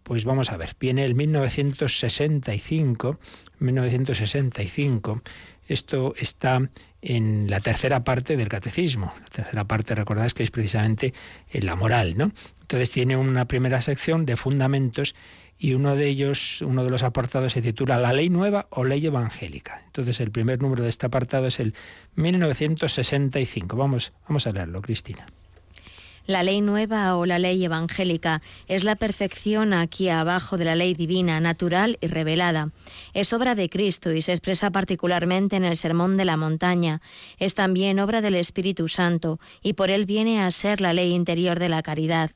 Pues 0.03 0.27
vamos 0.27 0.51
a 0.51 0.59
ver, 0.59 0.77
viene 0.79 1.07
el 1.07 1.15
1965, 1.15 3.19
1965, 3.59 5.23
esto 5.69 6.13
está 6.19 6.69
en 7.01 7.49
la 7.49 7.61
tercera 7.61 8.05
parte 8.05 8.37
del 8.37 8.49
catecismo. 8.49 9.15
La 9.21 9.29
tercera 9.29 9.65
parte, 9.65 9.95
recordáis 9.95 10.35
que 10.35 10.43
es 10.43 10.51
precisamente 10.51 11.15
la 11.53 11.75
moral, 11.75 12.19
¿no? 12.19 12.33
Entonces 12.63 12.91
tiene 12.91 13.17
una 13.17 13.47
primera 13.47 13.81
sección 13.81 14.27
de 14.27 14.37
fundamentos 14.37 15.15
y 15.59 15.75
uno 15.75 15.97
de 15.97 16.09
ellos, 16.09 16.63
uno 16.63 16.85
de 16.85 16.91
los 16.91 17.03
apartados 17.03 17.53
se 17.53 17.63
titula 17.63 17.99
La 17.99 18.13
ley 18.13 18.31
nueva 18.31 18.69
o 18.71 18.85
ley 18.85 19.05
evangélica. 19.05 19.83
Entonces 19.87 20.21
el 20.21 20.31
primer 20.31 20.63
número 20.63 20.83
de 20.83 20.89
este 20.89 21.07
apartado 21.07 21.47
es 21.47 21.59
el 21.59 21.75
1965. 22.15 23.77
Vamos, 23.77 24.13
vamos 24.29 24.47
a 24.47 24.53
leerlo, 24.53 24.81
Cristina. 24.81 25.27
La 26.29 26.43
ley 26.43 26.61
nueva 26.61 27.17
o 27.17 27.25
la 27.25 27.39
ley 27.39 27.65
evangélica 27.65 28.43
es 28.67 28.85
la 28.85 28.97
perfección 28.97 29.73
aquí 29.73 30.11
abajo 30.11 30.59
de 30.59 30.67
la 30.67 30.77
ley 30.77 30.93
divina, 30.93 31.41
natural 31.41 31.97
y 32.03 32.07
revelada. 32.07 32.71
Es 33.15 33.33
obra 33.33 33.55
de 33.55 33.71
Cristo 33.71 34.13
y 34.13 34.21
se 34.21 34.33
expresa 34.33 34.71
particularmente 34.71 35.57
en 35.57 35.65
el 35.65 35.79
Sermón 35.79 36.19
de 36.19 36.27
la 36.27 36.37
Montaña. 36.37 37.01
Es 37.39 37.55
también 37.55 37.99
obra 37.99 38.21
del 38.21 38.35
Espíritu 38.35 38.89
Santo 38.89 39.41
y 39.63 39.73
por 39.73 39.89
él 39.89 40.05
viene 40.05 40.43
a 40.43 40.51
ser 40.51 40.83
la 40.83 40.93
ley 40.93 41.15
interior 41.15 41.59
de 41.59 41.71
la 41.71 41.83
caridad. 41.83 42.33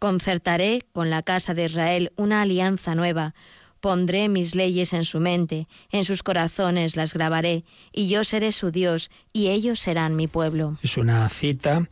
Concertaré 0.00 0.80
con 0.94 1.10
la 1.10 1.22
casa 1.22 1.52
de 1.52 1.66
Israel 1.66 2.10
una 2.16 2.40
alianza 2.40 2.94
nueva. 2.94 3.34
Pondré 3.80 4.30
mis 4.30 4.54
leyes 4.54 4.94
en 4.94 5.04
su 5.04 5.20
mente, 5.20 5.68
en 5.90 6.06
sus 6.06 6.22
corazones 6.22 6.96
las 6.96 7.12
grabaré, 7.12 7.64
y 7.92 8.08
yo 8.08 8.24
seré 8.24 8.52
su 8.52 8.70
Dios, 8.70 9.10
y 9.34 9.48
ellos 9.48 9.78
serán 9.78 10.16
mi 10.16 10.26
pueblo. 10.26 10.78
Es 10.82 10.96
una 10.96 11.28
cita 11.28 11.86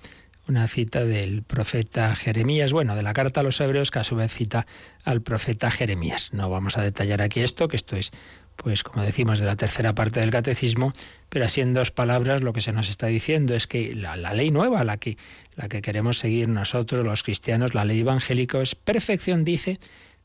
una 0.49 0.67
cita 0.67 1.05
del 1.05 1.43
profeta 1.43 2.15
Jeremías, 2.15 2.73
bueno, 2.73 2.97
de 2.97 3.03
la 3.03 3.13
carta 3.13 3.41
a 3.41 3.43
los 3.43 3.61
hebreos 3.61 3.91
que 3.91 3.99
a 3.99 4.05
su 4.05 4.17
vez 4.17 4.33
cita 4.33 4.67
al 5.05 5.21
profeta 5.21 5.71
Jeremías. 5.71 6.31
No 6.33 6.49
vamos 6.49 6.79
a 6.79 6.83
detallar 6.83 7.21
aquí 7.21 7.41
esto, 7.41 7.69
que 7.69 7.77
esto 7.77 7.97
es, 7.97 8.13
pues 8.59 8.83
como 8.83 9.05
decimos, 9.05 9.39
de 9.39 9.47
la 9.47 9.55
tercera 9.55 9.95
parte 9.95 10.19
del 10.19 10.31
catecismo, 10.31 10.93
pero 11.29 11.45
así 11.45 11.61
en 11.61 11.75
dos 11.75 11.93
palabras 11.93 12.43
lo 12.43 12.53
que 12.53 12.61
se 12.61 12.73
nos 12.73 12.91
está 12.91 13.07
diciendo 13.07 13.55
es 13.55 13.69
que 13.69 13.95
la, 13.95 14.17
ley 14.17 14.51
nueva, 14.51 14.83
la 14.83 14.97
que, 14.97 15.17
la 15.55 15.69
que 15.69 15.81
queremos 15.81 16.19
seguir 16.19 16.49
nosotros 16.49 17.05
los 17.05 17.23
cristianos, 17.23 17.75
la 17.75 17.85
ley 17.85 18.01
evangélica, 18.01 18.61
es 18.61 18.75
perfección, 18.75 19.45
dice, 19.45 19.79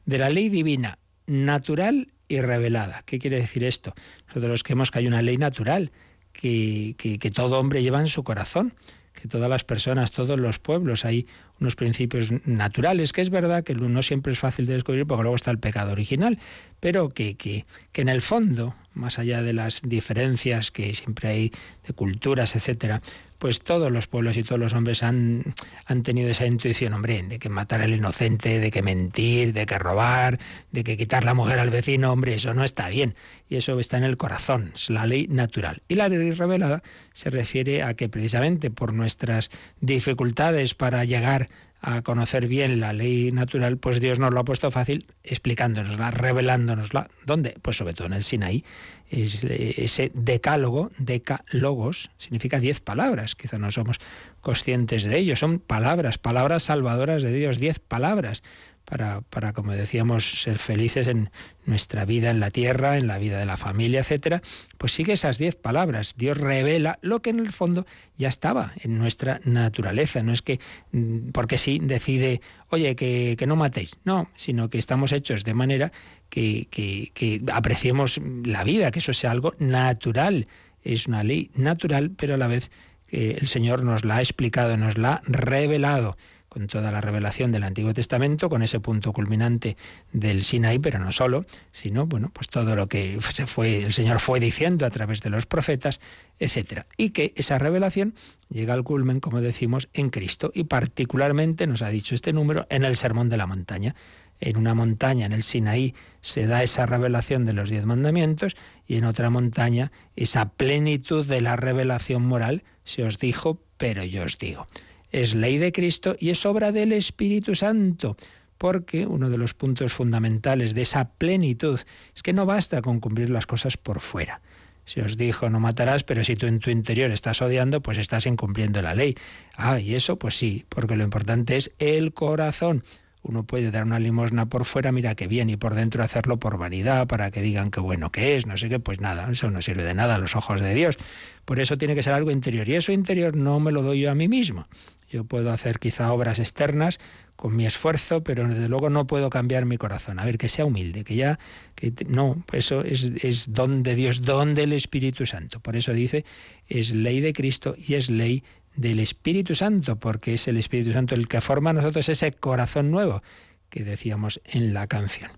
de 0.05 0.17
la 0.17 0.29
ley 0.29 0.49
divina, 0.49 0.97
natural 1.27 2.11
y 2.27 2.41
revelada. 2.41 3.03
¿Qué 3.05 3.19
quiere 3.19 3.37
decir 3.37 3.63
esto? 3.63 3.93
Nosotros 4.29 4.63
creemos 4.63 4.89
que 4.89 4.99
hay 4.99 5.07
una 5.07 5.21
ley 5.21 5.37
natural 5.37 5.91
que, 6.31 6.95
que, 6.97 7.19
que 7.19 7.29
todo 7.29 7.59
hombre 7.59 7.83
lleva 7.83 8.01
en 8.01 8.09
su 8.09 8.23
corazón 8.23 8.73
que 9.13 9.27
todas 9.27 9.49
las 9.49 9.63
personas, 9.63 10.11
todos 10.11 10.39
los 10.39 10.59
pueblos, 10.59 11.05
hay 11.05 11.27
unos 11.59 11.75
principios 11.75 12.29
naturales, 12.45 13.13
que 13.13 13.21
es 13.21 13.29
verdad 13.29 13.63
que 13.63 13.75
no 13.75 14.03
siempre 14.03 14.33
es 14.33 14.39
fácil 14.39 14.65
de 14.65 14.73
descubrir 14.73 15.05
porque 15.05 15.23
luego 15.23 15.35
está 15.35 15.51
el 15.51 15.59
pecado 15.59 15.91
original, 15.91 16.39
pero 16.79 17.09
que, 17.09 17.35
que, 17.35 17.65
que 17.91 18.01
en 18.01 18.09
el 18.09 18.21
fondo, 18.21 18.75
más 18.93 19.19
allá 19.19 19.41
de 19.41 19.53
las 19.53 19.81
diferencias 19.83 20.71
que 20.71 20.93
siempre 20.93 21.29
hay 21.29 21.51
de 21.87 21.93
culturas, 21.93 22.55
etcétera, 22.55 23.01
pues 23.43 23.59
todos 23.59 23.91
los 23.91 24.07
pueblos 24.07 24.37
y 24.37 24.43
todos 24.43 24.57
los 24.57 24.73
hombres 24.73 25.03
han, 25.03 25.43
han 25.85 26.03
tenido 26.03 26.29
esa 26.29 26.45
intuición, 26.45 26.93
hombre, 26.93 27.21
de 27.23 27.39
que 27.39 27.49
matar 27.49 27.81
al 27.81 27.93
inocente, 27.93 28.61
de 28.61 28.71
que 28.71 28.81
mentir, 28.81 29.51
de 29.51 29.65
que 29.65 29.77
robar, 29.77 30.39
de 30.71 30.85
que 30.85 30.95
quitar 30.95 31.25
la 31.25 31.33
mujer 31.33 31.59
al 31.59 31.69
vecino, 31.69 32.13
hombre, 32.13 32.35
eso 32.35 32.53
no 32.53 32.63
está 32.63 32.87
bien. 32.87 33.15
Y 33.49 33.57
eso 33.57 33.77
está 33.81 33.97
en 33.97 34.05
el 34.05 34.15
corazón, 34.15 34.71
es 34.73 34.89
la 34.89 35.05
ley 35.05 35.27
natural. 35.27 35.81
Y 35.89 35.95
la 35.95 36.07
ley 36.07 36.31
revelada 36.31 36.83
se 37.11 37.31
refiere 37.31 37.83
a 37.83 37.95
que 37.95 38.07
precisamente 38.07 38.71
por 38.71 38.93
nuestras 38.93 39.51
dificultades 39.81 40.73
para 40.73 41.03
llegar 41.03 41.49
a 41.85 42.01
conocer 42.01 42.47
bien 42.47 42.79
la 42.79 42.93
ley 42.93 43.33
natural, 43.33 43.77
pues 43.77 43.99
Dios 43.99 44.17
nos 44.17 44.31
lo 44.31 44.39
ha 44.39 44.45
puesto 44.45 44.71
fácil 44.71 45.05
explicándonosla, 45.21 46.11
revelándonosla. 46.11 47.09
¿Dónde? 47.25 47.57
Pues 47.61 47.75
sobre 47.75 47.93
todo 47.93 48.07
en 48.07 48.13
el 48.13 48.23
Sinaí. 48.23 48.63
ese 49.09 50.09
decálogo, 50.13 50.91
decálogos, 50.97 52.09
significa 52.17 52.61
diez 52.61 52.79
palabras. 52.79 53.35
Quizá 53.35 53.57
no 53.57 53.69
somos 53.69 53.99
conscientes 54.39 55.03
de 55.03 55.17
ello. 55.17 55.35
Son 55.35 55.59
palabras, 55.59 56.17
palabras 56.17 56.63
salvadoras 56.63 57.21
de 57.21 57.33
Dios, 57.33 57.59
diez 57.59 57.79
palabras 57.79 58.43
para, 58.85 59.21
para, 59.21 59.53
como 59.53 59.71
decíamos, 59.71 60.41
ser 60.41 60.57
felices 60.57 61.07
en 61.07 61.29
nuestra 61.65 62.05
vida 62.05 62.31
en 62.31 62.39
la 62.39 62.51
tierra, 62.51 62.97
en 62.97 63.07
la 63.07 63.17
vida 63.17 63.37
de 63.39 63.45
la 63.45 63.57
familia, 63.57 64.01
etcétera, 64.01 64.41
pues 64.77 64.91
sigue 64.91 65.13
esas 65.13 65.37
diez 65.37 65.55
palabras. 65.55 66.15
Dios 66.17 66.37
revela 66.37 66.99
lo 67.01 67.21
que 67.21 67.29
en 67.29 67.39
el 67.39 67.51
fondo 67.51 67.85
ya 68.17 68.27
estaba 68.27 68.73
en 68.81 68.97
nuestra 68.97 69.39
naturaleza. 69.45 70.21
No 70.23 70.33
es 70.33 70.41
que, 70.41 70.59
mm, 70.91 71.29
porque 71.31 71.57
sí, 71.57 71.79
decide, 71.81 72.41
oye, 72.69 72.95
que, 72.95 73.35
que 73.37 73.47
no 73.47 73.55
matéis. 73.55 73.97
No, 74.03 74.29
sino 74.35 74.69
que 74.69 74.77
estamos 74.77 75.11
hechos 75.11 75.43
de 75.43 75.53
manera 75.53 75.91
que, 76.29 76.67
que, 76.69 77.11
que 77.13 77.41
apreciemos 77.51 78.19
la 78.43 78.63
vida, 78.63 78.91
que 78.91 78.99
eso 78.99 79.13
sea 79.13 79.31
algo 79.31 79.53
natural. 79.59 80.47
Es 80.81 81.07
una 81.07 81.23
ley 81.23 81.49
natural, 81.55 82.11
pero 82.11 82.33
a 82.33 82.37
la 82.37 82.47
vez 82.47 82.69
que 83.07 83.31
el 83.31 83.47
Señor 83.47 83.83
nos 83.83 84.03
la 84.03 84.17
ha 84.17 84.21
explicado, 84.21 84.75
nos 84.75 84.97
la 84.97 85.13
ha 85.13 85.21
revelado 85.25 86.17
con 86.53 86.67
toda 86.67 86.91
la 86.91 87.01
revelación 87.01 87.51
del 87.51 87.63
Antiguo 87.63 87.95
Testamento, 87.95 88.47
con 88.47 88.61
ese 88.61 88.79
punto 88.79 89.11
culminante 89.11 89.75
del 90.11 90.43
Sinaí, 90.43 90.77
pero 90.77 90.99
no 90.99 91.11
solo, 91.11 91.45
sino 91.71 92.05
bueno, 92.05 92.29
pues 92.31 92.47
todo 92.47 92.75
lo 92.75 92.87
que 92.87 93.17
se 93.21 93.47
fue, 93.47 93.83
el 93.83 93.91
Señor 93.91 94.19
fue 94.19 94.39
diciendo 94.39 94.85
a 94.85 94.91
través 94.91 95.21
de 95.21 95.31
los 95.31 95.47
profetas, 95.47 95.99
etcétera. 96.37 96.85
Y 96.95 97.09
que 97.09 97.33
esa 97.37 97.57
revelación 97.57 98.13
llega 98.49 98.75
al 98.75 98.83
culmen, 98.83 99.19
como 99.19 99.41
decimos, 99.41 99.89
en 99.93 100.11
Cristo, 100.11 100.51
y 100.53 100.65
particularmente, 100.65 101.65
nos 101.65 101.81
ha 101.81 101.89
dicho 101.89 102.13
este 102.13 102.33
número, 102.33 102.67
en 102.69 102.83
el 102.83 102.95
Sermón 102.95 103.29
de 103.29 103.37
la 103.37 103.47
Montaña. 103.47 103.95
En 104.39 104.57
una 104.57 104.75
montaña, 104.75 105.25
en 105.25 105.31
el 105.31 105.41
Sinaí, 105.41 105.95
se 106.21 106.45
da 106.45 106.61
esa 106.61 106.85
revelación 106.85 107.45
de 107.45 107.53
los 107.53 107.71
diez 107.71 107.85
mandamientos, 107.85 108.55
y 108.85 108.97
en 108.97 109.05
otra 109.05 109.31
montaña, 109.31 109.91
esa 110.15 110.49
plenitud 110.49 111.25
de 111.25 111.41
la 111.41 111.55
revelación 111.55 112.23
moral, 112.23 112.63
se 112.83 113.03
os 113.03 113.17
dijo, 113.17 113.59
pero 113.77 114.03
yo 114.03 114.23
os 114.23 114.37
digo 114.37 114.67
es 115.13 115.35
ley 115.35 115.59
de 115.59 115.71
Cristo 115.71 116.15
y 116.19 116.31
es 116.31 116.45
obra 116.45 116.71
del 116.71 116.91
Espíritu 116.91 117.55
Santo. 117.55 118.17
Porque 118.57 119.05
uno 119.05 119.29
de 119.29 119.37
los 119.37 119.53
puntos 119.53 119.93
fundamentales 119.93 120.73
de 120.73 120.81
esa 120.81 121.09
plenitud 121.09 121.79
es 122.15 122.23
que 122.23 122.33
no 122.33 122.45
basta 122.45 122.81
con 122.81 122.99
cumplir 122.99 123.29
las 123.29 123.45
cosas 123.45 123.77
por 123.77 123.99
fuera. 123.99 124.41
Se 124.85 125.01
os 125.01 125.15
dijo 125.15 125.49
no 125.49 125.59
matarás, 125.59 126.03
pero 126.03 126.23
si 126.23 126.35
tú 126.35 126.47
en 126.47 126.59
tu 126.59 126.69
interior 126.69 127.11
estás 127.11 127.41
odiando, 127.41 127.81
pues 127.81 127.97
estás 127.97 128.25
incumpliendo 128.25 128.81
la 128.81 128.95
ley. 128.95 129.15
Ah, 129.55 129.79
y 129.79 129.95
eso 129.95 130.17
pues 130.17 130.35
sí, 130.35 130.65
porque 130.67 130.95
lo 130.95 131.03
importante 131.03 131.57
es 131.57 131.71
el 131.77 132.13
corazón. 132.13 132.83
Uno 133.25 133.45
puede 133.45 133.71
dar 133.71 133.83
una 133.83 133.99
limosna 133.99 134.47
por 134.47 134.65
fuera, 134.65 134.91
mira 134.91 135.15
qué 135.15 135.27
bien, 135.27 135.49
y 135.49 135.55
por 135.55 135.75
dentro 135.75 136.03
hacerlo 136.03 136.37
por 136.37 136.57
vanidad, 136.57 137.07
para 137.07 137.31
que 137.31 137.41
digan 137.41 137.71
qué 137.71 137.79
bueno 137.79 138.11
que 138.11 138.35
es, 138.35 138.45
no 138.45 138.57
sé 138.57 138.67
qué, 138.67 138.79
pues 138.79 138.99
nada, 138.99 139.31
eso 139.31 139.49
no 139.49 139.61
sirve 139.61 139.83
de 139.83 139.93
nada 139.93 140.15
a 140.15 140.17
los 140.17 140.35
ojos 140.35 140.59
de 140.59 140.73
Dios. 140.73 140.97
Por 141.45 141.61
eso 141.61 141.77
tiene 141.77 141.95
que 141.95 142.03
ser 142.03 142.13
algo 142.13 142.31
interior, 142.31 142.67
y 142.67 142.75
eso 142.75 142.91
interior 142.91 143.33
no 143.33 143.61
me 143.61 143.71
lo 143.71 143.81
doy 143.81 144.01
yo 144.01 144.11
a 144.11 144.15
mí 144.15 144.27
mismo. 144.27 144.67
Yo 145.13 145.25
puedo 145.25 145.51
hacer 145.51 145.77
quizá 145.77 146.11
obras 146.11 146.39
externas 146.39 146.99
con 147.35 147.55
mi 147.55 147.67
esfuerzo, 147.67 148.23
pero 148.23 148.47
desde 148.47 148.67
luego 148.67 148.89
no 148.89 149.05
puedo 149.05 149.29
cambiar 149.29 149.63
mi 149.65 149.77
corazón. 149.77 150.17
A 150.17 150.25
ver, 150.25 150.39
que 150.39 150.49
sea 150.49 150.65
humilde, 150.65 151.03
que 151.03 151.15
ya, 151.15 151.37
que 151.75 151.93
no, 152.07 152.43
eso 152.51 152.81
es, 152.83 153.11
es 153.21 153.53
don 153.53 153.83
de 153.83 153.93
Dios, 153.93 154.23
don 154.23 154.55
del 154.55 154.73
Espíritu 154.73 155.27
Santo. 155.27 155.59
Por 155.59 155.75
eso 155.75 155.93
dice, 155.93 156.25
es 156.67 156.95
ley 156.95 157.19
de 157.19 157.31
Cristo 157.31 157.75
y 157.77 157.93
es 157.93 158.09
ley 158.09 158.43
del 158.75 158.99
Espíritu 158.99 159.53
Santo, 159.53 159.99
porque 159.99 160.33
es 160.33 160.47
el 160.47 160.57
Espíritu 160.57 160.93
Santo 160.93 161.13
el 161.13 161.27
que 161.27 161.41
forma 161.41 161.69
a 161.69 161.73
nosotros 161.73 162.09
ese 162.09 162.31
corazón 162.31 162.89
nuevo 162.89 163.21
que 163.69 163.83
decíamos 163.83 164.41
en 164.45 164.73
la 164.73 164.87
canción. 164.87 165.29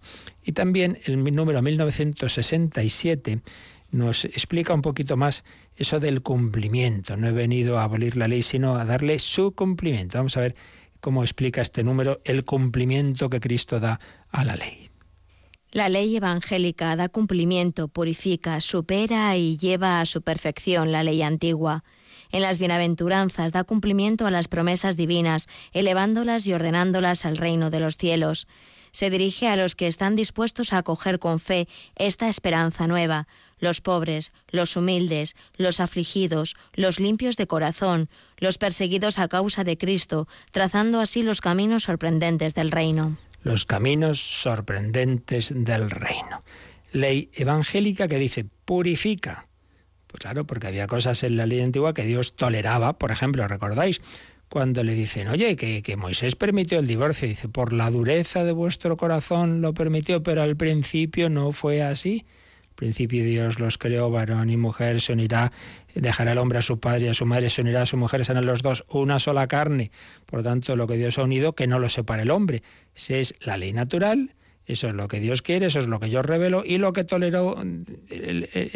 Y 0.41 0.53
también 0.53 0.97
el 1.05 1.21
número 1.35 1.61
1967 1.61 3.41
nos 3.95 4.25
explica 4.25 4.73
un 4.73 4.81
poquito 4.81 5.15
más 5.15 5.43
eso 5.75 5.99
del 5.99 6.21
cumplimiento. 6.21 7.15
No 7.15 7.27
he 7.27 7.31
venido 7.31 7.79
a 7.79 7.83
abolir 7.83 8.17
la 8.17 8.27
ley, 8.27 8.41
sino 8.41 8.75
a 8.75 8.85
darle 8.85 9.19
su 9.19 9.53
cumplimiento. 9.53 10.17
Vamos 10.17 10.35
a 10.37 10.41
ver 10.41 10.55
cómo 10.99 11.23
explica 11.23 11.61
este 11.61 11.83
número 11.83 12.19
el 12.25 12.43
cumplimiento 12.43 13.29
que 13.29 13.39
Cristo 13.39 13.79
da 13.79 13.99
a 14.31 14.43
la 14.43 14.55
ley. 14.55 14.89
La 15.71 15.89
ley 15.89 16.15
evangélica 16.15 16.95
da 16.95 17.09
cumplimiento, 17.09 17.87
purifica, 17.87 18.61
supera 18.61 19.35
y 19.35 19.57
lleva 19.57 19.99
a 19.99 20.05
su 20.05 20.21
perfección 20.21 20.91
la 20.91 21.03
ley 21.03 21.21
antigua. 21.21 21.83
En 22.31 22.41
las 22.41 22.59
bienaventuranzas 22.59 23.51
da 23.51 23.63
cumplimiento 23.63 24.25
a 24.25 24.31
las 24.31 24.47
promesas 24.47 24.95
divinas, 24.95 25.47
elevándolas 25.73 26.47
y 26.47 26.53
ordenándolas 26.53 27.25
al 27.25 27.37
reino 27.37 27.69
de 27.69 27.79
los 27.79 27.97
cielos. 27.97 28.47
Se 28.95 29.09
dirige 29.09 29.49
a 29.49 29.57
los 29.57 29.75
que 29.75 29.87
están 29.87 30.15
dispuestos 30.15 30.71
a 30.71 30.77
acoger 30.77 31.19
con 31.19 31.41
fe 31.41 31.67
esta 31.97 32.29
esperanza 32.29 32.87
nueva, 32.87 33.27
los 33.59 33.81
pobres, 33.81 34.31
los 34.51 34.77
humildes, 34.77 35.35
los 35.57 35.81
afligidos, 35.81 36.55
los 36.75 37.01
limpios 37.01 37.35
de 37.35 37.45
corazón, 37.45 38.07
los 38.37 38.57
perseguidos 38.57 39.19
a 39.19 39.27
causa 39.27 39.65
de 39.65 39.77
Cristo, 39.77 40.29
trazando 40.51 41.01
así 41.01 41.23
los 41.23 41.41
caminos 41.41 41.83
sorprendentes 41.83 42.55
del 42.55 42.71
reino 42.71 43.17
los 43.43 43.65
caminos 43.65 44.19
sorprendentes 44.41 45.53
del 45.53 45.91
reino. 45.91 46.43
Ley 46.93 47.29
evangélica 47.33 48.07
que 48.07 48.17
dice 48.17 48.45
purifica. 48.63 49.45
Pues 50.07 50.21
claro, 50.21 50.47
porque 50.47 50.67
había 50.67 50.87
cosas 50.87 51.21
en 51.23 51.35
la 51.35 51.45
ley 51.45 51.59
antigua 51.59 51.93
que 51.93 52.05
Dios 52.05 52.35
toleraba. 52.35 52.93
Por 52.97 53.11
ejemplo, 53.11 53.45
¿recordáis? 53.47 54.01
Cuando 54.49 54.83
le 54.83 54.93
dicen, 54.93 55.27
oye, 55.27 55.55
que, 55.55 55.97
Moisés 55.97 56.35
permitió 56.35 56.79
el 56.79 56.87
divorcio, 56.87 57.27
dice, 57.27 57.49
por 57.49 57.73
la 57.73 57.89
dureza 57.89 58.43
de 58.43 58.51
vuestro 58.51 58.95
corazón 58.95 59.61
lo 59.61 59.73
permitió, 59.73 60.23
pero 60.23 60.43
al 60.43 60.55
principio 60.55 61.29
no 61.29 61.51
fue 61.51 61.81
así 61.81 62.25
principio 62.75 63.23
Dios 63.23 63.59
los 63.59 63.77
creó, 63.77 64.11
varón 64.11 64.49
y 64.49 64.57
mujer, 64.57 65.01
se 65.01 65.13
unirá, 65.13 65.51
dejará 65.95 66.33
el 66.33 66.37
hombre 66.37 66.59
a 66.59 66.61
su 66.61 66.79
padre 66.79 67.05
y 67.05 67.07
a 67.07 67.13
su 67.13 67.25
madre, 67.25 67.49
se 67.49 67.61
unirá 67.61 67.83
a 67.83 67.85
su 67.85 67.97
mujer, 67.97 68.25
serán 68.25 68.45
los 68.45 68.61
dos 68.61 68.85
una 68.89 69.17
sola 69.19 69.47
carne. 69.47 69.91
Por 70.25 70.43
tanto, 70.43 70.75
lo 70.75 70.87
que 70.87 70.97
Dios 70.97 71.17
ha 71.17 71.23
unido, 71.23 71.53
que 71.53 71.67
no 71.67 71.79
lo 71.79 71.89
separe 71.89 72.23
el 72.23 72.31
hombre. 72.31 72.61
Esa 72.93 73.15
es 73.15 73.35
la 73.39 73.57
ley 73.57 73.73
natural, 73.73 74.35
eso 74.65 74.89
es 74.89 74.93
lo 74.93 75.07
que 75.07 75.19
Dios 75.19 75.41
quiere, 75.41 75.67
eso 75.67 75.79
es 75.79 75.87
lo 75.87 75.99
que 75.99 76.09
yo 76.09 76.21
revelo 76.21 76.63
y 76.65 76.77
lo 76.77 76.93
que 76.93 77.03
toleró 77.03 77.55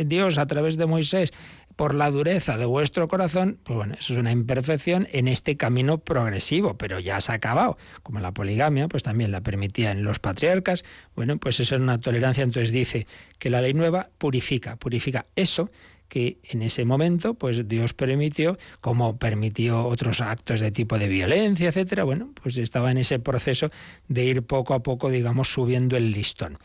Dios 0.05 0.38
a 0.38 0.45
través 0.47 0.78
de 0.78 0.86
Moisés 0.86 1.32
por 1.80 1.96
la 1.96 2.12
dureza 2.12 2.58
de 2.58 2.66
vuestro 2.66 3.08
corazón, 3.08 3.58
pues 3.64 3.78
bueno, 3.78 3.96
eso 3.98 4.12
es 4.12 4.20
una 4.20 4.34
imperfección 4.34 5.08
en 5.14 5.30
este 5.30 5.56
camino 5.56 5.98
progresivo, 5.98 6.78
pero 6.78 7.00
ya 7.00 7.22
se 7.22 7.32
ha 7.32 7.36
acabado. 7.36 7.78
Como 8.04 8.20
la 8.20 8.34
poligamia, 8.34 8.90
pues 8.90 9.02
también 9.02 9.32
la 9.32 9.40
permitía 9.40 9.92
en 9.92 10.04
los 10.04 10.20
patriarcas, 10.20 10.84
bueno, 11.16 11.38
pues 11.38 11.58
eso 11.62 11.78
es 11.78 11.82
una 11.82 11.98
tolerancia, 12.02 12.44
entonces 12.44 12.74
dice 12.74 13.08
que 13.38 13.50
la 13.50 13.62
ley 13.62 13.74
nueva 13.74 14.10
purifica, 14.18 14.76
purifica 14.76 15.26
eso 15.38 15.72
que 16.10 16.40
en 16.50 16.64
ese 16.64 16.84
momento 16.84 17.36
pues 17.36 17.66
Dios 17.66 17.94
permitió, 17.94 18.58
como 18.82 19.18
permitió 19.18 19.86
otros 19.86 20.20
actos 20.20 20.60
de 20.60 20.72
tipo 20.72 21.00
de 21.00 21.08
violencia, 21.08 21.70
etcétera, 21.70 22.04
bueno, 22.04 22.34
pues 22.44 22.58
estaba 22.58 22.92
en 22.92 22.98
ese 22.98 23.20
proceso 23.20 23.72
de 24.10 24.26
ir 24.26 24.44
poco 24.44 24.74
a 24.74 24.84
poco, 24.84 25.10
digamos, 25.10 25.48
subiendo 25.54 25.96
el 25.96 26.12
listón. 26.12 26.58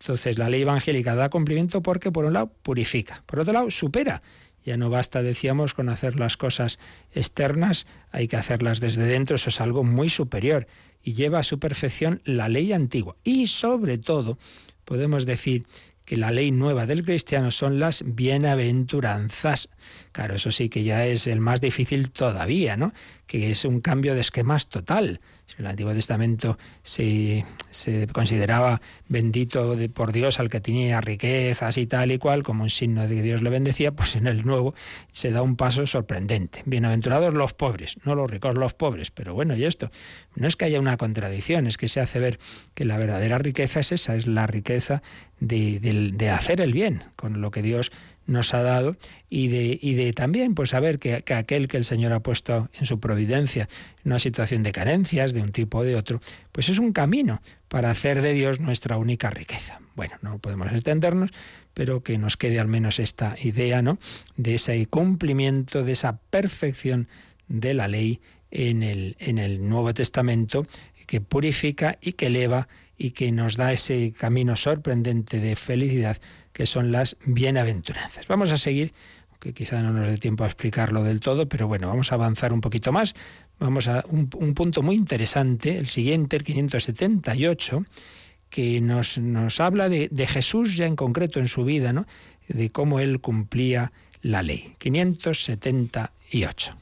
Entonces 0.00 0.38
la 0.38 0.48
ley 0.48 0.62
evangélica 0.62 1.14
da 1.14 1.28
cumplimiento 1.28 1.82
porque 1.82 2.10
por 2.10 2.24
un 2.24 2.32
lado 2.32 2.52
purifica, 2.62 3.22
por 3.26 3.40
otro 3.40 3.52
lado 3.52 3.70
supera. 3.70 4.22
Ya 4.64 4.76
no 4.76 4.90
basta, 4.90 5.22
decíamos, 5.22 5.74
con 5.74 5.88
hacer 5.88 6.16
las 6.16 6.36
cosas 6.36 6.78
externas, 7.12 7.86
hay 8.10 8.28
que 8.28 8.36
hacerlas 8.36 8.80
desde 8.80 9.04
dentro, 9.04 9.36
eso 9.36 9.48
es 9.48 9.60
algo 9.60 9.84
muy 9.84 10.10
superior 10.10 10.66
y 11.02 11.14
lleva 11.14 11.38
a 11.38 11.42
su 11.42 11.58
perfección 11.58 12.20
la 12.24 12.48
ley 12.48 12.72
antigua. 12.72 13.16
Y 13.24 13.46
sobre 13.46 13.98
todo, 13.98 14.38
podemos 14.84 15.24
decir 15.24 15.66
que 16.04 16.16
la 16.16 16.32
ley 16.32 16.50
nueva 16.50 16.86
del 16.86 17.04
cristiano 17.04 17.50
son 17.52 17.78
las 17.78 18.02
bienaventuranzas. 18.04 19.68
Claro, 20.10 20.34
eso 20.34 20.50
sí 20.50 20.68
que 20.68 20.82
ya 20.82 21.06
es 21.06 21.26
el 21.28 21.40
más 21.40 21.60
difícil 21.60 22.10
todavía, 22.10 22.76
¿no? 22.76 22.92
Que 23.30 23.52
es 23.52 23.64
un 23.64 23.80
cambio 23.80 24.16
de 24.16 24.22
esquemas 24.22 24.68
total. 24.68 25.20
En 25.56 25.64
el 25.64 25.70
Antiguo 25.70 25.92
Testamento 25.92 26.58
se, 26.82 27.44
se 27.70 28.08
consideraba 28.08 28.80
bendito 29.06 29.76
por 29.94 30.10
Dios 30.10 30.40
al 30.40 30.48
que 30.48 30.60
tenía 30.60 31.00
riquezas 31.00 31.78
y 31.78 31.86
tal 31.86 32.10
y 32.10 32.18
cual, 32.18 32.42
como 32.42 32.64
un 32.64 32.70
signo 32.70 33.06
de 33.06 33.14
que 33.14 33.22
Dios 33.22 33.40
le 33.40 33.50
bendecía, 33.50 33.92
pues 33.92 34.16
en 34.16 34.26
el 34.26 34.44
Nuevo 34.44 34.74
se 35.12 35.30
da 35.30 35.42
un 35.42 35.54
paso 35.54 35.86
sorprendente. 35.86 36.64
Bienaventurados 36.66 37.32
los 37.32 37.54
pobres, 37.54 37.98
no 38.04 38.16
los 38.16 38.28
ricos, 38.28 38.56
los 38.56 38.74
pobres. 38.74 39.12
Pero 39.12 39.32
bueno, 39.32 39.54
y 39.54 39.64
esto, 39.64 39.92
no 40.34 40.48
es 40.48 40.56
que 40.56 40.64
haya 40.64 40.80
una 40.80 40.96
contradicción, 40.96 41.68
es 41.68 41.78
que 41.78 41.86
se 41.86 42.00
hace 42.00 42.18
ver 42.18 42.40
que 42.74 42.84
la 42.84 42.98
verdadera 42.98 43.38
riqueza 43.38 43.78
es 43.78 43.92
esa, 43.92 44.16
es 44.16 44.26
la 44.26 44.48
riqueza 44.48 45.02
de, 45.38 45.78
de 45.80 46.30
hacer 46.30 46.60
el 46.60 46.72
bien, 46.72 47.00
con 47.14 47.40
lo 47.40 47.52
que 47.52 47.62
Dios 47.62 47.92
nos 48.26 48.54
ha 48.54 48.62
dado 48.62 48.96
y 49.28 49.48
de, 49.48 49.78
y 49.80 49.94
de 49.94 50.12
también 50.12 50.54
pues 50.54 50.70
saber 50.70 50.98
que, 50.98 51.22
que, 51.22 51.34
aquel 51.34 51.68
que 51.68 51.76
el 51.76 51.84
Señor 51.84 52.12
ha 52.12 52.20
puesto 52.20 52.68
en 52.74 52.86
su 52.86 53.00
providencia 53.00 53.68
en 54.04 54.12
una 54.12 54.18
situación 54.18 54.62
de 54.62 54.72
carencias 54.72 55.32
de 55.32 55.42
un 55.42 55.52
tipo 55.52 55.78
o 55.78 55.82
de 55.82 55.96
otro, 55.96 56.20
pues 56.52 56.68
es 56.68 56.78
un 56.78 56.92
camino 56.92 57.42
para 57.68 57.90
hacer 57.90 58.22
de 58.22 58.32
Dios 58.34 58.60
nuestra 58.60 58.96
única 58.96 59.30
riqueza. 59.30 59.80
Bueno, 59.96 60.16
no 60.22 60.38
podemos 60.38 60.70
extendernos, 60.72 61.30
pero 61.74 62.02
que 62.02 62.18
nos 62.18 62.36
quede 62.36 62.58
al 62.58 62.68
menos 62.68 62.98
esta 62.98 63.36
idea, 63.42 63.82
¿no? 63.82 63.98
De 64.36 64.54
ese 64.54 64.86
cumplimiento, 64.86 65.84
de 65.84 65.92
esa 65.92 66.18
perfección 66.30 67.08
de 67.48 67.74
la 67.74 67.88
ley 67.88 68.20
en 68.50 68.82
el, 68.82 69.16
en 69.18 69.38
el 69.38 69.68
Nuevo 69.68 69.94
Testamento 69.94 70.66
que 71.06 71.20
purifica 71.20 71.98
y 72.00 72.12
que 72.12 72.26
eleva 72.26 72.68
y 72.96 73.10
que 73.10 73.32
nos 73.32 73.56
da 73.56 73.72
ese 73.72 74.12
camino 74.12 74.54
sorprendente 74.54 75.40
de 75.40 75.56
felicidad 75.56 76.20
que 76.52 76.66
son 76.66 76.92
las 76.92 77.16
bienaventuranzas. 77.24 78.26
Vamos 78.26 78.50
a 78.52 78.56
seguir, 78.56 78.92
aunque 79.30 79.52
quizá 79.52 79.80
no 79.82 79.92
nos 79.92 80.06
dé 80.06 80.18
tiempo 80.18 80.44
a 80.44 80.46
explicarlo 80.46 81.02
del 81.02 81.20
todo, 81.20 81.48
pero 81.48 81.68
bueno, 81.68 81.88
vamos 81.88 82.12
a 82.12 82.16
avanzar 82.16 82.52
un 82.52 82.60
poquito 82.60 82.92
más. 82.92 83.14
Vamos 83.58 83.88
a 83.88 84.04
un, 84.08 84.28
punto 84.28 84.82
muy 84.82 84.94
interesante, 84.96 85.78
el 85.78 85.86
siguiente, 85.86 86.36
el 86.36 86.44
578, 86.44 87.84
que 88.48 88.80
nos, 88.80 89.18
nos 89.18 89.60
habla 89.60 89.88
de, 89.88 90.08
de 90.10 90.26
Jesús 90.26 90.76
ya 90.76 90.86
en 90.86 90.96
concreto 90.96 91.38
en 91.38 91.46
su 91.46 91.64
vida, 91.64 91.92
¿no? 91.92 92.06
de 92.48 92.70
cómo 92.70 93.00
él 93.00 93.20
cumplía 93.20 93.92
la 94.22 94.42
ley. 94.42 94.74
578. 94.78 96.76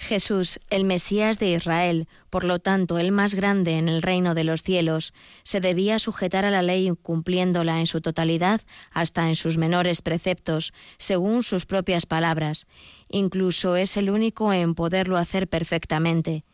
Jesús, 0.00 0.60
el 0.70 0.84
Mesías 0.84 1.38
de 1.38 1.52
Israel, 1.52 2.08
por 2.30 2.44
lo 2.44 2.58
tanto 2.58 2.98
el 2.98 3.12
más 3.12 3.34
grande 3.34 3.76
en 3.76 3.86
el 3.86 4.00
reino 4.00 4.34
de 4.34 4.44
los 4.44 4.62
cielos, 4.62 5.12
se 5.42 5.60
debía 5.60 5.98
sujetar 5.98 6.46
a 6.46 6.50
la 6.50 6.62
ley 6.62 6.90
cumpliéndola 7.02 7.78
en 7.80 7.86
su 7.86 8.00
totalidad 8.00 8.62
hasta 8.92 9.28
en 9.28 9.36
sus 9.36 9.58
menores 9.58 10.00
preceptos, 10.00 10.72
según 10.96 11.42
sus 11.42 11.66
propias 11.66 12.06
palabras. 12.06 12.66
Incluso 13.10 13.76
es 13.76 13.98
el 13.98 14.08
único 14.08 14.54
en 14.54 14.74
poderlo 14.74 15.18
hacer 15.18 15.48
perfectamente. 15.48 16.44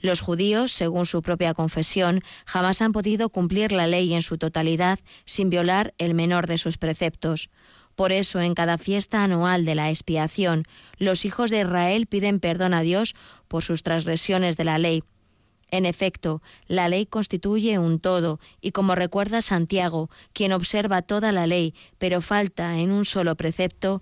Los 0.00 0.20
judíos, 0.20 0.70
según 0.70 1.06
su 1.06 1.22
propia 1.22 1.54
confesión, 1.54 2.22
jamás 2.44 2.82
han 2.82 2.92
podido 2.92 3.30
cumplir 3.30 3.72
la 3.72 3.86
ley 3.86 4.12
en 4.12 4.22
su 4.22 4.36
totalidad 4.36 4.98
sin 5.24 5.48
violar 5.48 5.94
el 5.96 6.12
menor 6.14 6.46
de 6.46 6.58
sus 6.58 6.76
preceptos. 6.76 7.48
Por 8.00 8.12
eso, 8.12 8.40
en 8.40 8.54
cada 8.54 8.78
fiesta 8.78 9.22
anual 9.22 9.66
de 9.66 9.74
la 9.74 9.90
expiación, 9.90 10.64
los 10.96 11.26
hijos 11.26 11.50
de 11.50 11.60
Israel 11.60 12.06
piden 12.06 12.40
perdón 12.40 12.72
a 12.72 12.80
Dios 12.80 13.14
por 13.46 13.62
sus 13.62 13.82
transgresiones 13.82 14.56
de 14.56 14.64
la 14.64 14.78
ley. 14.78 15.04
En 15.70 15.84
efecto, 15.84 16.40
la 16.66 16.88
ley 16.88 17.04
constituye 17.04 17.78
un 17.78 18.00
todo, 18.00 18.40
y 18.62 18.70
como 18.70 18.94
recuerda 18.94 19.42
Santiago, 19.42 20.08
quien 20.32 20.54
observa 20.54 21.02
toda 21.02 21.30
la 21.30 21.46
ley, 21.46 21.74
pero 21.98 22.22
falta 22.22 22.78
en 22.78 22.90
un 22.90 23.04
solo 23.04 23.36
precepto, 23.36 24.00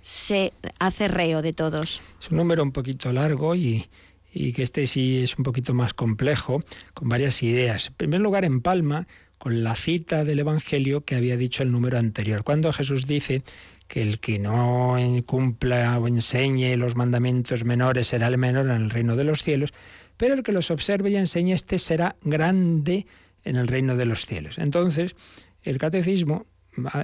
se 0.00 0.52
hace 0.78 1.08
reo 1.08 1.42
de 1.42 1.52
todos. 1.52 2.02
Es 2.20 2.30
un 2.30 2.36
número 2.36 2.62
un 2.62 2.70
poquito 2.70 3.12
largo 3.12 3.56
y, 3.56 3.84
y 4.32 4.52
que 4.52 4.62
este 4.62 4.86
sí 4.86 5.24
es 5.24 5.36
un 5.36 5.42
poquito 5.42 5.74
más 5.74 5.92
complejo, 5.92 6.62
con 6.94 7.08
varias 7.08 7.42
ideas. 7.42 7.88
En 7.88 7.94
primer 7.94 8.20
lugar, 8.20 8.44
en 8.44 8.60
Palma 8.60 9.08
con 9.40 9.64
la 9.64 9.74
cita 9.74 10.22
del 10.22 10.40
Evangelio 10.40 11.06
que 11.06 11.16
había 11.16 11.38
dicho 11.38 11.62
el 11.62 11.72
número 11.72 11.96
anterior. 11.96 12.44
Cuando 12.44 12.74
Jesús 12.74 13.06
dice 13.06 13.42
que 13.88 14.02
el 14.02 14.20
que 14.20 14.38
no 14.38 14.98
cumpla 15.24 15.98
o 15.98 16.06
enseñe 16.06 16.76
los 16.76 16.94
mandamientos 16.94 17.64
menores 17.64 18.08
será 18.08 18.26
el 18.28 18.36
menor 18.36 18.66
en 18.66 18.82
el 18.82 18.90
reino 18.90 19.16
de 19.16 19.24
los 19.24 19.42
cielos, 19.42 19.72
pero 20.18 20.34
el 20.34 20.42
que 20.42 20.52
los 20.52 20.70
observe 20.70 21.08
y 21.08 21.16
enseñe 21.16 21.54
este 21.54 21.78
será 21.78 22.16
grande 22.22 23.06
en 23.42 23.56
el 23.56 23.66
reino 23.66 23.96
de 23.96 24.04
los 24.04 24.26
cielos. 24.26 24.58
Entonces, 24.58 25.16
el 25.62 25.78
catecismo 25.78 26.44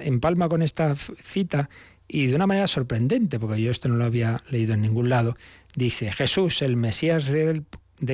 empalma 0.03 0.51
con 0.51 0.61
esta 0.61 0.95
cita 0.95 1.71
y 2.07 2.27
de 2.27 2.37
una 2.37 2.47
manera 2.47 2.67
sorprendente, 2.67 3.41
porque 3.41 3.63
yo 3.63 3.71
esto 3.71 3.89
no 3.89 3.97
lo 3.97 4.05
había 4.05 4.45
leído 4.51 4.75
en 4.75 4.83
ningún 4.83 5.09
lado, 5.09 5.39
dice 5.75 6.13
Jesús, 6.13 6.61
el 6.61 6.77
Mesías 6.77 7.29
de 7.29 7.65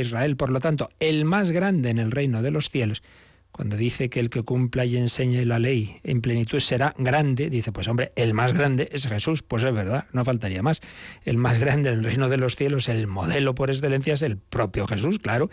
Israel, 0.01 0.37
por 0.37 0.51
lo 0.51 0.61
tanto, 0.61 0.91
el 1.01 1.25
más 1.25 1.51
grande 1.51 1.91
en 1.91 1.99
el 1.99 2.12
reino 2.12 2.41
de 2.41 2.53
los 2.53 2.70
cielos, 2.70 3.03
cuando 3.53 3.76
dice 3.76 4.09
que 4.09 4.18
el 4.18 4.30
que 4.30 4.42
cumpla 4.42 4.86
y 4.86 4.96
enseñe 4.96 5.44
la 5.44 5.59
ley 5.59 5.96
en 6.05 6.22
plenitud 6.22 6.59
será 6.59 6.94
grande, 6.98 7.50
dice, 7.50 7.70
pues 7.70 7.86
hombre, 7.86 8.11
el 8.16 8.32
más 8.32 8.55
grande 8.55 8.88
es 8.92 9.07
Jesús, 9.07 9.42
pues 9.42 9.62
es 9.62 9.74
verdad, 9.74 10.07
no 10.12 10.24
faltaría 10.24 10.62
más. 10.62 10.80
El 11.24 11.36
más 11.36 11.61
grande 11.61 11.90
en 11.90 11.96
el 11.96 12.05
reino 12.05 12.30
de 12.30 12.38
los 12.38 12.57
cielos, 12.57 12.88
el 12.88 13.07
modelo 13.07 13.55
por 13.55 13.70
excelencia 13.70 14.14
es 14.14 14.22
el 14.22 14.38
propio 14.38 14.86
Jesús, 14.86 15.18
claro. 15.18 15.50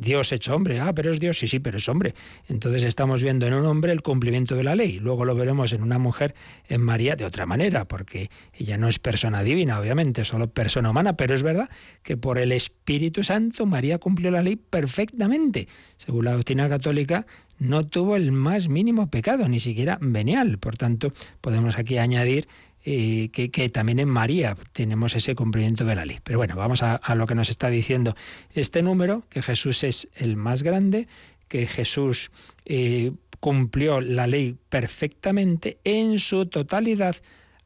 Dios 0.00 0.30
hecho 0.30 0.54
hombre, 0.54 0.78
ah, 0.78 0.92
pero 0.94 1.10
es 1.10 1.18
Dios, 1.18 1.40
sí, 1.40 1.48
sí, 1.48 1.58
pero 1.58 1.78
es 1.78 1.88
hombre. 1.88 2.14
Entonces 2.46 2.84
estamos 2.84 3.20
viendo 3.20 3.48
en 3.48 3.54
un 3.54 3.66
hombre 3.66 3.90
el 3.90 4.00
cumplimiento 4.00 4.54
de 4.54 4.62
la 4.62 4.76
ley. 4.76 5.00
Luego 5.00 5.24
lo 5.24 5.34
veremos 5.34 5.72
en 5.72 5.82
una 5.82 5.98
mujer, 5.98 6.36
en 6.68 6.82
María, 6.82 7.16
de 7.16 7.24
otra 7.24 7.46
manera, 7.46 7.84
porque 7.86 8.30
ella 8.54 8.78
no 8.78 8.86
es 8.86 9.00
persona 9.00 9.42
divina, 9.42 9.80
obviamente, 9.80 10.24
solo 10.24 10.48
persona 10.48 10.90
humana, 10.90 11.16
pero 11.16 11.34
es 11.34 11.42
verdad 11.42 11.68
que 12.04 12.16
por 12.16 12.38
el 12.38 12.52
Espíritu 12.52 13.24
Santo 13.24 13.66
María 13.66 13.98
cumplió 13.98 14.30
la 14.30 14.40
ley 14.40 14.54
perfectamente. 14.54 15.66
Según 15.96 16.26
la 16.26 16.34
doctrina 16.34 16.68
católica, 16.68 17.26
no 17.58 17.84
tuvo 17.84 18.14
el 18.14 18.30
más 18.30 18.68
mínimo 18.68 19.10
pecado, 19.10 19.48
ni 19.48 19.58
siquiera 19.58 19.98
venial. 20.00 20.58
Por 20.58 20.76
tanto, 20.76 21.12
podemos 21.40 21.76
aquí 21.76 21.98
añadir 21.98 22.46
eh, 22.90 23.28
que, 23.28 23.68
también 23.68 23.98
en 23.98 24.08
María 24.08 24.56
tenemos 24.72 25.14
ese 25.14 25.34
cumplimiento 25.34 25.84
de 25.84 25.94
la 25.94 26.06
ley. 26.06 26.20
Pero 26.24 26.38
bueno, 26.38 26.56
vamos 26.56 26.82
a, 26.82 27.14
lo 27.16 27.26
que 27.26 27.34
nos 27.34 27.50
está 27.50 27.68
diciendo 27.68 28.16
este 28.54 28.80
número, 28.80 29.24
que 29.28 29.42
Jesús 29.42 29.84
es 29.84 30.08
el 30.14 30.36
más 30.36 30.62
grande, 30.62 31.06
que 31.48 31.66
Jesús 31.66 32.30
eh, 32.64 33.12
cumplió 33.40 34.00
la 34.00 34.26
ley 34.26 34.56
perfectamente 34.70 35.76
en 35.84 36.18
su 36.18 36.46
totalidad, 36.46 37.16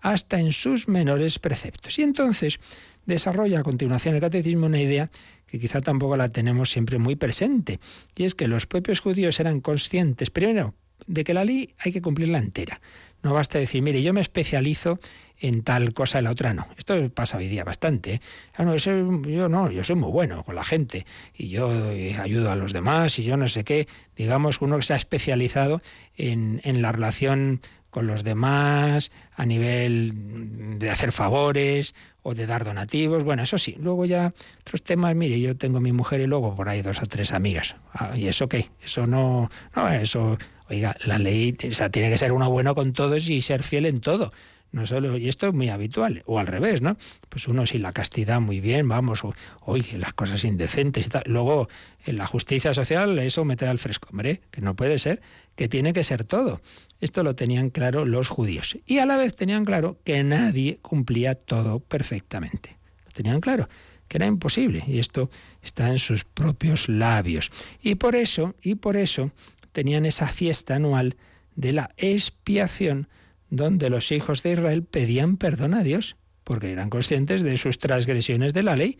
hasta 0.00 0.40
en 0.40 0.52
sus 0.52 0.88
menores 0.88 1.38
preceptos. 1.38 2.00
Y 2.00 2.02
entonces 2.02 2.58
desarrolla 3.06 3.60
a 3.60 3.62
continuación 3.62 4.16
el 4.16 4.20
catecismo 4.20 4.66
una 4.66 4.80
idea 4.80 5.08
que 5.46 5.60
quizá 5.60 5.82
tampoco 5.82 6.16
la 6.16 6.30
tenemos 6.30 6.68
siempre 6.68 6.98
muy 6.98 7.14
presente, 7.14 7.78
y 8.16 8.24
es 8.24 8.34
que 8.34 8.48
los 8.48 8.66
propios 8.66 8.98
judíos 8.98 9.38
eran 9.38 9.60
conscientes, 9.60 10.30
primero, 10.30 10.74
de 11.06 11.22
que 11.22 11.34
la 11.34 11.44
ley 11.44 11.74
hay 11.78 11.92
que 11.92 12.02
cumplirla 12.02 12.38
entera. 12.38 12.80
No 13.22 13.34
basta 13.34 13.58
decir, 13.58 13.82
mire, 13.82 14.02
yo 14.02 14.12
me 14.12 14.20
especializo 14.20 14.98
en 15.38 15.62
tal 15.62 15.92
cosa 15.92 16.20
y 16.20 16.22
la 16.22 16.30
otra 16.30 16.54
no. 16.54 16.66
Esto 16.76 17.08
pasa 17.10 17.38
hoy 17.38 17.48
día 17.48 17.64
bastante. 17.64 18.14
¿eh? 18.14 18.20
Ah, 18.56 18.76
yo 18.76 19.48
no, 19.48 19.70
yo 19.70 19.84
soy 19.84 19.96
muy 19.96 20.10
bueno 20.10 20.44
con 20.44 20.54
la 20.54 20.64
gente 20.64 21.04
y 21.34 21.48
yo 21.48 21.90
eh, 21.90 22.16
ayudo 22.16 22.50
a 22.50 22.56
los 22.56 22.72
demás 22.72 23.18
y 23.18 23.24
yo 23.24 23.36
no 23.36 23.48
sé 23.48 23.64
qué. 23.64 23.88
Digamos, 24.16 24.60
uno 24.60 24.76
que 24.76 24.82
se 24.82 24.94
ha 24.94 24.96
especializado 24.96 25.82
en, 26.16 26.60
en 26.64 26.82
la 26.82 26.92
relación 26.92 27.60
con 27.92 28.06
los 28.06 28.24
demás, 28.24 29.12
a 29.36 29.44
nivel 29.44 30.78
de 30.78 30.88
hacer 30.88 31.12
favores 31.12 31.94
o 32.22 32.34
de 32.34 32.46
dar 32.46 32.64
donativos. 32.64 33.22
Bueno, 33.22 33.42
eso 33.42 33.58
sí. 33.58 33.76
Luego 33.78 34.06
ya 34.06 34.32
otros 34.62 34.82
temas, 34.82 35.14
mire, 35.14 35.38
yo 35.38 35.56
tengo 35.58 35.78
mi 35.78 35.92
mujer 35.92 36.22
y 36.22 36.26
luego 36.26 36.54
por 36.54 36.70
ahí 36.70 36.80
dos 36.80 37.02
o 37.02 37.06
tres 37.06 37.32
amigas. 37.32 37.76
Ah, 37.92 38.16
¿Y 38.16 38.28
eso 38.28 38.48
qué? 38.48 38.70
Eso 38.82 39.06
no, 39.06 39.50
no, 39.76 39.88
eso, 39.90 40.38
oiga, 40.72 40.96
la 41.04 41.18
ley, 41.18 41.52
tiene 41.52 42.10
que 42.10 42.18
ser 42.18 42.32
uno 42.32 42.50
bueno 42.50 42.74
con 42.74 42.92
todos 42.92 43.28
y 43.28 43.42
ser 43.42 43.62
fiel 43.62 43.86
en 43.86 44.00
todo. 44.00 44.32
No 44.72 44.86
solo, 44.86 45.18
y 45.18 45.28
esto 45.28 45.48
es 45.48 45.52
muy 45.52 45.68
habitual, 45.68 46.22
o 46.24 46.38
al 46.38 46.46
revés, 46.46 46.80
¿no? 46.80 46.96
Pues 47.28 47.46
uno 47.46 47.66
sin 47.66 47.82
la 47.82 47.92
castidad 47.92 48.40
muy 48.40 48.58
bien, 48.60 48.88
vamos, 48.88 49.22
o, 49.22 49.34
oye, 49.60 49.98
las 49.98 50.14
cosas 50.14 50.44
indecentes 50.44 51.06
y 51.06 51.10
tal. 51.10 51.24
Luego, 51.26 51.68
en 52.06 52.16
la 52.16 52.24
justicia 52.24 52.72
social, 52.72 53.18
eso 53.18 53.44
meter 53.44 53.68
al 53.68 53.78
fresco, 53.78 54.08
hombre, 54.10 54.40
que 54.50 54.62
no 54.62 54.74
puede 54.74 54.98
ser, 54.98 55.20
que 55.56 55.68
tiene 55.68 55.92
que 55.92 56.02
ser 56.02 56.24
todo. 56.24 56.62
Esto 57.00 57.22
lo 57.22 57.34
tenían 57.34 57.68
claro 57.68 58.06
los 58.06 58.30
judíos. 58.30 58.78
Y 58.86 58.98
a 58.98 59.04
la 59.04 59.18
vez 59.18 59.36
tenían 59.36 59.66
claro 59.66 59.98
que 60.04 60.24
nadie 60.24 60.78
cumplía 60.80 61.34
todo 61.34 61.80
perfectamente. 61.80 62.78
Lo 63.04 63.12
tenían 63.12 63.42
claro, 63.42 63.68
que 64.08 64.16
era 64.16 64.26
imposible. 64.26 64.82
Y 64.86 65.00
esto 65.00 65.28
está 65.62 65.90
en 65.90 65.98
sus 65.98 66.24
propios 66.24 66.88
labios. 66.88 67.50
Y 67.82 67.96
por 67.96 68.16
eso, 68.16 68.54
y 68.62 68.76
por 68.76 68.96
eso, 68.96 69.32
tenían 69.72 70.06
esa 70.06 70.26
fiesta 70.26 70.76
anual 70.76 71.16
de 71.56 71.72
la 71.72 71.90
expiación 71.96 73.08
donde 73.50 73.90
los 73.90 74.12
hijos 74.12 74.42
de 74.42 74.52
Israel 74.52 74.82
pedían 74.82 75.36
perdón 75.36 75.74
a 75.74 75.82
Dios, 75.82 76.16
porque 76.44 76.72
eran 76.72 76.90
conscientes 76.90 77.42
de 77.42 77.56
sus 77.56 77.78
transgresiones 77.78 78.54
de 78.54 78.62
la 78.62 78.76
ley. 78.76 78.98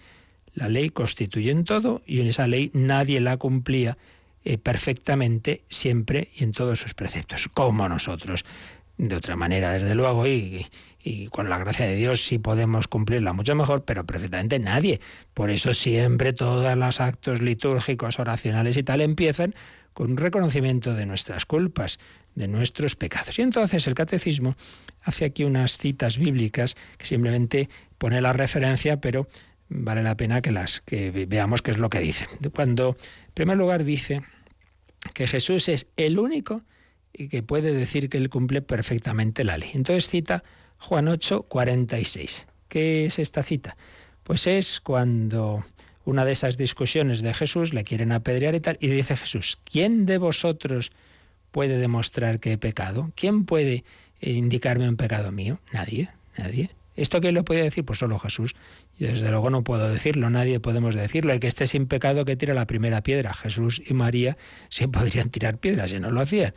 La 0.54 0.68
ley 0.68 0.90
constituye 0.90 1.50
en 1.50 1.64
todo 1.64 2.02
y 2.06 2.20
en 2.20 2.26
esa 2.26 2.46
ley 2.46 2.70
nadie 2.74 3.20
la 3.20 3.38
cumplía 3.38 3.96
eh, 4.44 4.58
perfectamente 4.58 5.62
siempre 5.68 6.28
y 6.34 6.44
en 6.44 6.52
todos 6.52 6.80
sus 6.80 6.94
preceptos, 6.94 7.48
como 7.48 7.88
nosotros. 7.88 8.44
De 8.98 9.16
otra 9.16 9.36
manera, 9.36 9.72
desde 9.72 9.94
luego, 9.94 10.26
y, 10.26 10.66
y 11.02 11.28
con 11.28 11.48
la 11.48 11.58
gracia 11.58 11.86
de 11.86 11.96
Dios 11.96 12.20
sí 12.20 12.38
podemos 12.38 12.88
cumplirla 12.88 13.32
mucho 13.32 13.54
mejor, 13.54 13.84
pero 13.84 14.04
perfectamente 14.04 14.58
nadie. 14.58 15.00
Por 15.32 15.48
eso 15.48 15.72
siempre 15.72 16.34
todos 16.34 16.76
los 16.76 17.00
actos 17.00 17.40
litúrgicos, 17.40 18.18
oracionales 18.18 18.76
y 18.76 18.82
tal 18.82 19.00
empiezan 19.00 19.54
con 19.94 20.12
un 20.12 20.16
reconocimiento 20.16 20.94
de 20.94 21.06
nuestras 21.06 21.46
culpas, 21.46 21.98
de 22.34 22.48
nuestros 22.48 22.96
pecados. 22.96 23.38
Y 23.38 23.42
entonces 23.42 23.86
el 23.86 23.94
catecismo 23.94 24.56
hace 25.02 25.24
aquí 25.24 25.44
unas 25.44 25.78
citas 25.78 26.18
bíblicas 26.18 26.74
que 26.96 27.06
simplemente 27.06 27.68
pone 27.98 28.20
la 28.20 28.32
referencia, 28.32 29.00
pero 29.00 29.28
vale 29.68 30.02
la 30.02 30.16
pena 30.16 30.40
que 30.42 30.50
las 30.50 30.80
que 30.80 31.10
veamos 31.26 31.62
qué 31.62 31.70
es 31.70 31.78
lo 31.78 31.90
que 31.90 32.00
dice. 32.00 32.26
Cuando 32.54 32.96
en 33.26 33.34
primer 33.34 33.56
lugar 33.56 33.84
dice 33.84 34.22
que 35.14 35.26
Jesús 35.26 35.68
es 35.68 35.88
el 35.96 36.18
único 36.18 36.62
y 37.12 37.28
que 37.28 37.42
puede 37.42 37.74
decir 37.74 38.08
que 38.08 38.18
él 38.18 38.30
cumple 38.30 38.62
perfectamente 38.62 39.44
la 39.44 39.58
ley. 39.58 39.70
Entonces 39.74 40.08
cita 40.08 40.42
Juan 40.78 41.08
8, 41.08 41.42
46. 41.42 42.46
¿Qué 42.68 43.06
es 43.06 43.18
esta 43.18 43.42
cita? 43.42 43.76
Pues 44.24 44.46
es 44.46 44.80
cuando 44.80 45.64
una 46.04 46.24
de 46.24 46.32
esas 46.32 46.56
discusiones 46.56 47.22
de 47.22 47.34
Jesús 47.34 47.72
le 47.72 47.84
quieren 47.84 48.12
apedrear 48.12 48.54
y 48.54 48.60
tal, 48.60 48.78
y 48.80 48.88
dice 48.88 49.16
Jesús, 49.16 49.58
¿quién 49.64 50.06
de 50.06 50.18
vosotros 50.18 50.92
puede 51.50 51.76
demostrar 51.76 52.40
que 52.40 52.52
he 52.52 52.58
pecado? 52.58 53.12
¿Quién 53.14 53.44
puede 53.44 53.84
indicarme 54.20 54.88
un 54.88 54.96
pecado 54.96 55.32
mío? 55.32 55.60
Nadie, 55.72 56.08
nadie. 56.36 56.70
¿Esto 56.96 57.20
quién 57.20 57.34
lo 57.34 57.44
puede 57.44 57.62
decir? 57.62 57.84
Pues 57.84 57.98
solo 57.98 58.18
Jesús. 58.18 58.54
Yo 58.98 59.08
desde 59.08 59.30
luego 59.30 59.48
no 59.48 59.64
puedo 59.64 59.88
decirlo, 59.88 60.28
nadie 60.28 60.60
podemos 60.60 60.94
decirlo. 60.94 61.32
El 61.32 61.40
que 61.40 61.46
esté 61.46 61.66
sin 61.66 61.86
pecado 61.86 62.24
que 62.24 62.36
tire 62.36 62.52
la 62.52 62.66
primera 62.66 63.02
piedra. 63.02 63.32
Jesús 63.32 63.80
y 63.84 63.94
María 63.94 64.36
sí 64.68 64.86
podrían 64.88 65.30
tirar 65.30 65.58
piedras 65.58 65.90
si 65.90 66.00
no 66.00 66.10
lo 66.10 66.20
hacían. 66.20 66.52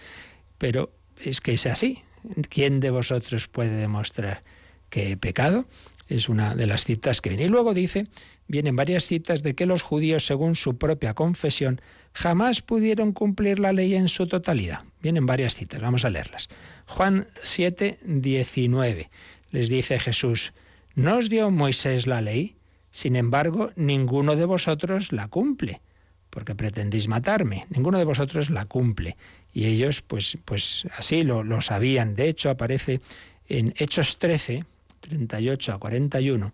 Pero 0.57 0.91
es 1.23 1.41
que 1.41 1.53
es 1.53 1.65
así. 1.65 2.03
¿Quién 2.49 2.79
de 2.79 2.89
vosotros 2.89 3.47
puede 3.47 3.75
demostrar 3.77 4.43
que 4.89 5.11
he 5.11 5.17
pecado? 5.17 5.65
Es 6.09 6.27
una 6.27 6.55
de 6.55 6.67
las 6.67 6.83
citas 6.83 7.21
que 7.21 7.29
viene. 7.29 7.45
Y 7.45 7.49
luego 7.49 7.73
dice, 7.73 8.05
vienen 8.47 8.75
varias 8.75 9.05
citas 9.05 9.43
de 9.43 9.55
que 9.55 9.65
los 9.65 9.81
judíos, 9.81 10.25
según 10.25 10.55
su 10.55 10.77
propia 10.77 11.13
confesión, 11.13 11.81
jamás 12.13 12.61
pudieron 12.61 13.11
cumplir 13.11 13.59
la 13.59 13.73
ley 13.73 13.95
en 13.95 14.07
su 14.07 14.27
totalidad. 14.27 14.83
Vienen 15.01 15.25
varias 15.25 15.55
citas, 15.55 15.81
vamos 15.81 16.05
a 16.05 16.09
leerlas. 16.09 16.49
Juan 16.87 17.27
7, 17.41 17.97
19. 18.05 19.09
Les 19.51 19.69
dice 19.69 19.99
Jesús, 19.99 20.53
¿no 20.95 21.17
os 21.17 21.29
dio 21.29 21.49
Moisés 21.51 22.07
la 22.07 22.21
ley? 22.21 22.55
Sin 22.91 23.15
embargo, 23.15 23.71
ninguno 23.75 24.35
de 24.35 24.45
vosotros 24.45 25.11
la 25.11 25.27
cumple, 25.27 25.81
porque 26.29 26.55
pretendéis 26.55 27.07
matarme. 27.07 27.65
Ninguno 27.69 27.97
de 27.97 28.05
vosotros 28.05 28.49
la 28.49 28.65
cumple. 28.65 29.17
Y 29.53 29.65
ellos, 29.65 30.01
pues, 30.01 30.37
pues 30.45 30.87
así 30.97 31.23
lo, 31.23 31.43
lo 31.43 31.61
sabían. 31.61 32.15
De 32.15 32.29
hecho, 32.29 32.49
aparece 32.49 33.01
en 33.47 33.73
Hechos 33.77 34.17
13, 34.17 34.63
38 35.01 35.73
a 35.73 35.77
41, 35.79 36.53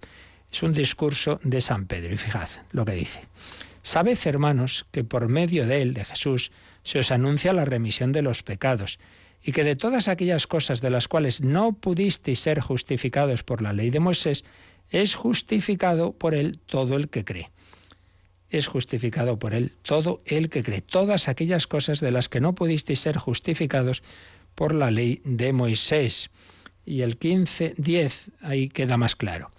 es 0.52 0.64
un 0.64 0.74
discurso 0.74 1.40
de 1.44 1.62
San 1.62 1.86
Pedro. 1.86 2.14
Y 2.14 2.18
fijad 2.18 2.50
lo 2.72 2.86
que 2.86 2.94
dice. 2.94 3.22
Sabed, 3.84 4.18
hermanos, 4.26 4.86
que 4.92 5.04
por 5.04 5.28
medio 5.28 5.66
de 5.66 5.82
él, 5.82 5.94
de 5.94 6.06
Jesús, 6.06 6.52
se 6.84 7.00
os 7.00 7.12
anuncia 7.12 7.54
la 7.54 7.66
remisión 7.66 8.12
de 8.12 8.22
los 8.22 8.44
pecados, 8.44 9.00
y 9.44 9.54
que 9.54 9.64
de 9.64 9.76
todas 9.76 10.08
aquellas 10.08 10.46
cosas 10.46 10.82
de 10.82 10.92
las 10.92 11.08
cuales 11.08 11.42
no 11.42 11.74
pudisteis 11.74 12.40
ser 12.40 12.60
justificados 12.60 13.44
por 13.44 13.62
la 13.62 13.74
ley 13.74 13.90
de 13.90 14.00
Moisés, 14.00 14.44
es 14.92 15.16
justificado 15.16 16.12
por 16.12 16.36
él 16.36 16.60
todo 16.66 16.96
el 16.96 17.10
que 17.10 17.24
cree. 17.24 17.50
Es 18.50 18.68
justificado 18.68 19.40
por 19.40 19.54
él 19.54 19.72
todo 19.82 20.22
el 20.26 20.50
que 20.50 20.62
cree. 20.62 20.82
Todas 20.82 21.28
aquellas 21.28 21.66
cosas 21.66 22.02
de 22.02 22.12
las 22.12 22.30
que 22.30 22.42
no 22.42 22.54
pudisteis 22.54 23.00
ser 23.00 23.18
justificados 23.18 24.04
por 24.54 24.76
la 24.76 24.92
ley 24.92 25.22
de 25.24 25.54
Moisés 25.54 26.30
y 26.86 27.02
el 27.02 27.18
15, 27.18 27.76
10, 27.78 28.26
ahí 28.42 28.70
queda 28.70 28.98
más 28.98 29.16
claro. 29.16 29.50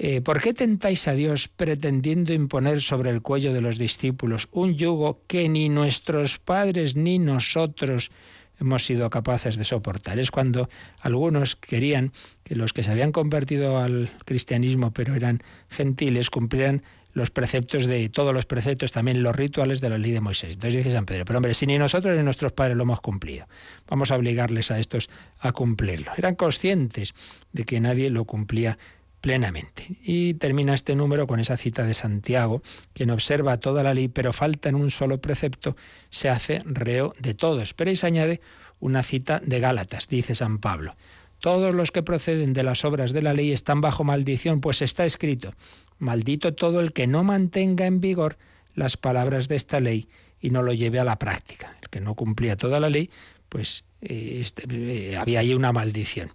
Eh, 0.00 0.20
¿Por 0.20 0.40
qué 0.40 0.54
tentáis 0.54 1.08
a 1.08 1.12
Dios 1.12 1.48
pretendiendo 1.48 2.32
imponer 2.32 2.80
sobre 2.80 3.10
el 3.10 3.20
cuello 3.20 3.52
de 3.52 3.60
los 3.60 3.78
discípulos 3.78 4.46
un 4.52 4.76
yugo 4.76 5.22
que 5.26 5.48
ni 5.48 5.68
nuestros 5.68 6.38
padres 6.38 6.94
ni 6.94 7.18
nosotros 7.18 8.12
hemos 8.60 8.84
sido 8.84 9.10
capaces 9.10 9.56
de 9.56 9.64
soportar? 9.64 10.20
Es 10.20 10.30
cuando 10.30 10.68
algunos 11.00 11.56
querían 11.56 12.12
que 12.44 12.54
los 12.54 12.72
que 12.72 12.84
se 12.84 12.92
habían 12.92 13.10
convertido 13.10 13.78
al 13.78 14.08
cristianismo 14.24 14.92
pero 14.92 15.16
eran 15.16 15.42
gentiles 15.68 16.30
cumplieran 16.30 16.84
los 17.12 17.30
preceptos 17.30 17.86
de 17.86 18.08
todos 18.08 18.32
los 18.32 18.46
preceptos, 18.46 18.92
también 18.92 19.24
los 19.24 19.34
rituales 19.34 19.80
de 19.80 19.88
la 19.88 19.98
ley 19.98 20.12
de 20.12 20.20
Moisés. 20.20 20.54
Entonces 20.54 20.76
dice 20.76 20.94
San 20.94 21.06
Pedro, 21.06 21.24
pero 21.24 21.38
hombre, 21.38 21.54
si 21.54 21.66
ni 21.66 21.76
nosotros 21.76 22.16
ni 22.16 22.22
nuestros 22.22 22.52
padres 22.52 22.76
lo 22.76 22.84
hemos 22.84 23.00
cumplido, 23.00 23.46
vamos 23.88 24.12
a 24.12 24.16
obligarles 24.16 24.70
a 24.70 24.78
estos 24.78 25.10
a 25.40 25.50
cumplirlo. 25.50 26.12
Eran 26.16 26.36
conscientes 26.36 27.14
de 27.52 27.64
que 27.64 27.80
nadie 27.80 28.10
lo 28.10 28.24
cumplía 28.24 28.78
plenamente. 29.20 29.86
Y 30.02 30.34
termina 30.34 30.74
este 30.74 30.94
número 30.94 31.26
con 31.26 31.40
esa 31.40 31.56
cita 31.56 31.84
de 31.84 31.94
Santiago, 31.94 32.62
quien 32.92 33.10
observa 33.10 33.58
toda 33.58 33.82
la 33.82 33.94
ley, 33.94 34.08
pero 34.08 34.32
falta 34.32 34.68
en 34.68 34.74
un 34.74 34.90
solo 34.90 35.20
precepto, 35.20 35.76
se 36.08 36.28
hace 36.28 36.62
reo 36.64 37.14
de 37.18 37.34
todos. 37.34 37.74
Pero 37.74 37.90
ahí 37.90 37.96
se 37.96 38.06
añade 38.06 38.40
una 38.80 39.02
cita 39.02 39.40
de 39.44 39.60
Gálatas, 39.60 40.08
dice 40.08 40.34
San 40.34 40.58
Pablo. 40.58 40.96
Todos 41.40 41.74
los 41.74 41.92
que 41.92 42.02
proceden 42.02 42.52
de 42.52 42.64
las 42.64 42.84
obras 42.84 43.12
de 43.12 43.22
la 43.22 43.32
ley 43.32 43.52
están 43.52 43.80
bajo 43.80 44.02
maldición, 44.02 44.60
pues 44.60 44.82
está 44.82 45.04
escrito, 45.04 45.54
maldito 45.98 46.54
todo 46.54 46.80
el 46.80 46.92
que 46.92 47.06
no 47.06 47.22
mantenga 47.22 47.86
en 47.86 48.00
vigor 48.00 48.38
las 48.74 48.96
palabras 48.96 49.46
de 49.48 49.56
esta 49.56 49.78
ley 49.78 50.08
y 50.40 50.50
no 50.50 50.62
lo 50.62 50.72
lleve 50.72 50.98
a 50.98 51.04
la 51.04 51.18
práctica. 51.18 51.76
El 51.80 51.88
que 51.90 52.00
no 52.00 52.14
cumplía 52.14 52.56
toda 52.56 52.80
la 52.80 52.88
ley, 52.88 53.10
pues 53.48 53.84
eh, 54.00 54.38
este, 54.40 54.64
eh, 54.68 55.16
había 55.16 55.40
ahí 55.40 55.54
una 55.54 55.72
maldición. 55.72 56.30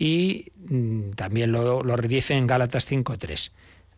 Y 0.00 0.52
mm, 0.56 1.10
también 1.10 1.52
lo, 1.52 1.84
lo 1.84 1.96
dice 1.98 2.34
en 2.34 2.46
Gálatas 2.46 2.90
5.3. 2.90 3.52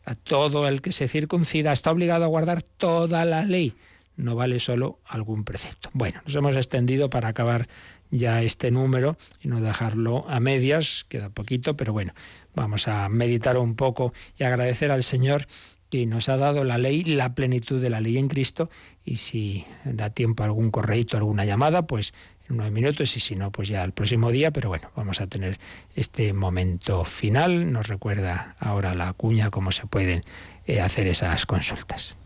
A 0.04 0.16
todo 0.16 0.66
el 0.66 0.82
que 0.82 0.90
se 0.90 1.06
circuncida 1.06 1.72
está 1.72 1.92
obligado 1.92 2.24
a 2.24 2.26
guardar 2.26 2.62
toda 2.62 3.24
la 3.24 3.44
ley. 3.44 3.76
no 4.16 4.34
vale 4.34 4.58
solo 4.58 4.98
algún 5.06 5.44
precepto. 5.44 5.90
Bueno, 5.92 6.20
nos 6.24 6.34
hemos 6.34 6.56
extendido 6.56 7.08
para 7.08 7.28
acabar 7.28 7.68
ya 8.10 8.42
este 8.42 8.72
número 8.72 9.16
y 9.40 9.48
no 9.48 9.60
dejarlo 9.60 10.28
a 10.28 10.40
medias, 10.40 11.06
queda 11.08 11.30
poquito, 11.30 11.76
pero 11.76 11.92
bueno, 11.92 12.14
vamos 12.52 12.88
a 12.88 13.08
meditar 13.08 13.56
un 13.56 13.76
poco 13.76 14.12
y 14.36 14.42
agradecer 14.42 14.90
al 14.90 15.04
Señor 15.04 15.46
que 15.88 16.06
nos 16.06 16.28
ha 16.28 16.36
dado 16.36 16.64
la 16.64 16.78
ley, 16.78 17.04
la 17.04 17.34
plenitud 17.34 17.80
de 17.80 17.90
la 17.90 18.00
ley 18.00 18.18
en 18.18 18.28
Cristo, 18.28 18.70
y 19.04 19.18
si 19.18 19.66
da 19.84 20.10
tiempo 20.10 20.42
a 20.42 20.46
algún 20.46 20.70
correíto, 20.70 21.16
alguna 21.16 21.44
llamada, 21.44 21.86
pues 21.86 22.12
nueve 22.52 22.70
minutos, 22.70 23.16
y 23.16 23.20
si 23.20 23.36
no, 23.36 23.50
pues 23.50 23.68
ya 23.68 23.82
el 23.82 23.92
próximo 23.92 24.30
día, 24.30 24.50
pero 24.50 24.68
bueno, 24.68 24.90
vamos 24.96 25.20
a 25.20 25.26
tener 25.26 25.58
este 25.94 26.32
momento 26.32 27.04
final. 27.04 27.72
Nos 27.72 27.88
recuerda 27.88 28.56
ahora 28.58 28.94
la 28.94 29.12
cuña 29.12 29.50
cómo 29.50 29.72
se 29.72 29.86
pueden 29.86 30.22
eh, 30.66 30.80
hacer 30.80 31.06
esas 31.06 31.46
consultas. 31.46 32.16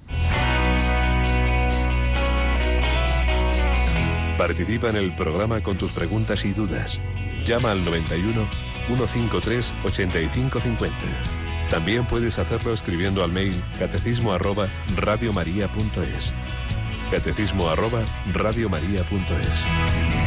Participa 4.38 4.90
en 4.90 4.96
el 4.96 5.14
programa 5.16 5.62
con 5.62 5.78
tus 5.78 5.92
preguntas 5.92 6.44
y 6.44 6.52
dudas. 6.52 7.00
Llama 7.44 7.72
al 7.72 7.84
91 7.84 8.46
153 8.86 9.74
8550. 9.84 10.96
También 11.70 12.06
puedes 12.06 12.38
hacerlo 12.38 12.72
escribiendo 12.72 13.24
al 13.24 13.32
mail 13.32 13.54
catecismo 13.78 14.32
arroba 14.32 14.68
radiomaria.es. 14.96 16.32
Catecismo 17.10 17.68
arroba 17.68 18.02
radiomaria.es. 18.34 20.25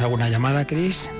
alguna 0.00 0.28
llamada, 0.28 0.66
Cris? 0.66 1.10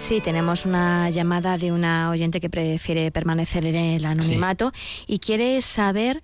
Sí, 0.00 0.22
tenemos 0.22 0.64
una 0.64 1.10
llamada 1.10 1.58
de 1.58 1.72
una 1.72 2.10
oyente 2.10 2.40
que 2.40 2.48
prefiere 2.48 3.10
permanecer 3.12 3.66
en 3.66 3.76
el 3.76 4.06
anonimato 4.06 4.72
y 5.06 5.18
quiere 5.18 5.60
saber 5.60 6.22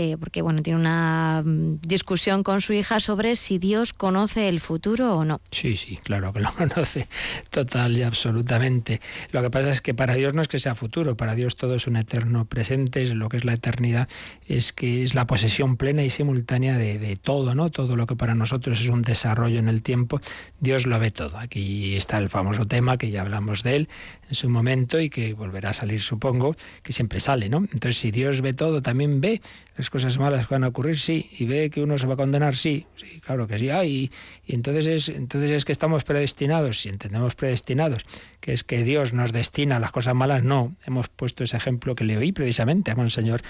eh, 0.00 0.16
porque 0.16 0.42
bueno, 0.42 0.62
tiene 0.62 0.78
una 0.78 1.42
mm, 1.44 1.80
discusión 1.80 2.44
con 2.44 2.60
su 2.60 2.72
hija 2.72 3.00
sobre 3.00 3.34
si 3.34 3.58
Dios 3.58 3.92
conoce 3.92 4.48
el 4.48 4.60
futuro 4.60 5.16
o 5.16 5.24
no. 5.24 5.40
Sí, 5.50 5.74
sí, 5.74 5.96
claro 5.96 6.32
que 6.32 6.38
lo 6.38 6.52
conoce 6.56 7.08
total 7.50 7.96
y 7.96 8.04
absolutamente. 8.04 9.00
Lo 9.32 9.42
que 9.42 9.50
pasa 9.50 9.70
es 9.70 9.80
que 9.80 9.94
para 9.94 10.14
Dios 10.14 10.34
no 10.34 10.42
es 10.42 10.46
que 10.46 10.60
sea 10.60 10.76
futuro, 10.76 11.16
para 11.16 11.34
Dios 11.34 11.56
todo 11.56 11.74
es 11.74 11.88
un 11.88 11.96
eterno 11.96 12.44
presente, 12.44 13.02
es 13.02 13.12
lo 13.12 13.28
que 13.28 13.38
es 13.38 13.44
la 13.44 13.54
eternidad, 13.54 14.08
es 14.46 14.72
que 14.72 15.02
es 15.02 15.16
la 15.16 15.26
posesión 15.26 15.76
plena 15.76 16.04
y 16.04 16.10
simultánea 16.10 16.78
de, 16.78 17.00
de 17.00 17.16
todo, 17.16 17.56
¿no? 17.56 17.70
Todo 17.70 17.96
lo 17.96 18.06
que 18.06 18.14
para 18.14 18.36
nosotros 18.36 18.80
es 18.80 18.88
un 18.90 19.02
desarrollo 19.02 19.58
en 19.58 19.68
el 19.68 19.82
tiempo, 19.82 20.20
Dios 20.60 20.86
lo 20.86 21.00
ve 21.00 21.10
todo. 21.10 21.38
Aquí 21.38 21.96
está 21.96 22.18
el 22.18 22.28
famoso 22.28 22.66
tema 22.66 22.98
que 22.98 23.10
ya 23.10 23.17
hablamos 23.18 23.62
de 23.62 23.76
él 23.76 23.88
en 24.28 24.34
su 24.34 24.48
momento 24.48 25.00
y 25.00 25.10
que 25.10 25.34
volverá 25.34 25.70
a 25.70 25.72
salir, 25.72 26.00
supongo, 26.00 26.54
que 26.82 26.92
siempre 26.92 27.20
sale, 27.20 27.48
¿no? 27.48 27.58
Entonces, 27.58 27.96
si 27.96 28.10
Dios 28.10 28.40
ve 28.40 28.52
todo, 28.52 28.82
también 28.82 29.20
ve 29.20 29.40
las 29.76 29.90
cosas 29.90 30.18
malas 30.18 30.46
que 30.46 30.54
van 30.54 30.64
a 30.64 30.68
ocurrir, 30.68 30.98
sí, 30.98 31.30
y 31.38 31.46
ve 31.46 31.70
que 31.70 31.80
uno 31.80 31.96
se 31.98 32.06
va 32.06 32.14
a 32.14 32.16
condenar, 32.16 32.56
sí, 32.56 32.86
claro 33.24 33.46
que 33.46 33.58
sí. 33.58 33.70
Ah, 33.70 33.84
y, 33.84 34.10
entonces, 34.46 34.86
es, 34.86 35.08
entonces 35.08 35.50
es 35.50 35.64
que 35.64 35.72
estamos 35.72 36.04
predestinados, 36.04 36.80
si 36.80 36.88
entendemos 36.88 37.34
predestinados, 37.34 38.04
que 38.40 38.52
es 38.52 38.64
que 38.64 38.82
Dios 38.82 39.12
nos 39.12 39.32
destina 39.32 39.78
las 39.78 39.92
cosas 39.92 40.14
malas, 40.14 40.42
no. 40.42 40.74
Hemos 40.84 41.08
puesto 41.08 41.44
ese 41.44 41.56
ejemplo 41.56 41.94
que 41.94 42.04
le 42.04 42.16
oí 42.18 42.32
precisamente 42.32 42.90
a 42.90 42.96
Monseñor 42.96 43.40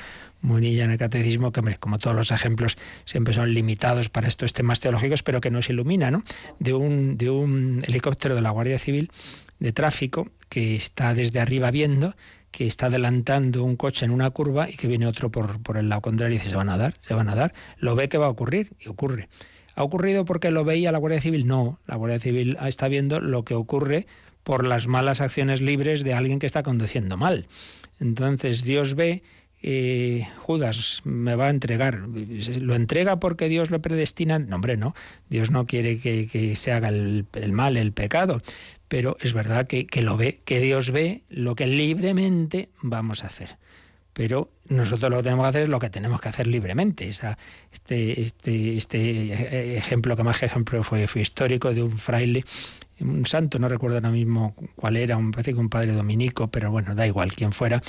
Munilla 0.42 0.84
en 0.84 0.92
el 0.92 0.98
Catecismo, 0.98 1.50
que 1.50 1.76
como 1.80 1.98
todos 1.98 2.14
los 2.14 2.30
ejemplos 2.30 2.76
siempre 3.04 3.34
son 3.34 3.52
limitados 3.52 4.08
para 4.08 4.28
estos 4.28 4.52
temas 4.52 4.80
teológicos, 4.80 5.22
pero 5.22 5.40
que 5.40 5.50
nos 5.50 5.68
ilumina, 5.70 6.10
¿no? 6.10 6.22
De 6.58 6.74
un, 6.74 7.16
de 7.16 7.30
un 7.30 7.82
helicóptero 7.86 8.34
de 8.34 8.42
la 8.42 8.50
Guardia 8.50 8.78
Civil 8.78 9.10
de 9.58 9.72
tráfico 9.72 10.28
que 10.48 10.67
está 10.76 11.14
desde 11.14 11.40
arriba 11.40 11.70
viendo 11.70 12.14
que 12.50 12.66
está 12.66 12.86
adelantando 12.86 13.62
un 13.64 13.76
coche 13.76 14.04
en 14.04 14.10
una 14.10 14.30
curva 14.30 14.68
y 14.70 14.76
que 14.76 14.88
viene 14.88 15.06
otro 15.06 15.30
por, 15.30 15.62
por 15.62 15.76
el 15.76 15.88
lado 15.88 16.00
contrario 16.02 16.34
y 16.34 16.38
dice, 16.38 16.50
se 16.50 16.56
van 16.56 16.68
a 16.68 16.78
dar, 16.78 16.94
se 16.98 17.14
van 17.14 17.28
a 17.28 17.34
dar. 17.34 17.52
Lo 17.78 17.94
ve 17.94 18.08
que 18.08 18.18
va 18.18 18.26
a 18.26 18.30
ocurrir 18.30 18.72
y 18.80 18.88
ocurre. 18.88 19.28
¿Ha 19.74 19.82
ocurrido 19.82 20.24
porque 20.24 20.50
lo 20.50 20.64
veía 20.64 20.90
la 20.90 20.98
Guardia 20.98 21.20
Civil? 21.20 21.46
No, 21.46 21.78
la 21.86 21.96
Guardia 21.96 22.18
Civil 22.18 22.56
está 22.66 22.88
viendo 22.88 23.20
lo 23.20 23.44
que 23.44 23.54
ocurre 23.54 24.06
por 24.42 24.64
las 24.64 24.86
malas 24.86 25.20
acciones 25.20 25.60
libres 25.60 26.02
de 26.04 26.14
alguien 26.14 26.38
que 26.38 26.46
está 26.46 26.62
conduciendo 26.62 27.16
mal. 27.16 27.46
Entonces 28.00 28.64
Dios 28.64 28.94
ve 28.94 29.22
eh, 29.60 30.28
Judas 30.38 31.00
me 31.04 31.34
va 31.34 31.46
a 31.46 31.50
entregar. 31.50 32.06
¿Lo 32.60 32.74
entrega 32.74 33.18
porque 33.18 33.48
Dios 33.48 33.70
lo 33.70 33.82
predestina? 33.82 34.38
No, 34.38 34.56
hombre, 34.56 34.76
no. 34.76 34.94
Dios 35.28 35.50
no 35.50 35.66
quiere 35.66 35.98
que, 35.98 36.54
se 36.54 36.72
haga 36.72 36.88
el, 36.88 37.26
mal, 37.52 37.76
el 37.76 37.92
pecado 37.92 38.40
pero 38.88 39.16
es 39.20 39.34
verdad 39.34 39.66
que, 39.66 39.86
que 39.86 40.60
Dios 40.60 40.90
ve 40.90 41.22
lo 41.28 41.54
que 41.54 41.66
libremente 41.66 42.70
vamos 42.82 43.24
a 43.24 43.28
hacer. 43.28 43.58
Pero 44.14 44.50
nosotros 44.68 45.10
lo 45.10 45.18
que 45.18 45.22
tenemos 45.22 45.44
que 45.44 45.48
hacer 45.48 45.62
es 45.62 45.68
lo 45.68 45.78
que 45.78 45.90
tenemos 45.90 46.20
que 46.20 46.28
hacer 46.28 46.46
libremente. 46.48 47.08
Esa, 47.08 47.38
este, 47.72 48.20
este, 48.20 48.76
este 48.76 49.76
ejemplo, 49.76 50.16
que 50.16 50.24
más 50.24 50.40
que 50.40 50.46
ejemplo 50.46 50.82
fue, 50.82 51.06
fue 51.06 51.22
histórico, 51.22 51.72
de 51.72 51.82
un 51.82 51.96
fraile 51.96 52.44
un 53.00 53.26
santo, 53.26 53.58
no 53.58 53.68
recuerdo 53.68 53.96
ahora 53.96 54.10
mismo 54.10 54.54
cuál 54.76 54.96
era, 54.96 55.16
un, 55.16 55.30
parece 55.30 55.52
que 55.52 55.60
un 55.60 55.68
padre 55.68 55.92
dominico, 55.92 56.48
pero 56.48 56.70
bueno, 56.70 56.94
da 56.94 57.06
igual 57.06 57.32
quién 57.32 57.52
fuera, 57.52 57.82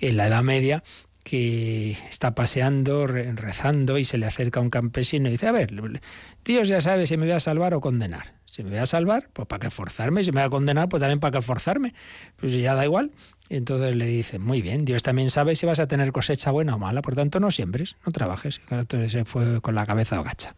en 0.00 0.16
la 0.16 0.26
Edad 0.26 0.42
Media, 0.42 0.82
que 1.26 1.96
está 2.08 2.36
paseando, 2.36 3.08
rezando 3.08 3.98
y 3.98 4.04
se 4.04 4.16
le 4.16 4.26
acerca 4.26 4.60
un 4.60 4.70
campesino 4.70 5.26
y 5.28 5.32
dice, 5.32 5.48
a 5.48 5.52
ver, 5.52 5.72
Dios 6.44 6.68
ya 6.68 6.80
sabe 6.80 7.08
si 7.08 7.16
me 7.16 7.26
voy 7.26 7.34
a 7.34 7.40
salvar 7.40 7.74
o 7.74 7.80
condenar. 7.80 8.34
Si 8.44 8.62
me 8.62 8.70
voy 8.70 8.78
a 8.78 8.86
salvar, 8.86 9.28
pues 9.32 9.48
para 9.48 9.58
qué 9.58 9.70
forzarme. 9.70 10.22
Si 10.22 10.30
me 10.30 10.40
voy 10.40 10.46
a 10.46 10.50
condenar, 10.50 10.88
pues 10.88 11.00
también 11.00 11.18
para 11.18 11.32
qué 11.32 11.42
forzarme. 11.42 11.94
Pues 12.36 12.54
ya 12.54 12.76
da 12.76 12.84
igual. 12.84 13.10
Entonces 13.48 13.96
le 13.96 14.06
dice, 14.06 14.38
muy 14.38 14.62
bien, 14.62 14.84
Dios 14.84 15.02
también 15.02 15.30
sabe 15.30 15.56
si 15.56 15.66
vas 15.66 15.80
a 15.80 15.88
tener 15.88 16.12
cosecha 16.12 16.52
buena 16.52 16.76
o 16.76 16.78
mala, 16.78 17.02
por 17.02 17.16
tanto 17.16 17.40
no 17.40 17.50
siembres, 17.50 17.96
no 18.06 18.12
trabajes. 18.12 18.60
Entonces 18.70 19.10
se 19.10 19.24
fue 19.24 19.60
con 19.60 19.74
la 19.74 19.84
cabeza 19.84 20.20
agacha. 20.20 20.54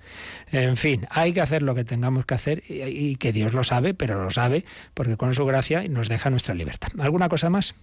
En 0.52 0.76
fin, 0.76 1.06
hay 1.08 1.32
que 1.32 1.40
hacer 1.40 1.62
lo 1.62 1.74
que 1.74 1.84
tengamos 1.84 2.26
que 2.26 2.34
hacer 2.34 2.62
y 2.68 3.16
que 3.16 3.32
Dios 3.32 3.54
lo 3.54 3.64
sabe, 3.64 3.94
pero 3.94 4.22
lo 4.22 4.30
sabe 4.30 4.66
porque 4.92 5.16
con 5.16 5.32
su 5.32 5.46
gracia 5.46 5.88
nos 5.88 6.10
deja 6.10 6.28
nuestra 6.28 6.54
libertad. 6.54 6.90
¿Alguna 6.98 7.30
cosa 7.30 7.48
más? 7.48 7.74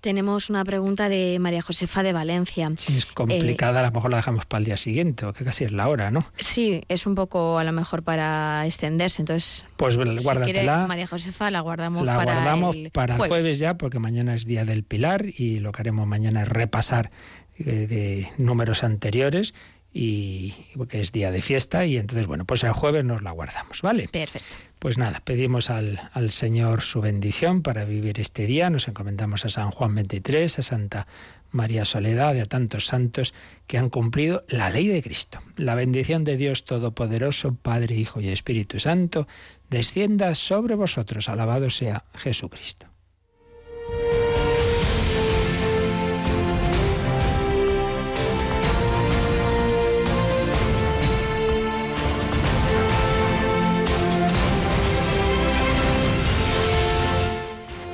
Tenemos 0.00 0.48
una 0.48 0.64
pregunta 0.64 1.08
de 1.08 1.38
María 1.40 1.60
Josefa 1.60 2.04
de 2.04 2.12
Valencia. 2.12 2.70
Si 2.76 2.96
es 2.96 3.06
complicada, 3.06 3.80
a 3.80 3.82
lo 3.82 3.90
mejor 3.90 4.10
la 4.10 4.18
dejamos 4.18 4.46
para 4.46 4.60
el 4.60 4.64
día 4.64 4.76
siguiente, 4.76 5.26
o 5.26 5.32
que 5.32 5.44
casi 5.44 5.64
es 5.64 5.72
la 5.72 5.88
hora, 5.88 6.12
¿no? 6.12 6.24
Sí, 6.36 6.82
es 6.88 7.06
un 7.06 7.16
poco 7.16 7.58
a 7.58 7.64
lo 7.64 7.72
mejor 7.72 8.04
para 8.04 8.64
extenderse, 8.64 9.22
entonces... 9.22 9.66
Pues 9.76 9.96
guárdatela. 9.96 10.86
María 10.86 11.08
Josefa, 11.08 11.50
la 11.50 11.60
guardamos 11.60 12.06
la 12.06 12.16
para 12.16 12.34
guardamos 12.34 12.76
el 12.76 12.90
para 12.90 13.16
jueves. 13.16 13.28
jueves 13.28 13.58
ya, 13.58 13.76
porque 13.76 13.98
mañana 13.98 14.34
es 14.34 14.44
Día 14.44 14.64
del 14.64 14.84
Pilar 14.84 15.24
y 15.26 15.58
lo 15.58 15.72
que 15.72 15.82
haremos 15.82 16.06
mañana 16.06 16.42
es 16.42 16.48
repasar 16.48 17.10
eh, 17.58 17.88
de 17.88 18.28
números 18.38 18.84
anteriores 18.84 19.52
y 19.92 20.54
porque 20.76 21.00
es 21.00 21.12
día 21.12 21.30
de 21.30 21.42
fiesta 21.42 21.86
y 21.86 21.96
entonces 21.96 22.26
bueno 22.26 22.44
pues 22.44 22.62
el 22.62 22.72
jueves 22.72 23.04
nos 23.04 23.22
la 23.22 23.30
guardamos 23.30 23.82
vale 23.82 24.08
perfecto. 24.08 24.54
Pues 24.78 24.96
nada 24.96 25.20
pedimos 25.24 25.70
al, 25.70 25.98
al 26.12 26.30
Señor 26.30 26.82
su 26.82 27.00
bendición 27.00 27.62
para 27.62 27.84
vivir 27.84 28.20
este 28.20 28.46
día. 28.46 28.70
Nos 28.70 28.86
encomendamos 28.86 29.44
a 29.44 29.48
San 29.48 29.72
Juan 29.72 29.92
23 29.96 30.56
a 30.56 30.62
Santa 30.62 31.06
María 31.50 31.84
Soledad 31.84 32.36
y 32.36 32.40
a 32.40 32.46
tantos 32.46 32.86
santos 32.86 33.34
que 33.66 33.78
han 33.78 33.90
cumplido 33.90 34.44
la 34.48 34.70
ley 34.70 34.86
de 34.86 35.02
Cristo. 35.02 35.40
La 35.56 35.74
bendición 35.74 36.22
de 36.22 36.36
Dios 36.36 36.64
todopoderoso 36.64 37.54
Padre 37.54 37.96
Hijo 37.96 38.20
y 38.20 38.28
Espíritu 38.28 38.78
Santo 38.78 39.26
descienda 39.68 40.34
sobre 40.36 40.76
vosotros. 40.76 41.28
Alabado 41.28 41.70
sea 41.70 42.04
Jesucristo 42.14 42.87